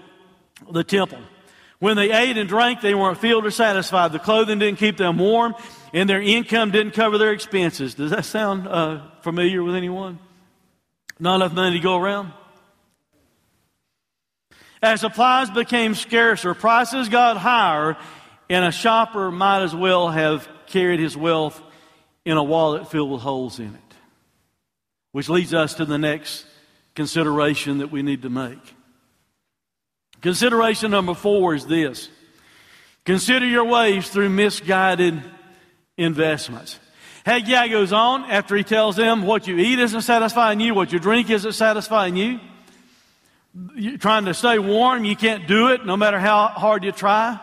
the 0.71 0.84
temple. 0.84 1.19
When 1.80 1.95
they 1.95 2.12
ate 2.12 2.38
and 2.38 2.50
drank, 2.50 2.82
they 2.82 2.95
weren't 2.95 3.19
filled 3.19 3.45
or 3.45 3.52
satisfied. 3.52 4.12
The 4.12 4.19
clothing 4.19 4.58
didn't 4.58 4.80
keep 4.80 4.97
them 4.97 5.19
warm, 5.19 5.54
and 5.93 6.10
their 6.10 6.21
income 6.21 6.71
didn't 6.71 6.93
cover 6.93 7.19
their 7.19 7.34
expenses. 7.34 7.93
Does 7.93 8.10
that 8.10 8.26
sound 8.26 8.67
uh, 8.67 9.02
familiar 9.21 9.62
with 9.63 9.76
anyone? 9.76 10.17
Not 11.19 11.36
enough 11.36 11.54
money 11.54 11.78
to 11.78 11.84
go 11.84 11.97
around? 11.97 12.34
As 14.82 15.02
supplies 15.02 15.50
became 15.50 15.95
scarcer, 15.95 16.54
prices 16.54 17.10
got 17.10 17.38
higher, 17.38 17.97
and 18.50 18.65
a 18.65 18.71
shopper 18.71 19.32
might 19.32 19.63
as 19.63 19.76
well 19.76 20.10
have 20.10 20.47
carried 20.67 20.99
his 20.99 21.17
wealth 21.17 21.62
in 22.25 22.38
a 22.38 22.43
wallet 22.43 22.89
filled 22.89 23.12
with 23.12 23.21
holes 23.21 23.60
in 23.60 23.73
it. 23.73 23.95
Which 25.12 25.30
leads 25.30 25.53
us 25.53 25.75
to 25.75 25.86
the 25.86 25.97
next 25.97 26.45
consideration 26.95 27.80
that 27.80 27.91
we 27.91 28.01
need 28.01 28.23
to 28.23 28.30
make. 28.30 28.75
Consideration 30.21 30.91
number 30.91 31.13
four 31.13 31.53
is 31.53 31.65
this 31.65 32.10
consider 33.06 33.45
your 33.45 33.65
ways 33.65 34.10
through 34.10 34.30
misguided 34.30 35.21
investments. 35.97 36.80
Haggai 37.25 37.67
goes 37.67 37.91
on 37.91 38.23
after 38.25 38.56
he 38.56 38.63
tells 38.63 38.95
them 38.95 39.23
what 39.23 39.47
you 39.47 39.58
eat 39.58 39.80
isn't 39.80 40.01
satisfying 40.01 40.60
you, 40.60 40.73
what 40.73 40.91
you 40.93 40.99
drink 40.99 41.30
isn't 41.30 41.53
satisfying 41.53 42.15
you. 42.15 42.39
You're 43.75 43.97
trying 43.97 44.25
to 44.25 44.34
stay 44.34 44.60
warm, 44.60 45.03
you 45.03 45.15
can't 45.15 45.47
do 45.47 45.69
it 45.69 45.86
no 45.86 45.97
matter 45.97 46.19
how 46.19 46.47
hard 46.47 46.84
you 46.84 46.91
try 46.91 47.39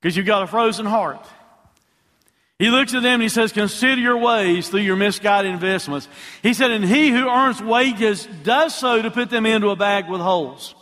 because 0.00 0.16
you've 0.16 0.26
got 0.26 0.42
a 0.42 0.46
frozen 0.46 0.86
heart. 0.86 1.26
He 2.60 2.68
looks 2.68 2.92
at 2.92 3.02
them 3.02 3.14
and 3.14 3.22
he 3.22 3.30
says, 3.30 3.52
Consider 3.52 3.98
your 3.98 4.18
ways 4.18 4.68
through 4.68 4.82
your 4.82 4.94
misguided 4.94 5.50
investments. 5.50 6.06
He 6.42 6.52
said, 6.52 6.70
And 6.70 6.84
he 6.84 7.08
who 7.08 7.26
earns 7.26 7.62
wages 7.62 8.28
does 8.42 8.74
so 8.74 9.00
to 9.00 9.10
put 9.10 9.30
them 9.30 9.46
into 9.46 9.70
a 9.70 9.76
bag 9.76 10.10
with 10.10 10.20
holes. 10.20 10.74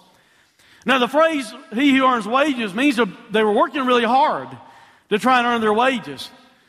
Now, 0.84 0.98
the 0.98 1.06
phrase, 1.06 1.54
he 1.72 1.96
who 1.96 2.04
earns 2.04 2.26
wages, 2.26 2.74
means 2.74 2.98
they 3.30 3.44
were 3.44 3.52
working 3.52 3.86
really 3.86 4.02
hard 4.02 4.48
to 5.10 5.20
try 5.20 5.38
and 5.38 5.46
earn 5.46 5.60
their 5.60 5.72
wages. 5.72 6.28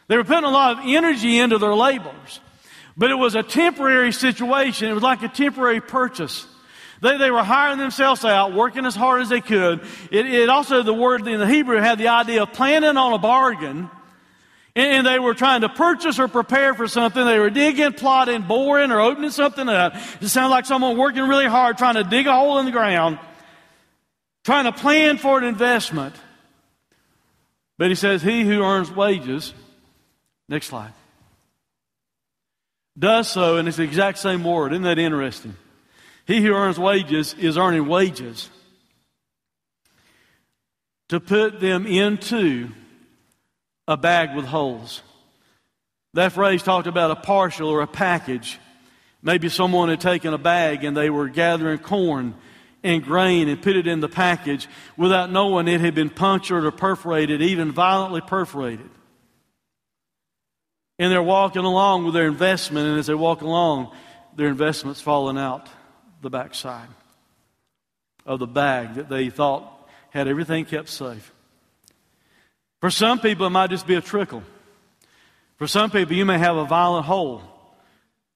They 0.09 0.15
were 0.15 0.23
putting 0.23 0.43
a 0.43 0.51
lot 0.51 0.77
of 0.77 0.85
energy 0.85 1.39
into 1.39 1.57
their 1.57 1.73
labors. 1.73 2.39
But 2.95 3.09
it 3.09 3.15
was 3.15 3.33
a 3.33 3.41
temporary 3.41 4.11
situation. 4.11 4.89
It 4.89 4.93
was 4.93 5.01
like 5.01 5.23
a 5.23 5.27
temporary 5.27 5.81
purchase. 5.81 6.45
They, 7.01 7.17
they 7.17 7.31
were 7.31 7.41
hiring 7.41 7.79
themselves 7.79 8.23
out, 8.25 8.53
working 8.53 8.85
as 8.85 8.95
hard 8.95 9.23
as 9.23 9.29
they 9.29 9.41
could. 9.41 9.81
It, 10.11 10.27
it 10.27 10.49
also, 10.49 10.83
the 10.83 10.93
word 10.93 11.27
in 11.27 11.39
the 11.39 11.47
Hebrew 11.47 11.77
had 11.77 11.97
the 11.97 12.09
idea 12.09 12.43
of 12.43 12.53
planning 12.53 12.95
on 12.95 13.13
a 13.13 13.17
bargain 13.17 13.89
and 14.79 15.05
they 15.05 15.19
were 15.19 15.33
trying 15.33 15.61
to 15.61 15.69
purchase 15.69 16.19
or 16.19 16.27
prepare 16.27 16.73
for 16.73 16.87
something. 16.87 17.23
They 17.25 17.39
were 17.39 17.49
digging, 17.49 17.93
plotting, 17.93 18.43
boring, 18.43 18.91
or 18.91 18.99
opening 18.99 19.31
something 19.31 19.67
up. 19.67 19.95
It 20.21 20.27
sounded 20.27 20.49
like 20.49 20.65
someone 20.65 20.97
working 20.97 21.23
really 21.23 21.47
hard, 21.47 21.77
trying 21.77 21.95
to 21.95 22.03
dig 22.03 22.27
a 22.27 22.33
hole 22.33 22.59
in 22.59 22.65
the 22.65 22.71
ground, 22.71 23.19
trying 24.43 24.65
to 24.65 24.71
plan 24.71 25.17
for 25.17 25.37
an 25.37 25.43
investment. 25.43 26.15
But 27.77 27.89
he 27.89 27.95
says, 27.95 28.21
He 28.21 28.43
who 28.43 28.63
earns 28.63 28.91
wages, 28.91 29.53
next 30.47 30.67
slide, 30.67 30.93
does 32.97 33.29
so, 33.29 33.57
and 33.57 33.67
it's 33.67 33.77
the 33.77 33.83
exact 33.83 34.17
same 34.17 34.43
word. 34.43 34.73
Isn't 34.73 34.83
that 34.83 34.99
interesting? 34.99 35.55
He 36.27 36.41
who 36.41 36.53
earns 36.53 36.77
wages 36.77 37.33
is 37.39 37.57
earning 37.57 37.87
wages 37.87 38.49
to 41.07 41.19
put 41.19 41.59
them 41.59 41.87
into 41.87 42.69
a 43.89 43.97
bag 43.97 44.35
with 44.35 44.45
holes. 44.45 45.01
That 46.13 46.31
phrase 46.31 46.61
talked 46.61 46.85
about 46.85 47.09
a 47.09 47.15
partial 47.15 47.69
or 47.69 47.81
a 47.81 47.87
package. 47.87 48.59
Maybe 49.23 49.49
someone 49.49 49.89
had 49.89 49.99
taken 49.99 50.31
a 50.31 50.37
bag 50.37 50.83
and 50.83 50.95
they 50.95 51.09
were 51.09 51.27
gathering 51.27 51.79
corn 51.79 52.35
and 52.83 53.03
grain 53.03 53.49
and 53.49 53.59
put 53.59 53.75
it 53.75 53.87
in 53.87 53.99
the 53.99 54.07
package 54.07 54.67
without 54.95 55.31
knowing 55.31 55.67
it 55.67 55.81
had 55.81 55.95
been 55.95 56.11
punctured 56.11 56.65
or 56.65 56.71
perforated, 56.71 57.41
even 57.41 57.71
violently 57.71 58.21
perforated. 58.21 58.89
And 60.99 61.11
they're 61.11 61.23
walking 61.23 61.65
along 61.65 62.05
with 62.05 62.13
their 62.13 62.27
investment, 62.27 62.87
and 62.87 62.99
as 62.99 63.07
they 63.07 63.15
walk 63.15 63.41
along, 63.41 63.91
their 64.35 64.49
investment's 64.49 65.01
falling 65.01 65.37
out 65.37 65.67
the 66.21 66.29
backside 66.29 66.89
of 68.23 68.37
the 68.37 68.47
bag 68.47 68.95
that 68.95 69.09
they 69.09 69.31
thought 69.31 69.89
had 70.11 70.27
everything 70.27 70.65
kept 70.65 70.89
safe. 70.89 71.33
For 72.79 72.89
some 72.89 73.19
people, 73.19 73.45
it 73.45 73.49
might 73.49 73.69
just 73.69 73.87
be 73.87 73.95
a 73.95 74.01
trickle. 74.01 74.43
For 75.57 75.67
some 75.67 75.91
people, 75.91 76.15
you 76.15 76.25
may 76.25 76.37
have 76.37 76.55
a 76.55 76.65
violent 76.65 77.05
hole 77.05 77.41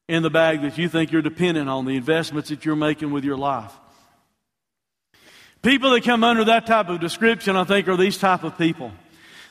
in 0.10 0.22
the 0.24 0.30
bag 0.30 0.62
that 0.62 0.78
you 0.78 0.90
think 0.90 1.12
you're 1.12 1.22
dependent 1.22 1.70
on, 1.70 1.86
the 1.86 1.96
investments 1.96 2.50
that 2.50 2.66
you're 2.66 2.76
making 2.76 3.12
with 3.12 3.24
your 3.24 3.38
life. 3.38 3.72
People 5.62 5.92
that 5.92 6.04
come 6.04 6.26
under 6.26 6.44
that 6.44 6.68
type 6.68 6.90
of 6.90 7.00
description, 7.00 7.56
I 7.56 7.64
think, 7.64 7.88
are 7.88 7.96
these 7.96 8.18
type 8.18 8.44
of 8.44 8.58
people. 8.58 8.92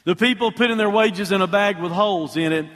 The 0.05 0.15
people 0.15 0.53
putting 0.53 0.77
their 0.77 0.91
wages 0.91 1.33
in 1.33 1.41
a 1.41 1.47
bag 1.47 1.81
with 1.81 1.93
holes 1.93 2.37
in 2.37 2.53
it 2.53 2.67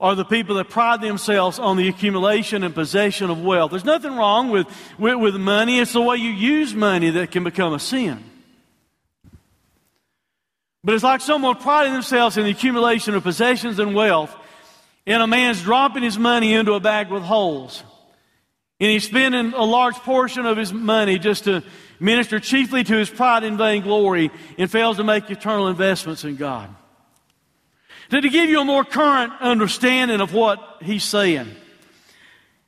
are 0.00 0.14
the 0.14 0.24
people 0.24 0.56
that 0.56 0.70
pride 0.70 1.02
themselves 1.02 1.58
on 1.58 1.76
the 1.76 1.88
accumulation 1.88 2.64
and 2.64 2.74
possession 2.74 3.28
of 3.28 3.42
wealth. 3.42 3.70
There's 3.70 3.84
nothing 3.84 4.16
wrong 4.16 4.50
with, 4.50 4.66
with, 4.98 5.18
with 5.18 5.36
money. 5.36 5.78
It's 5.78 5.92
the 5.92 6.00
way 6.00 6.16
you 6.16 6.30
use 6.30 6.74
money 6.74 7.10
that 7.10 7.30
can 7.30 7.44
become 7.44 7.74
a 7.74 7.78
sin. 7.78 8.24
But 10.84 10.94
it's 10.94 11.02
like 11.02 11.22
someone 11.22 11.56
priding 11.56 11.94
themselves 11.94 12.36
in 12.36 12.44
the 12.44 12.50
accumulation 12.50 13.14
of 13.14 13.22
possessions 13.22 13.78
and 13.78 13.94
wealth, 13.94 14.34
and 15.06 15.22
a 15.22 15.26
man's 15.26 15.62
dropping 15.62 16.02
his 16.02 16.18
money 16.18 16.52
into 16.52 16.74
a 16.74 16.80
bag 16.80 17.10
with 17.10 17.22
holes. 17.22 17.82
And 18.80 18.90
he's 18.90 19.04
spending 19.04 19.54
a 19.54 19.64
large 19.64 19.94
portion 19.96 20.44
of 20.44 20.58
his 20.58 20.72
money 20.72 21.18
just 21.18 21.44
to 21.44 21.62
minister 22.00 22.38
chiefly 22.38 22.84
to 22.84 22.96
his 22.96 23.08
pride 23.08 23.44
and 23.44 23.56
vainglory 23.56 24.30
and 24.58 24.70
fails 24.70 24.98
to 24.98 25.04
make 25.04 25.30
eternal 25.30 25.68
investments 25.68 26.24
in 26.24 26.36
God. 26.36 26.68
To, 28.10 28.20
to 28.20 28.28
give 28.28 28.50
you 28.50 28.60
a 28.60 28.64
more 28.64 28.84
current 28.84 29.32
understanding 29.40 30.20
of 30.20 30.34
what 30.34 30.82
he's 30.82 31.04
saying, 31.04 31.48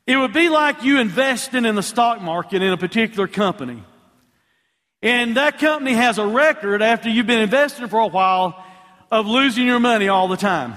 it 0.07 0.16
would 0.16 0.33
be 0.33 0.48
like 0.48 0.83
you 0.85 1.00
investing 1.00 1.66
in 1.66 1.74
the 1.74 1.83
stock 1.83 2.22
market 2.22 2.62
in 2.62 2.72
a 2.72 2.79
particular 2.79 3.26
company. 3.29 3.83
And 5.06 5.36
that 5.36 5.60
company 5.60 5.92
has 5.92 6.18
a 6.18 6.26
record 6.26 6.82
after 6.82 7.08
you've 7.08 7.28
been 7.28 7.38
investing 7.38 7.86
for 7.86 8.00
a 8.00 8.08
while 8.08 8.60
of 9.08 9.28
losing 9.28 9.64
your 9.64 9.78
money 9.78 10.08
all 10.08 10.26
the 10.26 10.36
time. 10.36 10.74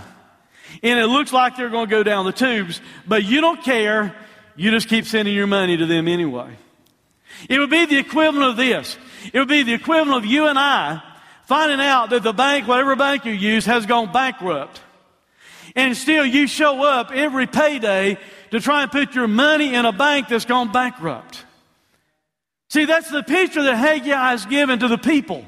And 0.84 1.00
it 1.00 1.08
looks 1.08 1.34
like 1.34 1.58
they're 1.58 1.72
going 1.72 1.88
to 1.88 1.90
go 1.90 2.04
down 2.04 2.28
the 2.28 2.32
tubes, 2.32 2.80
but 3.08 3.24
you 3.24 3.42
don't 3.42 3.64
care. 3.64 4.16
You 4.56 4.70
just 4.70 4.88
keep 4.88 5.06
sending 5.06 5.34
your 5.34 5.48
money 5.48 5.78
to 5.78 5.88
them 5.88 6.08
anyway. 6.08 6.56
It 7.50 7.58
would 7.58 7.72
be 7.72 7.88
the 7.88 7.98
equivalent 7.98 8.52
of 8.52 8.56
this. 8.56 9.00
It 9.34 9.40
would 9.40 9.48
be 9.48 9.64
the 9.64 9.74
equivalent 9.74 10.24
of 10.24 10.30
you 10.30 10.46
and 10.46 10.60
I 10.60 11.02
finding 11.46 11.82
out 11.82 12.12
that 12.12 12.22
the 12.22 12.32
bank, 12.32 12.68
whatever 12.68 12.96
bank 12.96 13.26
you 13.26 13.34
use, 13.34 13.66
has 13.66 13.88
gone 13.88 14.12
bankrupt. 14.12 14.80
And 15.76 15.98
still 15.98 16.24
you 16.24 16.46
show 16.46 16.84
up 16.84 17.10
every 17.12 17.48
payday 17.48 18.20
to 18.52 18.60
try 18.60 18.84
and 18.84 18.92
put 18.92 19.16
your 19.16 19.28
money 19.28 19.74
in 19.74 19.86
a 19.86 19.92
bank 19.92 20.28
that's 20.28 20.46
gone 20.46 20.72
bankrupt. 20.72 21.46
See, 22.70 22.86
that's 22.86 23.10
the 23.10 23.24
picture 23.24 23.64
that 23.64 23.76
Haggai 23.76 24.32
has 24.32 24.46
given 24.46 24.80
to 24.80 24.88
the 24.88 24.98
people. 24.98 25.44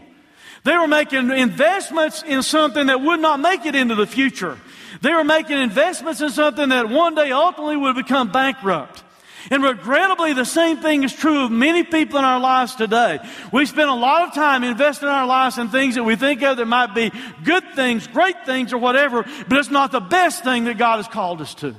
They 0.64 0.76
were 0.76 0.88
making 0.88 1.32
investments 1.32 2.24
in 2.24 2.42
something 2.44 2.88
that 2.88 3.02
would 3.02 3.20
not 3.20 3.40
make 3.40 3.66
it 3.66 3.76
into 3.76 3.96
the 3.96 4.08
future. 4.08 4.58
They 5.02 5.14
were 5.14 5.24
making 5.24 5.58
investments 5.60 6.22
in 6.22 6.30
something 6.32 6.70
that 6.70 6.90
one 6.90 7.16
day 7.16 7.32
ultimately 7.32 7.78
would 7.78 7.96
become 7.96 8.32
bankrupt. 8.32 9.04
And 9.50 9.64
regrettably, 9.64 10.34
the 10.34 10.46
same 10.46 10.78
thing 10.78 11.04
is 11.04 11.14
true 11.14 11.46
of 11.46 11.52
many 11.52 11.84
people 11.84 12.20
in 12.20 12.26
our 12.26 12.40
lives 12.40 12.76
today. 12.76 13.20
We 13.52 13.66
spend 13.66 13.90
a 13.90 13.96
lot 13.96 14.28
of 14.28 14.36
time 14.36 14.64
investing 14.64 15.10
our 15.10 15.26
lives 15.26 15.58
in 15.58 15.70
things 15.70 15.96
that 15.96 16.04
we 16.04 16.16
think 16.16 16.44
of 16.44 16.58
that 16.58 16.66
might 16.66 16.94
be 16.94 17.12
good 17.44 17.64
things, 17.76 18.06
great 18.08 18.46
things, 18.46 18.72
or 18.72 18.78
whatever, 18.78 19.24
but 19.48 19.58
it's 19.58 19.72
not 19.72 19.92
the 19.92 20.00
best 20.00 20.44
thing 20.44 20.66
that 20.66 20.78
God 20.78 20.98
has 20.98 21.08
called 21.08 21.42
us 21.42 21.56
to. 21.56 21.76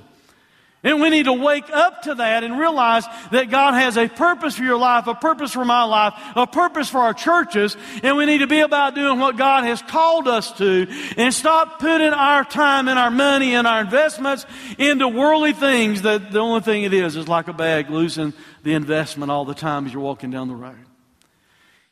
And 0.84 1.00
we 1.00 1.10
need 1.10 1.26
to 1.26 1.32
wake 1.32 1.70
up 1.70 2.02
to 2.02 2.16
that 2.16 2.42
and 2.42 2.58
realize 2.58 3.04
that 3.30 3.50
God 3.50 3.74
has 3.74 3.96
a 3.96 4.08
purpose 4.08 4.56
for 4.56 4.64
your 4.64 4.78
life, 4.78 5.06
a 5.06 5.14
purpose 5.14 5.52
for 5.52 5.64
my 5.64 5.84
life, 5.84 6.14
a 6.34 6.44
purpose 6.44 6.88
for 6.88 6.98
our 6.98 7.14
churches, 7.14 7.76
and 8.02 8.16
we 8.16 8.26
need 8.26 8.38
to 8.38 8.48
be 8.48 8.60
about 8.60 8.96
doing 8.96 9.20
what 9.20 9.36
God 9.36 9.62
has 9.62 9.80
called 9.80 10.26
us 10.26 10.50
to 10.58 10.88
and 11.16 11.32
stop 11.32 11.78
putting 11.78 12.12
our 12.12 12.44
time 12.44 12.88
and 12.88 12.98
our 12.98 13.12
money 13.12 13.54
and 13.54 13.64
our 13.64 13.80
investments 13.80 14.44
into 14.76 15.06
worldly 15.06 15.52
things 15.52 16.02
that 16.02 16.32
the 16.32 16.40
only 16.40 16.62
thing 16.62 16.82
it 16.82 16.92
is 16.92 17.14
is 17.14 17.28
like 17.28 17.46
a 17.46 17.52
bag 17.52 17.88
losing 17.88 18.32
the 18.64 18.74
investment 18.74 19.30
all 19.30 19.44
the 19.44 19.54
time 19.54 19.86
as 19.86 19.92
you're 19.92 20.02
walking 20.02 20.30
down 20.30 20.48
the 20.48 20.56
road. 20.56 20.74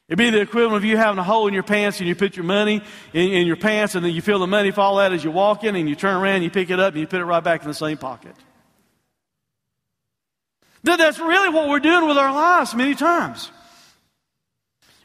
It'd 0.09 0.18
be 0.18 0.30
the 0.30 0.41
equivalent 0.41 0.74
of 0.78 0.84
you 0.84 0.97
having 0.97 1.20
a 1.20 1.22
hole 1.22 1.47
in 1.47 1.55
your 1.55 1.62
pants 1.62 2.01
and 2.01 2.09
you 2.09 2.16
put 2.16 2.34
your 2.34 2.45
money 2.45 2.82
in, 3.12 3.28
in 3.30 3.47
your 3.47 3.55
pants 3.55 3.95
and 3.95 4.05
then 4.05 4.12
you 4.12 4.20
feel 4.20 4.41
the 4.41 4.49
money 4.49 4.72
fall 4.72 4.99
out 4.99 5.12
as 5.12 5.22
you 5.22 5.30
walk 5.30 5.62
in 5.62 5.76
and 5.76 5.88
you 5.88 5.95
turn 5.95 6.16
around 6.16 6.36
and 6.36 6.45
you 6.45 6.51
pick 6.51 6.70
it 6.70 6.80
up 6.80 6.95
and 6.95 7.01
you 7.01 7.07
put 7.07 7.20
it 7.20 7.24
right 7.24 7.45
back 7.45 7.62
in 7.62 7.68
the 7.68 7.74
same 7.74 7.97
pocket. 7.97 8.34
That's 10.83 11.18
really 11.18 11.51
what 11.51 11.68
we're 11.68 11.81
doing 11.81 12.09
with 12.09 12.16
our 12.16 12.33
lives 12.33 12.74
many 12.74 12.95
times. 12.95 13.51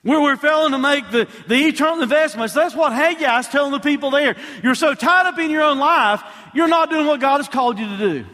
Where 0.04 0.22
we're 0.22 0.38
failing 0.38 0.72
to 0.72 0.78
make 0.78 1.10
the, 1.10 1.28
the 1.48 1.56
eternal 1.56 2.04
investments. 2.04 2.54
That's 2.54 2.76
what 2.76 2.94
Haggai 2.94 3.40
is 3.40 3.48
telling 3.48 3.72
the 3.72 3.80
people 3.80 4.12
there. 4.12 4.36
You're 4.64 4.76
so 4.76 4.94
tied 4.94 5.26
up 5.26 5.40
in 5.40 5.50
your 5.50 5.64
own 5.64 5.80
life, 5.80 6.24
you're 6.54 6.68
not 6.68 6.90
doing 6.90 7.08
what 7.08 7.20
God 7.20 7.38
has 7.38 7.48
called 7.48 7.80
you 7.80 7.88
to 7.88 7.98
do. 7.98 8.26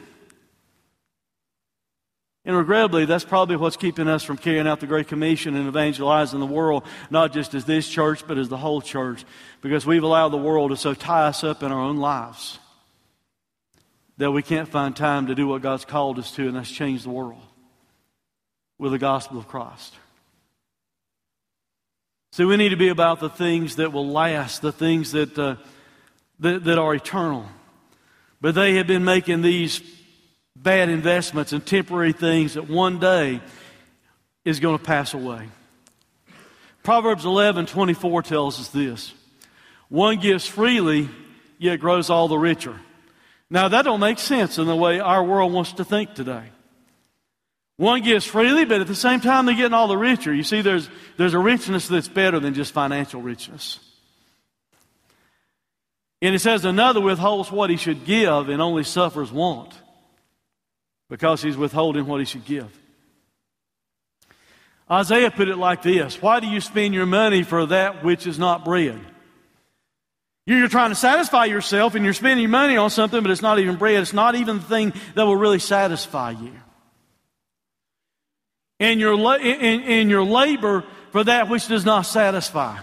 And 2.44 2.58
regrettably, 2.58 3.06
that's 3.06 3.24
probably 3.24 3.56
what's 3.56 3.78
keeping 3.78 4.08
us 4.08 4.24
from 4.24 4.36
carrying 4.36 4.68
out 4.68 4.80
the 4.80 4.88
Great 4.88 5.08
Commission 5.08 5.56
and 5.56 5.68
evangelizing 5.68 6.39
the 6.39 6.46
world, 6.46 6.84
not 7.12 7.34
just 7.34 7.54
as 7.54 7.66
this 7.66 7.88
church, 7.88 8.28
but 8.28 8.39
as 8.39 8.50
the 8.50 8.58
whole 8.58 8.82
church, 8.82 9.24
because 9.62 9.86
we've 9.86 10.02
allowed 10.02 10.30
the 10.30 10.38
world 10.38 10.72
to 10.72 10.78
so 10.78 10.96
tie 10.96 11.28
us 11.28 11.44
up 11.44 11.62
in 11.62 11.72
our 11.72 11.80
own 11.80 11.98
lives 11.98 12.58
that 14.22 14.30
we 14.30 14.43
can't 14.43 14.67
find 14.67 14.95
time 14.95 15.26
to 15.26 15.34
do 15.34 15.47
what 15.47 15.63
God's 15.63 15.84
called 15.84 16.19
us 16.19 16.30
to, 16.34 16.47
and 16.47 16.55
that's 16.55 16.69
change 16.69 17.01
the 17.01 17.09
world 17.09 17.41
with 18.78 18.91
the 18.91 18.99
gospel 18.99 19.39
of 19.39 19.47
Christ. 19.47 19.95
So 22.32 22.45
we 22.45 22.55
need 22.55 22.69
to 22.69 22.76
be 22.76 22.89
about 22.89 23.19
the 23.19 23.32
things 23.32 23.78
that 23.78 23.91
will 23.91 24.07
last, 24.07 24.61
the 24.61 24.72
things 24.72 25.13
that, 25.13 25.39
uh, 25.39 25.55
that, 26.38 26.63
that 26.65 26.78
are 26.78 26.93
eternal. 26.93 27.47
But 28.39 28.53
they 28.53 28.76
have 28.76 28.86
been 28.86 29.03
making 29.03 29.41
these 29.41 29.82
bad 30.55 30.89
investments 30.89 31.51
and 31.51 31.65
temporary 31.65 32.13
things 32.13 32.53
that 32.53 32.69
one 32.69 32.99
day 32.99 33.41
is 34.45 34.59
going 34.59 34.78
to 34.78 34.84
pass 34.84 35.15
away. 35.15 35.49
Proverbs 36.84 37.26
11 37.26 37.65
24 37.65 38.22
tells 38.22 38.59
us 38.59 38.67
this 38.67 39.15
One 39.89 40.19
gives 40.19 40.45
freely, 40.45 41.09
yet 41.57 41.80
grows 41.80 42.11
all 42.11 42.28
the 42.28 42.38
richer. 42.38 42.80
Now, 43.52 43.68
that 43.68 43.82
don't 43.82 43.99
make 43.99 44.18
sense 44.18 44.58
in 44.58 44.66
the 44.66 44.76
way 44.76 45.02
our 45.02 45.22
world 45.22 45.52
wants 45.52 45.74
to 45.74 45.84
think 45.84 46.14
today. 46.14 46.45
One 47.76 48.02
gives 48.02 48.26
freely, 48.26 48.64
but 48.64 48.80
at 48.80 48.88
the 48.88 48.95
same 48.95 49.20
time, 49.20 49.45
they're 49.45 49.56
getting 49.56 49.74
all 49.74 49.89
the 49.89 49.97
richer. 49.97 50.34
You 50.34 50.43
see, 50.43 50.62
there's, 50.62 50.89
there's 51.18 51.34
a 51.34 51.39
richness 51.39 51.89
that's 51.89 52.08
better 52.08 52.39
than 52.39 52.54
just 52.54 52.72
financial 52.72 53.22
richness. 53.22 53.80
And 56.22 56.34
it 56.34 56.39
says, 56.39 56.64
another 56.64 57.02
withholds 57.02 57.52
what 57.52 57.70
he 57.70 57.76
should 57.76 58.06
give 58.06 58.47
and 58.47 58.62
only 58.62 58.86
suffers 58.86 59.34
want 59.34 59.74
because 61.10 61.41
he's 61.41 61.58
withholding 61.58 62.06
what 62.06 62.20
he 62.20 62.26
should 62.26 62.45
give. 62.45 62.72
Isaiah 64.89 65.32
put 65.32 65.49
it 65.49 65.58
like 65.58 65.82
this 65.82 66.22
Why 66.22 66.39
do 66.39 66.47
you 66.47 66.62
spend 66.62 66.93
your 66.93 67.06
money 67.06 67.43
for 67.43 67.66
that 67.66 68.02
which 68.02 68.28
is 68.28 68.39
not 68.39 68.64
bread? 68.64 68.99
You're 70.48 70.68
trying 70.68 70.89
to 70.89 70.96
satisfy 70.96 71.46
yourself 71.46 71.96
and 71.96 72.04
you're 72.04 72.14
spending 72.14 72.50
money 72.50 72.76
on 72.78 72.89
something, 72.89 73.22
but 73.22 73.32
it's 73.32 73.42
not 73.42 73.60
even 73.60 73.76
bread. 73.76 74.02
It's 74.02 74.14
not 74.14 74.36
even 74.36 74.58
the 74.58 74.64
thing 74.64 74.94
that 75.16 75.26
will 75.26 75.36
really 75.36 75.60
satisfy 75.60 76.32
you. 76.32 76.54
And 78.80 79.00
your, 79.00 79.14
in, 79.39 79.82
in 79.82 80.10
your 80.10 80.24
labor 80.24 80.84
for 81.12 81.24
that 81.24 81.50
which 81.50 81.68
does 81.68 81.86
not 81.86 82.02
satisfy. 82.02 82.80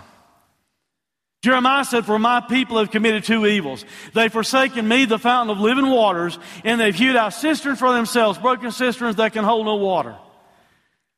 Jeremiah 1.42 1.84
said, 1.84 2.06
For 2.06 2.18
my 2.18 2.40
people 2.40 2.78
have 2.78 2.90
committed 2.90 3.24
two 3.24 3.46
evils. 3.46 3.84
They've 4.12 4.32
forsaken 4.32 4.86
me, 4.86 5.04
the 5.04 5.18
fountain 5.18 5.56
of 5.56 5.60
living 5.60 5.88
waters, 5.88 6.38
and 6.64 6.80
they've 6.80 6.94
hewed 6.94 7.16
out 7.16 7.32
cisterns 7.32 7.78
for 7.78 7.92
themselves, 7.92 8.38
broken 8.38 8.70
cisterns 8.70 9.16
that 9.16 9.32
can 9.32 9.44
hold 9.44 9.66
no 9.66 9.76
water. 9.76 10.16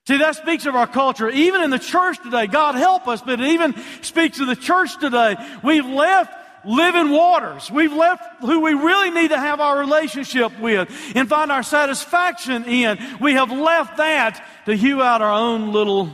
See, 0.06 0.16
that 0.16 0.36
speaks 0.36 0.66
of 0.66 0.74
our 0.74 0.86
culture. 0.86 1.28
Even 1.28 1.62
in 1.62 1.70
the 1.70 1.78
church 1.78 2.20
today, 2.22 2.46
God 2.46 2.74
help 2.74 3.06
us, 3.06 3.20
but 3.22 3.40
it 3.40 3.48
even 3.48 3.74
speaks 4.02 4.40
of 4.40 4.46
the 4.46 4.56
church 4.56 4.98
today. 4.98 5.36
We've 5.62 5.86
left 5.86 6.32
living 6.64 7.10
waters. 7.10 7.70
We've 7.70 7.92
left 7.92 8.42
who 8.42 8.60
we 8.60 8.74
really 8.74 9.10
need 9.10 9.28
to 9.28 9.38
have 9.38 9.60
our 9.60 9.78
relationship 9.78 10.58
with 10.58 10.90
and 11.14 11.28
find 11.28 11.52
our 11.52 11.62
satisfaction 11.62 12.64
in. 12.64 12.98
We 13.20 13.34
have 13.34 13.50
left 13.50 13.98
that 13.98 14.44
to 14.66 14.74
hew 14.74 15.02
out 15.02 15.22
our 15.22 15.32
own 15.32 15.72
little 15.72 16.10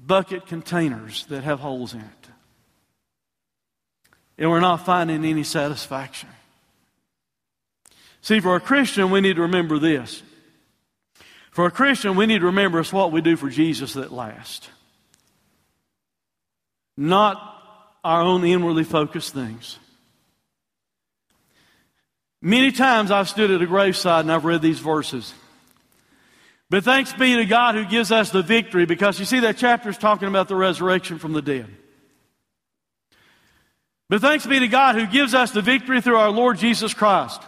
bucket 0.00 0.46
containers 0.46 1.26
that 1.26 1.44
have 1.44 1.60
holes 1.60 1.94
in 1.94 2.00
it. 2.00 2.06
And 4.38 4.50
we're 4.50 4.60
not 4.60 4.86
finding 4.86 5.24
any 5.24 5.42
satisfaction. 5.42 6.28
See, 8.20 8.40
for 8.40 8.56
a 8.56 8.60
Christian, 8.60 9.10
we 9.10 9.20
need 9.20 9.36
to 9.36 9.42
remember 9.42 9.78
this. 9.78 10.22
For 11.58 11.66
a 11.66 11.72
Christian, 11.72 12.14
we 12.14 12.26
need 12.26 12.38
to 12.38 12.46
remember 12.46 12.78
it's 12.78 12.92
what 12.92 13.10
we 13.10 13.20
do 13.20 13.34
for 13.36 13.50
Jesus 13.50 13.94
that 13.94 14.12
lasts. 14.12 14.68
Not 16.96 17.36
our 18.04 18.22
own 18.22 18.44
inwardly 18.44 18.84
focused 18.84 19.34
things. 19.34 19.76
Many 22.40 22.70
times 22.70 23.10
I've 23.10 23.28
stood 23.28 23.50
at 23.50 23.60
a 23.60 23.66
graveside 23.66 24.24
and 24.24 24.30
I've 24.30 24.44
read 24.44 24.62
these 24.62 24.78
verses. 24.78 25.34
But 26.70 26.84
thanks 26.84 27.12
be 27.12 27.34
to 27.34 27.44
God 27.44 27.74
who 27.74 27.86
gives 27.86 28.12
us 28.12 28.30
the 28.30 28.42
victory 28.42 28.86
because 28.86 29.18
you 29.18 29.24
see 29.24 29.40
that 29.40 29.56
chapter 29.56 29.88
is 29.88 29.98
talking 29.98 30.28
about 30.28 30.46
the 30.46 30.54
resurrection 30.54 31.18
from 31.18 31.32
the 31.32 31.42
dead. 31.42 31.66
But 34.08 34.20
thanks 34.20 34.46
be 34.46 34.60
to 34.60 34.68
God 34.68 34.94
who 34.94 35.08
gives 35.08 35.34
us 35.34 35.50
the 35.50 35.60
victory 35.60 36.00
through 36.02 36.18
our 36.18 36.30
Lord 36.30 36.58
Jesus 36.58 36.94
Christ. 36.94 37.42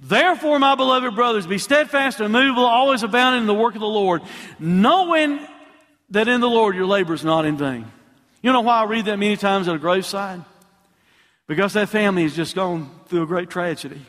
Therefore, 0.00 0.58
my 0.58 0.74
beloved 0.76 1.14
brothers, 1.14 1.46
be 1.46 1.58
steadfast 1.58 2.20
and 2.20 2.34
immovable, 2.34 2.64
always 2.64 3.02
abounding 3.02 3.42
in 3.42 3.46
the 3.46 3.54
work 3.54 3.74
of 3.74 3.80
the 3.80 3.86
Lord, 3.86 4.22
knowing 4.58 5.38
that 6.10 6.26
in 6.26 6.40
the 6.40 6.48
Lord 6.48 6.74
your 6.74 6.86
labor 6.86 7.12
is 7.12 7.22
not 7.22 7.44
in 7.44 7.58
vain. 7.58 7.90
You 8.42 8.52
know 8.52 8.62
why 8.62 8.80
I 8.80 8.84
read 8.84 9.04
that 9.04 9.18
many 9.18 9.36
times 9.36 9.68
at 9.68 9.74
a 9.74 9.78
graveside? 9.78 10.42
Because 11.46 11.74
that 11.74 11.90
family 11.90 12.22
has 12.22 12.34
just 12.34 12.54
gone 12.54 12.90
through 13.06 13.24
a 13.24 13.26
great 13.26 13.50
tragedy. 13.50 14.00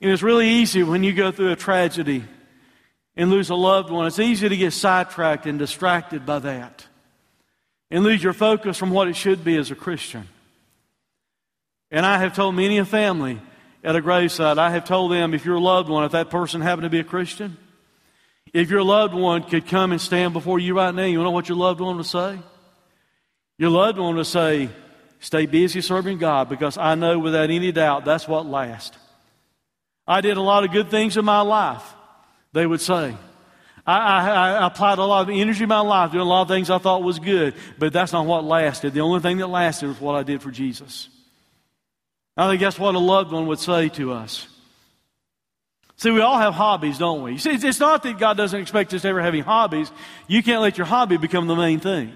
And 0.00 0.10
it's 0.10 0.22
really 0.22 0.48
easy 0.48 0.82
when 0.82 1.04
you 1.04 1.12
go 1.12 1.30
through 1.30 1.52
a 1.52 1.56
tragedy 1.56 2.24
and 3.16 3.30
lose 3.30 3.48
a 3.48 3.54
loved 3.54 3.90
one, 3.90 4.06
it's 4.06 4.18
easy 4.18 4.48
to 4.48 4.56
get 4.56 4.72
sidetracked 4.72 5.46
and 5.46 5.58
distracted 5.58 6.26
by 6.26 6.40
that 6.40 6.84
and 7.90 8.02
lose 8.02 8.22
your 8.22 8.32
focus 8.32 8.76
from 8.76 8.90
what 8.90 9.06
it 9.06 9.14
should 9.14 9.44
be 9.44 9.56
as 9.56 9.70
a 9.70 9.76
Christian. 9.76 10.28
And 11.90 12.04
I 12.04 12.18
have 12.18 12.34
told 12.34 12.54
many 12.54 12.78
a 12.78 12.84
family 12.84 13.40
at 13.84 13.94
a 13.94 14.00
graveside, 14.00 14.58
I 14.58 14.70
have 14.70 14.84
told 14.84 15.12
them 15.12 15.32
if 15.32 15.44
your 15.44 15.60
loved 15.60 15.88
one, 15.88 16.04
if 16.04 16.12
that 16.12 16.30
person 16.30 16.60
happened 16.60 16.84
to 16.84 16.90
be 16.90 16.98
a 16.98 17.04
Christian, 17.04 17.56
if 18.52 18.70
your 18.70 18.82
loved 18.82 19.14
one 19.14 19.44
could 19.44 19.66
come 19.66 19.92
and 19.92 20.00
stand 20.00 20.32
before 20.32 20.58
you 20.58 20.76
right 20.76 20.94
now, 20.94 21.04
you 21.04 21.22
know 21.22 21.30
what 21.30 21.48
your 21.48 21.58
loved 21.58 21.80
one 21.80 21.96
would 21.96 22.06
say? 22.06 22.38
Your 23.58 23.70
loved 23.70 23.98
one 23.98 24.16
would 24.16 24.26
say, 24.26 24.70
Stay 25.18 25.46
busy 25.46 25.80
serving 25.80 26.18
God 26.18 26.48
because 26.48 26.76
I 26.76 26.94
know 26.94 27.18
without 27.18 27.50
any 27.50 27.72
doubt 27.72 28.04
that's 28.04 28.28
what 28.28 28.46
lasts. 28.46 28.96
I 30.06 30.20
did 30.20 30.36
a 30.36 30.42
lot 30.42 30.64
of 30.64 30.72
good 30.72 30.90
things 30.90 31.16
in 31.16 31.24
my 31.24 31.40
life, 31.40 31.82
they 32.52 32.66
would 32.66 32.80
say. 32.80 33.16
I, 33.86 33.96
I, 33.96 34.30
I, 34.30 34.66
applied 34.66 34.98
a 34.98 35.04
lot 35.04 35.22
of 35.22 35.34
energy 35.34 35.62
in 35.62 35.68
my 35.68 35.80
life 35.80 36.12
doing 36.12 36.22
a 36.22 36.28
lot 36.28 36.42
of 36.42 36.48
things 36.48 36.70
I 36.70 36.78
thought 36.78 37.02
was 37.02 37.18
good, 37.18 37.54
but 37.78 37.92
that's 37.92 38.12
not 38.12 38.26
what 38.26 38.44
lasted. 38.44 38.92
The 38.92 39.00
only 39.00 39.20
thing 39.20 39.38
that 39.38 39.46
lasted 39.46 39.88
was 39.88 40.00
what 40.00 40.16
I 40.16 40.22
did 40.22 40.42
for 40.42 40.50
Jesus. 40.50 41.08
I 42.36 42.48
think 42.48 42.60
that's 42.60 42.78
what 42.78 42.94
a 42.94 42.98
loved 42.98 43.32
one 43.32 43.46
would 43.46 43.58
say 43.58 43.88
to 43.90 44.12
us. 44.12 44.46
See, 45.96 46.10
we 46.10 46.20
all 46.20 46.36
have 46.36 46.52
hobbies, 46.52 46.98
don't 46.98 47.22
we? 47.22 47.38
See, 47.38 47.52
it's 47.52 47.80
not 47.80 48.02
that 48.02 48.18
God 48.18 48.36
doesn't 48.36 48.60
expect 48.60 48.92
us 48.92 49.04
ever 49.06 49.22
having 49.22 49.42
hobbies. 49.42 49.90
You 50.28 50.42
can't 50.42 50.60
let 50.60 50.76
your 50.76 50.86
hobby 50.86 51.16
become 51.16 51.46
the 51.46 51.56
main 51.56 51.80
thing. 51.80 52.12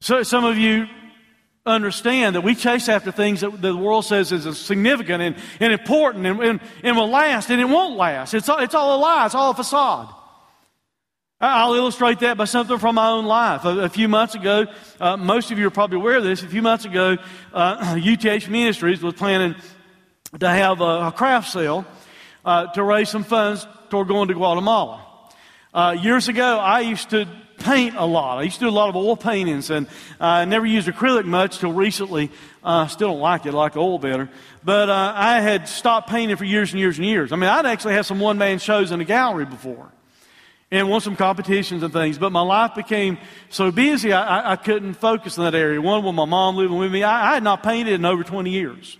So 0.00 0.22
some 0.22 0.44
of 0.44 0.56
you 0.56 0.86
understand 1.66 2.36
that 2.36 2.42
we 2.42 2.54
chase 2.54 2.88
after 2.88 3.10
things 3.10 3.40
that 3.40 3.60
the 3.60 3.76
world 3.76 4.04
says 4.04 4.30
is 4.30 4.58
significant 4.58 5.20
and, 5.20 5.36
and 5.58 5.72
important 5.72 6.26
and, 6.26 6.40
and, 6.40 6.60
and 6.84 6.96
will 6.96 7.10
last, 7.10 7.50
and 7.50 7.60
it 7.60 7.68
won't 7.68 7.96
last. 7.96 8.34
It's 8.34 8.48
all, 8.48 8.60
it's 8.60 8.76
all 8.76 8.96
a 8.96 9.00
lie. 9.00 9.26
It's 9.26 9.34
all 9.34 9.50
a 9.50 9.54
facade. 9.54 10.14
I'll 11.40 11.74
illustrate 11.74 12.18
that 12.20 12.36
by 12.36 12.46
something 12.46 12.78
from 12.78 12.96
my 12.96 13.10
own 13.10 13.24
life. 13.24 13.64
A, 13.64 13.82
a 13.82 13.88
few 13.88 14.08
months 14.08 14.34
ago, 14.34 14.66
uh, 14.98 15.16
most 15.16 15.52
of 15.52 15.58
you 15.60 15.68
are 15.68 15.70
probably 15.70 15.98
aware 15.98 16.16
of 16.16 16.24
this. 16.24 16.42
A 16.42 16.48
few 16.48 16.62
months 16.62 16.84
ago, 16.84 17.16
uh, 17.54 17.96
Youth 18.00 18.48
Ministries 18.48 19.00
was 19.00 19.14
planning 19.14 19.54
to 20.40 20.48
have 20.48 20.80
a, 20.80 21.06
a 21.06 21.12
craft 21.12 21.52
sale 21.52 21.86
uh, 22.44 22.66
to 22.72 22.82
raise 22.82 23.08
some 23.08 23.22
funds 23.22 23.68
toward 23.88 24.08
going 24.08 24.26
to 24.28 24.34
Guatemala. 24.34 25.30
Uh, 25.72 25.96
years 26.00 26.26
ago, 26.26 26.58
I 26.58 26.80
used 26.80 27.10
to 27.10 27.28
paint 27.58 27.94
a 27.96 28.04
lot. 28.04 28.38
I 28.38 28.42
used 28.42 28.58
to 28.58 28.64
do 28.64 28.68
a 28.68 28.72
lot 28.72 28.88
of 28.88 28.96
oil 28.96 29.16
paintings, 29.16 29.70
and 29.70 29.86
I 30.18 30.44
never 30.44 30.66
used 30.66 30.88
acrylic 30.88 31.24
much 31.24 31.58
till 31.58 31.72
recently. 31.72 32.32
I 32.64 32.82
uh, 32.82 32.86
still 32.88 33.10
don't 33.10 33.20
like 33.20 33.46
it, 33.46 33.54
I 33.54 33.56
like 33.56 33.76
oil 33.76 34.00
better. 34.00 34.28
But 34.64 34.90
uh, 34.90 35.12
I 35.14 35.38
had 35.38 35.68
stopped 35.68 36.10
painting 36.10 36.36
for 36.36 36.44
years 36.44 36.72
and 36.72 36.80
years 36.80 36.98
and 36.98 37.06
years. 37.06 37.30
I 37.30 37.36
mean, 37.36 37.48
I'd 37.48 37.64
actually 37.64 37.94
had 37.94 38.06
some 38.06 38.18
one 38.18 38.38
man 38.38 38.58
shows 38.58 38.90
in 38.90 39.00
a 39.00 39.04
gallery 39.04 39.44
before 39.44 39.92
and 40.70 40.88
won 40.88 41.00
some 41.00 41.16
competitions 41.16 41.82
and 41.82 41.92
things. 41.92 42.18
But 42.18 42.30
my 42.30 42.42
life 42.42 42.74
became 42.74 43.18
so 43.48 43.70
busy, 43.70 44.12
I, 44.12 44.52
I, 44.52 44.56
couldn't 44.56 44.94
focus 44.94 45.38
in 45.38 45.44
that 45.44 45.54
area. 45.54 45.80
One 45.80 46.04
with 46.04 46.14
my 46.14 46.26
mom 46.26 46.56
living 46.56 46.76
with 46.76 46.92
me, 46.92 47.02
I, 47.02 47.30
I, 47.30 47.34
had 47.34 47.42
not 47.42 47.62
painted 47.62 47.94
in 47.94 48.04
over 48.04 48.22
20 48.22 48.50
years. 48.50 48.98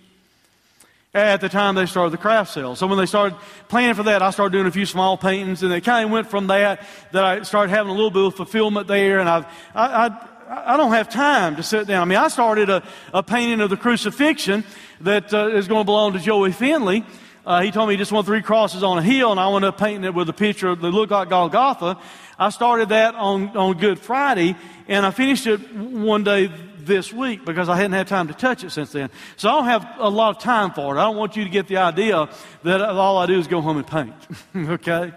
At 1.13 1.41
the 1.41 1.49
time 1.49 1.75
they 1.75 1.87
started 1.87 2.11
the 2.11 2.17
craft 2.17 2.53
sale. 2.53 2.75
So 2.75 2.85
when 2.85 2.97
they 2.99 3.07
started 3.07 3.37
planning 3.67 3.95
for 3.95 4.03
that, 4.03 4.21
I 4.21 4.29
started 4.29 4.51
doing 4.51 4.67
a 4.67 4.71
few 4.71 4.85
small 4.85 5.17
paintings, 5.17 5.63
and 5.63 5.73
it 5.73 5.81
kind 5.81 6.05
of 6.05 6.11
went 6.11 6.29
from 6.29 6.47
that 6.47 6.85
that 7.11 7.23
I 7.23 7.41
started 7.41 7.71
having 7.71 7.91
a 7.91 7.95
little 7.95 8.11
bit 8.11 8.25
of 8.25 8.35
fulfillment 8.35 8.87
there, 8.87 9.19
and 9.19 9.27
I've, 9.27 9.45
I, 9.73 10.07
I, 10.07 10.73
I 10.73 10.77
don't 10.77 10.91
have 10.91 11.09
time 11.09 11.55
to 11.55 11.63
sit 11.63 11.87
down. 11.87 12.03
I 12.03 12.05
mean, 12.05 12.17
I 12.19 12.27
started 12.27 12.69
a, 12.69 12.83
a 13.11 13.23
painting 13.23 13.59
of 13.61 13.71
the 13.71 13.77
crucifixion 13.77 14.63
that 15.01 15.33
uh, 15.33 15.47
is 15.47 15.67
going 15.67 15.81
to 15.81 15.85
belong 15.85 16.13
to 16.13 16.19
Joey 16.19 16.51
Finley. 16.51 17.03
Uh, 17.49 17.61
he 17.61 17.71
told 17.71 17.89
me 17.89 17.95
he 17.95 17.97
just 17.97 18.11
want 18.11 18.27
three 18.27 18.43
crosses 18.43 18.83
on 18.83 18.99
a 18.99 19.01
hill, 19.01 19.31
and 19.31 19.39
I 19.39 19.47
wanted 19.47 19.69
up 19.69 19.79
painting 19.79 20.03
it 20.03 20.13
with 20.13 20.29
a 20.29 20.33
picture 20.33 20.75
that 20.75 20.87
looked 20.87 21.11
like 21.11 21.29
Golgotha. 21.29 21.97
I 22.37 22.49
started 22.51 22.89
that 22.89 23.15
on, 23.15 23.57
on 23.57 23.75
Good 23.79 23.97
Friday, 23.97 24.55
and 24.87 25.03
I 25.03 25.09
finished 25.09 25.47
it 25.47 25.57
one 25.73 26.23
day 26.23 26.51
this 26.77 27.11
week 27.11 27.45
because 27.45 27.67
I 27.67 27.75
hadn't 27.75 27.93
had 27.93 28.07
time 28.07 28.27
to 28.27 28.35
touch 28.35 28.63
it 28.63 28.69
since 28.69 28.91
then. 28.91 29.09
So 29.35 29.49
I 29.49 29.53
don't 29.53 29.65
have 29.65 29.95
a 29.97 30.09
lot 30.11 30.35
of 30.35 30.43
time 30.43 30.73
for 30.73 30.95
it. 30.95 30.99
I 30.99 31.05
don't 31.05 31.15
want 31.15 31.37
you 31.37 31.43
to 31.43 31.49
get 31.49 31.67
the 31.67 31.77
idea 31.77 32.29
that 32.61 32.81
all 32.81 33.17
I 33.17 33.25
do 33.25 33.39
is 33.39 33.47
go 33.47 33.61
home 33.61 33.77
and 33.77 33.87
paint. 33.87 34.13
okay? 34.55 35.11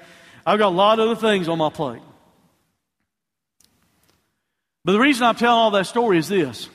I've 0.46 0.58
got 0.58 0.68
a 0.68 0.74
lot 0.74 1.00
of 1.00 1.10
other 1.10 1.20
things 1.20 1.50
on 1.50 1.58
my 1.58 1.68
plate. 1.68 2.00
But 4.86 4.92
the 4.92 5.00
reason 5.00 5.26
I'm 5.26 5.36
telling 5.36 5.58
all 5.58 5.70
that 5.72 5.86
story 5.86 6.16
is 6.16 6.28
this. 6.28 6.70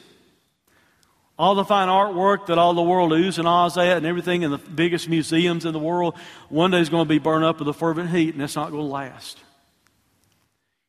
All 1.40 1.54
the 1.54 1.66
fine 1.66 1.88
artwork 1.88 2.48
that 2.48 2.58
all 2.58 2.74
the 2.74 2.82
world 2.82 3.12
oohs 3.12 3.38
and 3.38 3.48
ahs 3.48 3.78
at 3.78 3.98
and 3.98 4.06
everything 4.06 4.42
in 4.42 4.50
the 4.50 4.58
biggest 4.58 5.08
museums 5.08 5.66
in 5.66 5.74
the 5.74 5.80
world, 5.80 6.16
one 6.50 6.72
day 6.72 6.80
is 6.80 6.90
going 6.90 7.06
to 7.06 7.10
be 7.10 7.20
burned 7.20 7.46
up 7.46 7.60
with 7.60 7.68
a 7.68 7.74
fervent 7.74 8.10
heat 8.10 8.34
and 8.34 8.42
it's 8.42 8.56
not 8.56 8.72
going 8.72 8.82
to 8.82 8.88
last. 8.88 9.38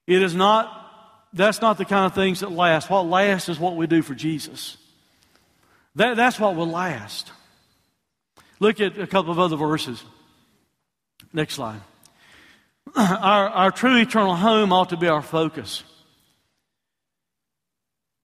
It 0.07 0.23
is 0.23 0.35
not, 0.35 1.27
that's 1.35 1.61
not 1.61 1.77
the 1.77 1.85
kind 1.85 2.07
of 2.07 2.15
things 2.15 2.41
that 2.41 2.51
last. 2.51 2.89
What 2.89 3.03
lasts 3.03 3.51
is 3.51 3.59
what 3.59 3.77
we 3.77 3.87
do 3.87 4.01
for 4.01 4.15
Jesus. 4.15 4.79
That, 5.97 6.17
that's 6.17 6.41
what 6.41 6.57
will 6.57 6.69
last. 6.69 7.31
Look 8.59 8.81
at 8.81 8.99
a 8.99 9.07
couple 9.07 9.31
of 9.31 9.39
other 9.39 9.57
verses. 9.57 10.03
Next 11.33 11.55
slide. 11.55 11.81
Our, 12.97 13.49
our 13.51 13.71
true 13.71 13.97
eternal 13.97 14.35
home 14.35 14.73
ought 14.73 14.89
to 14.91 14.97
be 14.97 15.09
our 15.09 15.21
focus. 15.21 15.85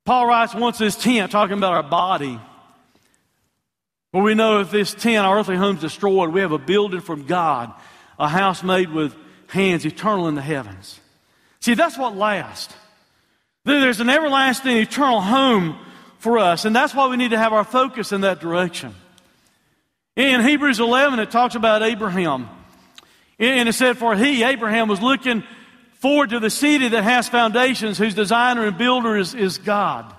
Paul 0.04 0.26
writes 0.26 0.54
once 0.54 0.78
this 0.78 0.96
tent, 0.96 1.32
talking 1.32 1.56
about 1.56 1.72
our 1.72 1.82
body, 1.82 2.38
where 4.10 4.22
we 4.22 4.34
know 4.34 4.60
if 4.60 4.70
this 4.70 4.92
tent, 4.94 5.26
our 5.26 5.38
earthly 5.38 5.56
home, 5.56 5.76
is 5.76 5.82
destroyed, 5.82 6.30
we 6.30 6.40
have 6.40 6.52
a 6.52 6.58
building 6.58 7.00
from 7.00 7.24
God, 7.24 7.72
a 8.18 8.28
house 8.28 8.62
made 8.62 8.90
with 8.90 9.16
hands, 9.48 9.84
eternal 9.86 10.28
in 10.28 10.34
the 10.34 10.42
heavens. 10.42 11.00
See, 11.60 11.74
that's 11.74 11.96
what 11.96 12.14
lasts. 12.14 12.74
There's 13.64 14.00
an 14.00 14.10
everlasting, 14.10 14.76
eternal 14.76 15.22
home 15.22 15.78
for 16.18 16.38
us, 16.38 16.66
and 16.66 16.76
that's 16.76 16.94
why 16.94 17.08
we 17.08 17.16
need 17.16 17.30
to 17.30 17.38
have 17.38 17.54
our 17.54 17.64
focus 17.64 18.12
in 18.12 18.20
that 18.20 18.40
direction. 18.40 18.94
In 20.16 20.44
Hebrews 20.44 20.80
11, 20.80 21.18
it 21.18 21.30
talks 21.30 21.54
about 21.54 21.82
Abraham. 21.82 22.48
And 23.38 23.68
it 23.68 23.72
said, 23.72 23.98
For 23.98 24.14
he, 24.14 24.44
Abraham, 24.44 24.88
was 24.88 25.00
looking 25.00 25.42
forward 26.04 26.28
to 26.28 26.38
the 26.38 26.50
city 26.50 26.88
that 26.88 27.02
has 27.02 27.30
foundations, 27.30 27.96
whose 27.96 28.12
designer 28.12 28.66
and 28.66 28.76
builder 28.76 29.16
is, 29.16 29.34
is 29.34 29.56
God. 29.56 30.14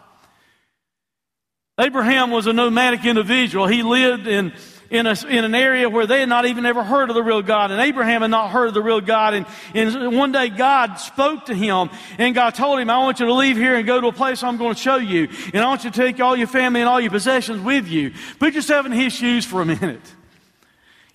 Abraham 1.80 2.32
was 2.32 2.48
a 2.48 2.54
nomadic 2.54 3.06
individual. 3.06 3.68
He 3.68 3.84
lived 3.84 4.26
in, 4.26 4.52
in, 4.90 5.06
a, 5.06 5.16
in 5.28 5.46
an 5.46 5.54
area 5.54 5.88
where 5.88 6.08
they 6.08 6.22
had 6.22 6.30
not 6.30 6.48
even 6.48 6.66
ever 6.66 6.84
heard 6.84 7.12
of 7.12 7.16
the 7.16 7.22
real 7.22 7.44
God. 7.44 7.70
And 7.70 7.80
Abraham 7.80 8.24
had 8.24 8.32
not 8.32 8.50
heard 8.50 8.70
of 8.70 8.74
the 8.74 8.82
real 8.82 9.00
God. 9.00 9.36
And, 9.36 9.46
and 9.76 10.18
one 10.18 10.32
day 10.32 10.50
God 10.50 10.96
spoke 10.96 11.46
to 11.46 11.54
him 11.54 11.92
and 12.18 12.34
God 12.34 12.56
told 12.56 12.80
him, 12.80 12.90
I 12.90 12.98
want 12.98 13.20
you 13.20 13.28
to 13.28 13.34
leave 13.36 13.56
here 13.56 13.76
and 13.76 13.86
go 13.86 14.02
to 14.02 14.08
a 14.08 14.12
place 14.12 14.42
I'm 14.42 14.58
going 14.58 14.74
to 14.74 14.82
show 14.82 14.96
you. 14.96 15.30
And 15.54 15.64
I 15.64 15.68
want 15.68 15.84
you 15.84 15.92
to 15.92 15.96
take 15.96 16.20
all 16.20 16.36
your 16.36 16.48
family 16.48 16.80
and 16.80 16.90
all 16.90 17.00
your 17.00 17.12
possessions 17.12 17.62
with 17.62 17.88
you. 17.88 18.12
Put 18.40 18.56
yourself 18.56 18.88
in 18.88 18.92
his 18.92 19.14
shoes 19.14 19.46
for 19.46 19.62
a 19.62 19.66
minute. 19.66 20.02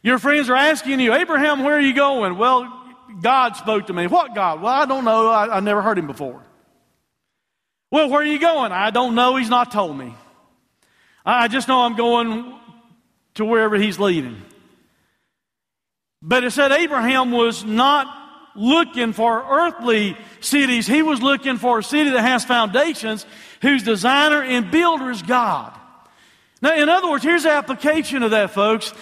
Your 0.00 0.20
friends 0.20 0.48
are 0.48 0.54
asking 0.54 1.00
you, 1.00 1.12
Abraham, 1.12 1.64
where 1.64 1.74
are 1.74 1.80
you 1.80 1.92
going? 1.92 2.38
Well, 2.38 2.79
God 3.20 3.56
spoke 3.56 3.86
to 3.88 3.92
me. 3.92 4.06
What 4.06 4.34
God? 4.34 4.62
Well, 4.62 4.72
I 4.72 4.86
don't 4.86 5.04
know. 5.04 5.28
I, 5.28 5.56
I 5.56 5.61
never 5.61 5.82
heard 5.82 5.98
him 5.98 6.06
before. 6.06 6.42
Well, 7.90 8.08
where 8.08 8.20
are 8.20 8.24
you 8.24 8.38
going? 8.38 8.72
I 8.72 8.90
don't 8.90 9.14
know. 9.14 9.36
He's 9.36 9.50
not 9.50 9.72
told 9.72 9.96
me. 9.96 10.14
I 11.24 11.48
just 11.48 11.68
know 11.68 11.82
I'm 11.82 11.96
going 11.96 12.54
to 13.34 13.44
wherever 13.44 13.76
he's 13.76 13.98
leading. 13.98 14.40
But 16.22 16.44
it 16.44 16.52
said 16.52 16.72
Abraham 16.72 17.32
was 17.32 17.64
not 17.64 18.06
looking 18.54 19.12
for 19.12 19.44
earthly 19.48 20.16
cities. 20.40 20.86
He 20.86 21.02
was 21.02 21.22
looking 21.22 21.56
for 21.56 21.78
a 21.78 21.82
city 21.82 22.11
that 22.11 22.22
has 22.22 22.44
foundations, 22.44 23.26
whose 23.62 23.82
designer 23.82 24.42
and 24.42 24.70
builder 24.70 25.11
is 25.11 25.22
God. 25.22 25.76
Now, 26.62 26.74
in 26.74 26.88
other 26.88 27.11
words, 27.11 27.24
here's 27.24 27.44
the 27.44 27.50
application 27.50 28.22
of 28.22 28.32
that, 28.32 28.50
folks. 28.50 28.92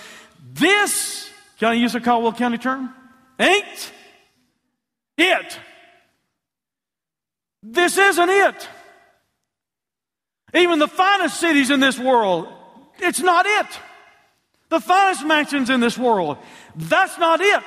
This, 0.52 1.28
can 1.58 1.68
I 1.68 1.74
use 1.74 1.94
a 1.94 2.00
Caldwell 2.00 2.32
County 2.32 2.58
term? 2.58 2.94
Ain't 3.38 3.92
it. 5.18 5.58
This 7.62 7.98
isn't 7.98 8.30
it. 8.30 8.68
Even 10.54 10.78
the 10.78 10.88
finest 10.88 11.38
cities 11.40 11.70
in 11.70 11.80
this 11.80 11.98
world, 11.98 12.48
it's 13.00 13.20
not 13.20 13.44
it. 13.46 13.66
The 14.70 14.80
finest 14.80 15.26
mansions 15.26 15.70
in 15.70 15.80
this 15.80 15.98
world, 15.98 16.38
that's 16.76 17.18
not 17.18 17.40
it. 17.40 17.64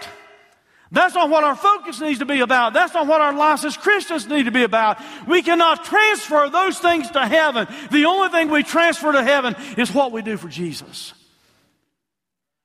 That's 0.92 1.16
not 1.16 1.30
what 1.30 1.44
our 1.46 1.56
focus 1.56 2.02
needs 2.02 2.20
to 2.20 2.26
be 2.26 2.42
about. 2.42 2.74
That's 2.74 2.94
not 2.94 3.08
what 3.08 3.22
our 3.22 3.34
lives 3.34 3.64
as 3.64 3.78
Christians 3.78 4.28
need 4.28 4.44
to 4.44 4.52
be 4.52 4.64
about. 4.64 5.02
We 5.26 5.42
cannot 5.42 5.86
transfer 5.86 6.50
those 6.50 6.80
things 6.80 7.10
to 7.12 7.26
heaven. 7.26 7.68
The 7.92 8.06
only 8.06 8.30
thing 8.30 8.50
we 8.50 8.64
transfer 8.64 9.12
to 9.14 9.24
heaven 9.24 9.56
is 9.78 9.94
what 9.94 10.12
we 10.12 10.22
do 10.22 10.36
for 10.36 10.50
Jesus. 10.50 11.14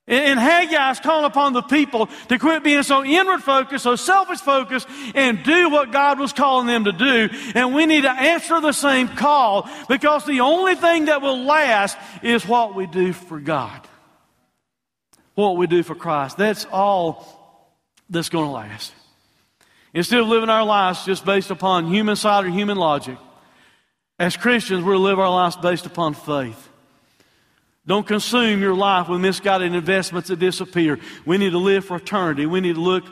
And 0.09 0.39
Haggai 0.39 0.93
is 0.93 1.01
calling 1.01 1.25
upon 1.25 1.53
the 1.53 1.63
people 1.63 2.07
to 2.29 2.39
quit 2.39 2.63
being 2.63 2.85
so 2.85 3.05
inward 3.05 3.43
focused, 3.43 3.83
so 3.83 3.97
selfish 3.97 4.39
focused, 4.39 4.87
and 5.17 5.43
do 5.43 5.69
what 5.69 5.91
God 5.91 6.21
was 6.21 6.33
calling 6.33 6.69
them 6.69 6.85
to 6.85 6.93
do. 6.93 7.29
And 7.57 7.75
we 7.75 7.87
need 7.87 8.03
to 8.03 8.11
answer 8.11 8.61
the 8.61 8.73
same 8.73 9.09
call 9.09 9.69
because 9.89 10.25
the 10.25 10.41
only 10.41 10.77
thing 10.77 11.07
that 11.07 11.23
will 11.23 11.43
last 11.43 11.99
is 12.23 12.47
what 12.47 12.77
we 12.77 12.87
do 12.87 13.13
for 13.13 13.41
God. 13.41 13.81
What 15.35 15.57
we 15.57 15.67
do 15.67 15.83
for 15.83 15.97
Christ. 15.97 16.37
That's 16.37 16.67
all 16.71 17.27
that's 18.09 18.29
going 18.29 18.47
to 18.47 18.53
last. 18.53 18.95
Instead 19.93 20.21
of 20.21 20.29
living 20.29 20.51
our 20.51 20.65
lives 20.65 21.05
just 21.05 21.25
based 21.25 21.51
upon 21.51 21.87
human 21.87 22.15
side 22.15 22.45
or 22.45 22.51
human 22.51 22.77
logic, 22.77 23.19
as 24.21 24.37
Christians, 24.37 24.85
we're 24.85 24.93
to 24.93 24.99
live 24.99 25.19
our 25.19 25.31
lives 25.31 25.57
based 25.57 25.85
upon 25.85 26.15
faith. 26.15 26.69
Don't 27.87 28.07
consume 28.07 28.61
your 28.61 28.75
life 28.75 29.09
with 29.09 29.21
misguided 29.21 29.73
investments 29.73 30.29
that 30.29 30.41
disappear. 30.41 30.99
We 31.25 31.39
need 31.39 31.51
to 31.51 31.59
live 31.59 31.85
for 31.85 31.99
eternity. 31.99 32.45
We 32.45 32.61
need 32.61 32.75
to 32.75 32.81
look 32.81 33.05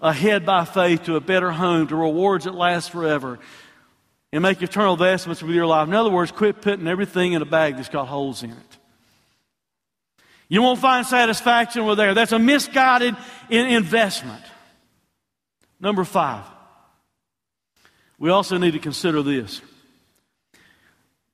ahead 0.00 0.46
by 0.46 0.64
faith 0.64 1.04
to 1.04 1.16
a 1.16 1.20
better 1.20 1.50
home, 1.50 1.86
to 1.88 1.96
rewards 1.96 2.46
that 2.46 2.54
last 2.54 2.90
forever, 2.90 3.38
and 4.32 4.42
make 4.42 4.62
eternal 4.62 4.94
investments 4.94 5.42
with 5.42 5.54
your 5.54 5.66
life. 5.66 5.86
In 5.86 5.94
other 5.94 6.10
words, 6.10 6.32
quit 6.32 6.62
putting 6.62 6.88
everything 6.88 7.34
in 7.34 7.42
a 7.42 7.46
bag 7.46 7.76
that's 7.76 7.90
got 7.90 8.08
holes 8.08 8.42
in 8.42 8.50
it. 8.50 8.56
You 10.48 10.62
won't 10.62 10.80
find 10.80 11.06
satisfaction 11.06 11.84
with 11.84 11.98
there. 11.98 12.14
That's 12.14 12.32
a 12.32 12.38
misguided 12.38 13.14
investment. 13.50 14.42
Number 15.78 16.04
five, 16.04 16.44
we 18.18 18.30
also 18.30 18.56
need 18.56 18.72
to 18.72 18.78
consider 18.78 19.22
this. 19.22 19.60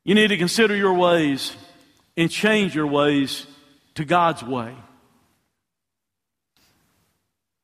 You 0.04 0.14
need 0.14 0.28
to 0.28 0.36
consider 0.36 0.74
your 0.74 0.94
ways 0.94 1.54
and 2.18 2.28
change 2.30 2.74
your 2.74 2.88
ways 2.88 3.46
to 3.94 4.04
God's 4.04 4.42
way 4.42 4.74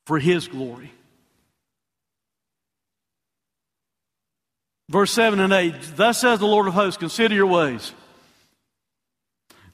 for 0.07 0.19
His 0.19 0.47
glory. 0.47 0.93
Verse 4.89 5.11
7 5.11 5.41
and 5.41 5.53
8 5.53 5.75
Thus 5.97 6.21
says 6.21 6.39
the 6.39 6.47
Lord 6.47 6.69
of 6.69 6.75
hosts, 6.75 6.99
consider 6.99 7.35
your 7.35 7.49
ways. 7.49 7.93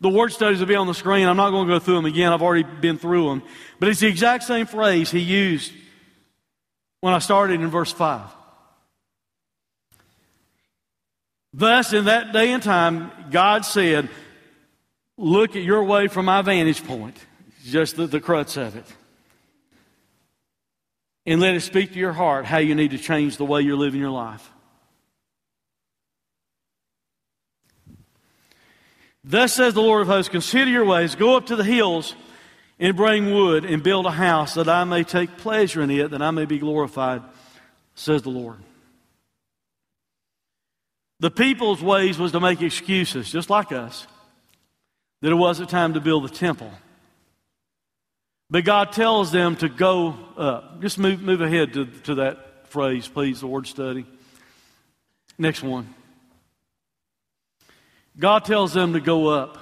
The 0.01 0.09
word 0.09 0.33
studies 0.33 0.61
will 0.61 0.67
be 0.67 0.77
on 0.77 0.87
the 0.87 0.95
screen. 0.95 1.29
I'm 1.29 1.37
not 1.37 1.51
going 1.51 1.69
to 1.69 1.75
go 1.75 1.79
through 1.79 1.97
them 1.97 2.07
again. 2.07 2.33
I've 2.33 2.41
already 2.41 2.63
been 2.63 2.97
through 2.97 3.29
them. 3.29 3.43
But 3.79 3.91
it's 3.91 4.01
the 4.01 4.07
exact 4.07 4.45
same 4.45 4.65
phrase 4.65 5.11
he 5.11 5.19
used 5.19 5.75
when 7.03 7.13
I 7.13 7.19
started 7.19 7.61
in 7.61 7.69
verse 7.69 7.93
5. 7.93 8.23
Thus, 11.53 11.93
in 11.93 12.07
that 12.07 12.33
day 12.33 12.51
and 12.53 12.63
time, 12.63 13.11
God 13.31 13.67
said, 13.67 14.09
look 15.21 15.55
at 15.55 15.63
your 15.63 15.85
way 15.85 16.09
from 16.09 16.25
my 16.25 16.43
vantage 16.43 16.85
point. 16.85 17.17
Just 17.65 17.97
the, 17.97 18.07
the 18.07 18.21
crux 18.21 18.57
of 18.57 18.75
it. 18.75 18.87
and 21.27 21.41
let 21.41 21.55
it 21.55 21.61
speak 21.61 21.93
to 21.93 21.99
your 21.99 22.13
heart 22.13 22.45
how 22.45 22.59
you 22.59 22.75
need 22.75 22.91
to 22.91 22.99
change 22.99 23.37
the 23.37 23.45
way 23.45 23.61
you're 23.61 23.77
living 23.77 24.01
your 24.01 24.11
life. 24.11 24.51
Thus 29.23 29.53
says 29.53 29.75
the 29.75 29.83
Lord 29.83 30.03
of 30.03 30.09
hosts, 30.09 30.31
consider 30.31 30.71
your 30.71 30.85
ways, 30.85 31.15
go 31.15 31.37
up 31.37 31.47
to 31.47 31.57
the 31.57 31.65
hills 31.65 32.15
and 32.79 32.97
bring 32.97 33.33
wood 33.33 33.67
and 33.67 33.83
build 33.83 34.07
a 34.07 34.11
house 34.11 34.55
that 34.55 34.69
I 34.69 34.85
may 34.85 35.05
take 35.05 35.37
pleasure 35.37 35.83
in 35.83 35.91
it, 35.91 36.11
that 36.11 36.23
I 36.23 36.31
may 36.31 36.47
be 36.47 36.59
glorified, 36.59 37.23
says 37.95 38.23
the 38.23 38.31
Lord. 38.31 38.59
The 41.21 41.31
people's 41.31 41.83
ways 41.83 42.19
was 42.19 42.33
to 42.33 42.41
make 42.41 42.63
excuses, 42.63 43.31
just 43.31 43.51
like 43.51 43.73
us, 43.73 44.07
that 45.21 45.31
it 45.31 45.35
wasn't 45.35 45.69
time 45.71 45.95
to 45.95 46.01
build 46.01 46.25
the 46.25 46.35
temple. 46.35 46.71
But 48.51 48.65
God 48.65 48.93
tells 48.93 49.31
them 49.31 49.57
to 49.57 49.69
go 49.69 50.17
up. 50.37 50.81
Just 50.81 50.99
move, 50.99 51.23
move 51.23 51.41
ahead 51.41 51.75
to, 51.75 51.87
to 51.87 52.15
that 52.17 52.69
phrase, 52.69 53.07
please, 53.07 53.41
the 53.41 53.47
word 53.47 53.67
study. 53.67 54.07
Next 55.39 55.63
one. 55.63 55.95
God 58.19 58.45
tells 58.45 58.73
them 58.73 58.95
to 58.95 59.01
go 59.01 59.29
up. 59.29 59.59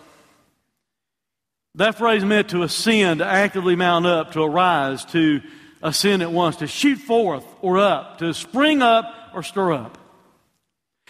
That 1.74 1.96
phrase 1.96 2.24
meant 2.24 2.50
to 2.50 2.62
ascend, 2.62 3.20
to 3.20 3.26
actively 3.26 3.76
mount 3.76 4.06
up, 4.06 4.32
to 4.32 4.42
arise, 4.42 5.04
to 5.06 5.42
ascend 5.82 6.22
at 6.22 6.32
once, 6.32 6.56
to 6.56 6.66
shoot 6.66 6.96
forth 6.96 7.44
or 7.60 7.78
up, 7.78 8.18
to 8.18 8.34
spring 8.34 8.82
up 8.82 9.04
or 9.34 9.42
stir 9.42 9.72
up. 9.72 9.98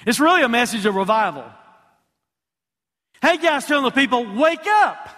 It's 0.07 0.21
really 0.21 0.43
a 0.43 0.49
message 0.49 0.85
of 0.85 0.95
revival. 0.95 1.45
Haggai's, 3.23 3.67
telling 3.67 3.85
the 3.85 3.91
people, 3.91 4.25
wake 4.35 4.67
up. 4.67 5.09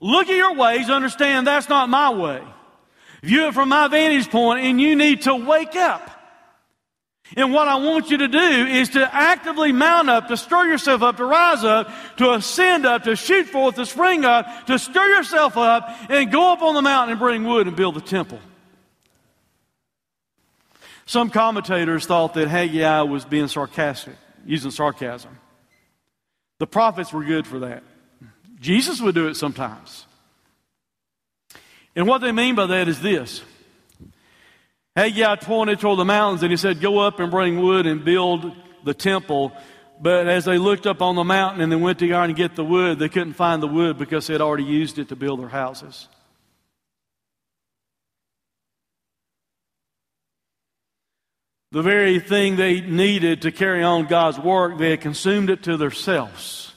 Look 0.00 0.28
at 0.28 0.36
your 0.36 0.54
ways, 0.54 0.90
understand 0.90 1.46
that's 1.46 1.68
not 1.68 1.88
my 1.88 2.10
way. 2.10 2.42
View 3.22 3.46
it 3.46 3.54
from 3.54 3.68
my 3.68 3.88
vantage 3.88 4.30
point, 4.30 4.64
and 4.64 4.80
you 4.80 4.96
need 4.96 5.22
to 5.22 5.34
wake 5.34 5.76
up. 5.76 6.10
And 7.36 7.52
what 7.52 7.68
I 7.68 7.76
want 7.76 8.10
you 8.10 8.18
to 8.18 8.28
do 8.28 8.38
is 8.38 8.90
to 8.90 9.14
actively 9.14 9.72
mount 9.72 10.10
up, 10.10 10.28
to 10.28 10.36
stir 10.36 10.66
yourself 10.66 11.02
up, 11.02 11.16
to 11.16 11.24
rise 11.24 11.64
up, 11.64 11.90
to 12.18 12.32
ascend 12.32 12.84
up, 12.84 13.04
to 13.04 13.16
shoot 13.16 13.46
forth, 13.46 13.76
to 13.76 13.86
spring 13.86 14.24
up, 14.24 14.66
to 14.66 14.78
stir 14.78 15.08
yourself 15.16 15.56
up, 15.56 15.88
and 16.10 16.30
go 16.30 16.52
up 16.52 16.62
on 16.62 16.74
the 16.74 16.82
mountain 16.82 17.12
and 17.12 17.18
bring 17.18 17.44
wood 17.44 17.66
and 17.66 17.76
build 17.76 17.94
the 17.94 18.00
temple. 18.00 18.40
Some 21.06 21.30
commentators 21.30 22.06
thought 22.06 22.34
that 22.34 22.48
Haggai 22.48 23.02
was 23.02 23.24
being 23.24 23.48
sarcastic, 23.48 24.16
using 24.44 24.70
sarcasm. 24.70 25.38
The 26.62 26.68
prophets 26.68 27.12
were 27.12 27.24
good 27.24 27.44
for 27.44 27.58
that. 27.58 27.82
Jesus 28.60 29.00
would 29.00 29.16
do 29.16 29.26
it 29.26 29.34
sometimes. 29.34 30.06
And 31.96 32.06
what 32.06 32.20
they 32.20 32.30
mean 32.30 32.54
by 32.54 32.66
that 32.66 32.86
is 32.86 33.00
this 33.00 33.42
Haggai 34.94 35.34
pointed 35.40 35.80
toward 35.80 35.98
the 35.98 36.04
mountains 36.04 36.44
and 36.44 36.52
he 36.52 36.56
said, 36.56 36.80
Go 36.80 37.00
up 37.00 37.18
and 37.18 37.32
bring 37.32 37.60
wood 37.60 37.88
and 37.88 38.04
build 38.04 38.52
the 38.84 38.94
temple. 38.94 39.50
But 40.00 40.28
as 40.28 40.44
they 40.44 40.56
looked 40.56 40.86
up 40.86 41.02
on 41.02 41.16
the 41.16 41.24
mountain 41.24 41.62
and 41.62 41.72
they 41.72 41.74
went 41.74 41.98
to 41.98 42.06
go 42.06 42.22
and 42.22 42.36
get 42.36 42.54
the 42.54 42.64
wood, 42.64 43.00
they 43.00 43.08
couldn't 43.08 43.32
find 43.32 43.60
the 43.60 43.66
wood 43.66 43.98
because 43.98 44.28
they 44.28 44.34
had 44.34 44.40
already 44.40 44.62
used 44.62 45.00
it 45.00 45.08
to 45.08 45.16
build 45.16 45.40
their 45.40 45.48
houses. 45.48 46.06
The 51.72 51.82
very 51.82 52.20
thing 52.20 52.56
they 52.56 52.82
needed 52.82 53.42
to 53.42 53.50
carry 53.50 53.82
on 53.82 54.04
God's 54.04 54.38
work, 54.38 54.76
they 54.76 54.90
had 54.90 55.00
consumed 55.00 55.48
it 55.48 55.62
to 55.62 55.78
themselves 55.78 56.70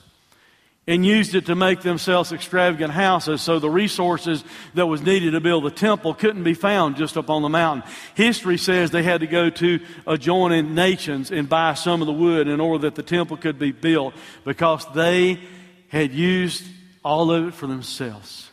and 0.88 1.06
used 1.06 1.36
it 1.36 1.48
to 1.48 1.56
make 1.56 1.82
themselves 1.82 2.32
extravagant 2.32 2.94
houses. 2.94 3.42
So 3.42 3.60
the 3.60 3.70
resources 3.70 4.46
that 4.74 4.86
was 4.86 5.02
needed 5.02 5.32
to 5.32 5.42
build 5.42 5.66
the 5.66 5.72
temple 5.72 6.14
couldn't 6.14 6.44
be 6.44 6.54
found 6.54 6.96
just 6.96 7.18
up 7.18 7.30
on 7.30 7.42
the 7.42 7.50
mountain. 7.50 7.92
History 8.14 8.58
says 8.58 8.92
they 8.92 9.04
had 9.04 9.20
to 9.20 9.28
go 9.28 9.50
to 9.50 9.82
adjoining 10.08 10.76
nations 10.76 11.30
and 11.30 11.50
buy 11.50 11.74
some 11.74 12.02
of 12.02 12.08
the 12.08 12.14
wood 12.14 12.48
in 12.48 12.62
order 12.62 12.84
that 12.84 12.96
the 12.96 13.04
temple 13.04 13.36
could 13.36 13.60
be 13.60 13.74
built 13.74 14.14
because 14.46 14.86
they 14.94 15.42
had 15.90 16.14
used 16.14 16.64
all 17.04 17.32
of 17.32 17.50
it 17.50 17.54
for 17.54 17.68
themselves. 17.68 18.45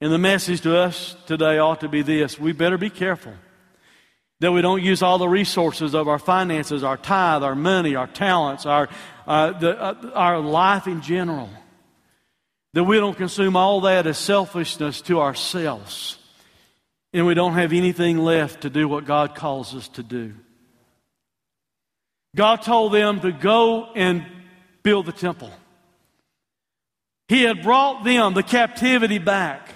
And 0.00 0.12
the 0.12 0.18
message 0.18 0.60
to 0.62 0.76
us 0.76 1.16
today 1.26 1.58
ought 1.58 1.80
to 1.80 1.88
be 1.88 2.02
this 2.02 2.38
we 2.38 2.52
better 2.52 2.78
be 2.78 2.90
careful 2.90 3.32
that 4.40 4.52
we 4.52 4.60
don't 4.60 4.82
use 4.82 5.02
all 5.02 5.18
the 5.18 5.28
resources 5.28 5.94
of 5.94 6.08
our 6.08 6.18
finances, 6.18 6.84
our 6.84 6.96
tithe, 6.96 7.42
our 7.42 7.54
money, 7.54 7.94
our 7.94 8.06
talents, 8.06 8.66
our, 8.66 8.88
uh, 9.26 9.52
the, 9.58 9.80
uh, 9.80 10.10
our 10.14 10.40
life 10.40 10.86
in 10.86 11.00
general. 11.00 11.48
That 12.74 12.84
we 12.84 12.98
don't 12.98 13.16
consume 13.16 13.56
all 13.56 13.80
that 13.82 14.06
as 14.06 14.18
selfishness 14.18 15.00
to 15.02 15.20
ourselves. 15.20 16.18
And 17.14 17.24
we 17.24 17.32
don't 17.32 17.54
have 17.54 17.72
anything 17.72 18.18
left 18.18 18.62
to 18.62 18.70
do 18.70 18.86
what 18.86 19.06
God 19.06 19.34
calls 19.34 19.74
us 19.74 19.88
to 19.90 20.02
do. 20.02 20.34
God 22.34 22.56
told 22.60 22.92
them 22.92 23.20
to 23.20 23.32
go 23.32 23.92
and 23.94 24.26
build 24.82 25.06
the 25.06 25.12
temple. 25.12 25.50
He 27.28 27.44
had 27.44 27.62
brought 27.62 28.04
them 28.04 28.34
the 28.34 28.42
captivity 28.42 29.18
back. 29.18 29.75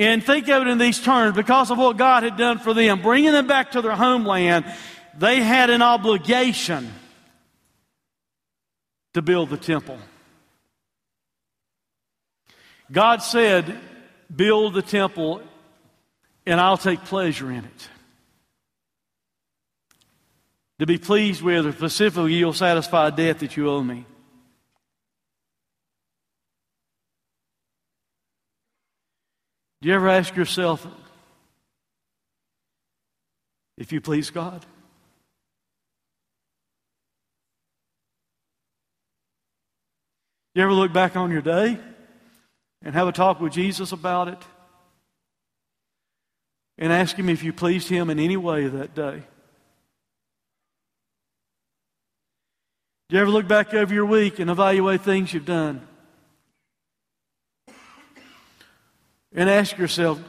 And 0.00 0.24
think 0.24 0.48
of 0.48 0.62
it 0.62 0.68
in 0.68 0.78
these 0.78 0.98
terms 0.98 1.36
because 1.36 1.70
of 1.70 1.76
what 1.76 1.98
God 1.98 2.22
had 2.22 2.38
done 2.38 2.58
for 2.58 2.72
them, 2.72 3.02
bringing 3.02 3.32
them 3.32 3.46
back 3.46 3.72
to 3.72 3.82
their 3.82 3.94
homeland, 3.94 4.64
they 5.18 5.42
had 5.42 5.68
an 5.68 5.82
obligation 5.82 6.90
to 9.12 9.20
build 9.20 9.50
the 9.50 9.58
temple. 9.58 9.98
God 12.90 13.18
said, 13.18 13.78
Build 14.34 14.72
the 14.72 14.80
temple, 14.80 15.42
and 16.46 16.58
I'll 16.58 16.78
take 16.78 17.04
pleasure 17.04 17.50
in 17.50 17.64
it. 17.66 17.88
To 20.78 20.86
be 20.86 20.96
pleased 20.96 21.42
with, 21.42 21.66
or 21.66 21.72
specifically, 21.72 22.32
you'll 22.32 22.54
satisfy 22.54 23.08
a 23.08 23.10
debt 23.10 23.40
that 23.40 23.54
you 23.54 23.68
owe 23.68 23.82
me. 23.82 24.06
Do 29.82 29.88
you 29.88 29.94
ever 29.94 30.08
ask 30.08 30.36
yourself 30.36 30.86
if 33.78 33.92
you 33.92 34.00
please 34.02 34.28
God? 34.28 34.60
Do 40.54 40.60
you 40.60 40.64
ever 40.64 40.74
look 40.74 40.92
back 40.92 41.16
on 41.16 41.30
your 41.30 41.40
day 41.40 41.78
and 42.82 42.94
have 42.94 43.08
a 43.08 43.12
talk 43.12 43.40
with 43.40 43.52
Jesus 43.52 43.92
about 43.92 44.28
it? 44.28 44.42
And 46.76 46.92
ask 46.92 47.16
Him 47.16 47.30
if 47.30 47.42
you 47.42 47.52
pleased 47.52 47.88
Him 47.88 48.10
in 48.10 48.18
any 48.18 48.36
way 48.36 48.66
that 48.66 48.94
day? 48.94 49.22
Do 53.08 53.16
you 53.16 53.22
ever 53.22 53.30
look 53.30 53.48
back 53.48 53.72
over 53.72 53.94
your 53.94 54.06
week 54.06 54.38
and 54.38 54.50
evaluate 54.50 55.00
things 55.00 55.32
you've 55.32 55.46
done? 55.46 55.86
And 59.34 59.48
ask 59.48 59.76
yourself, 59.78 60.20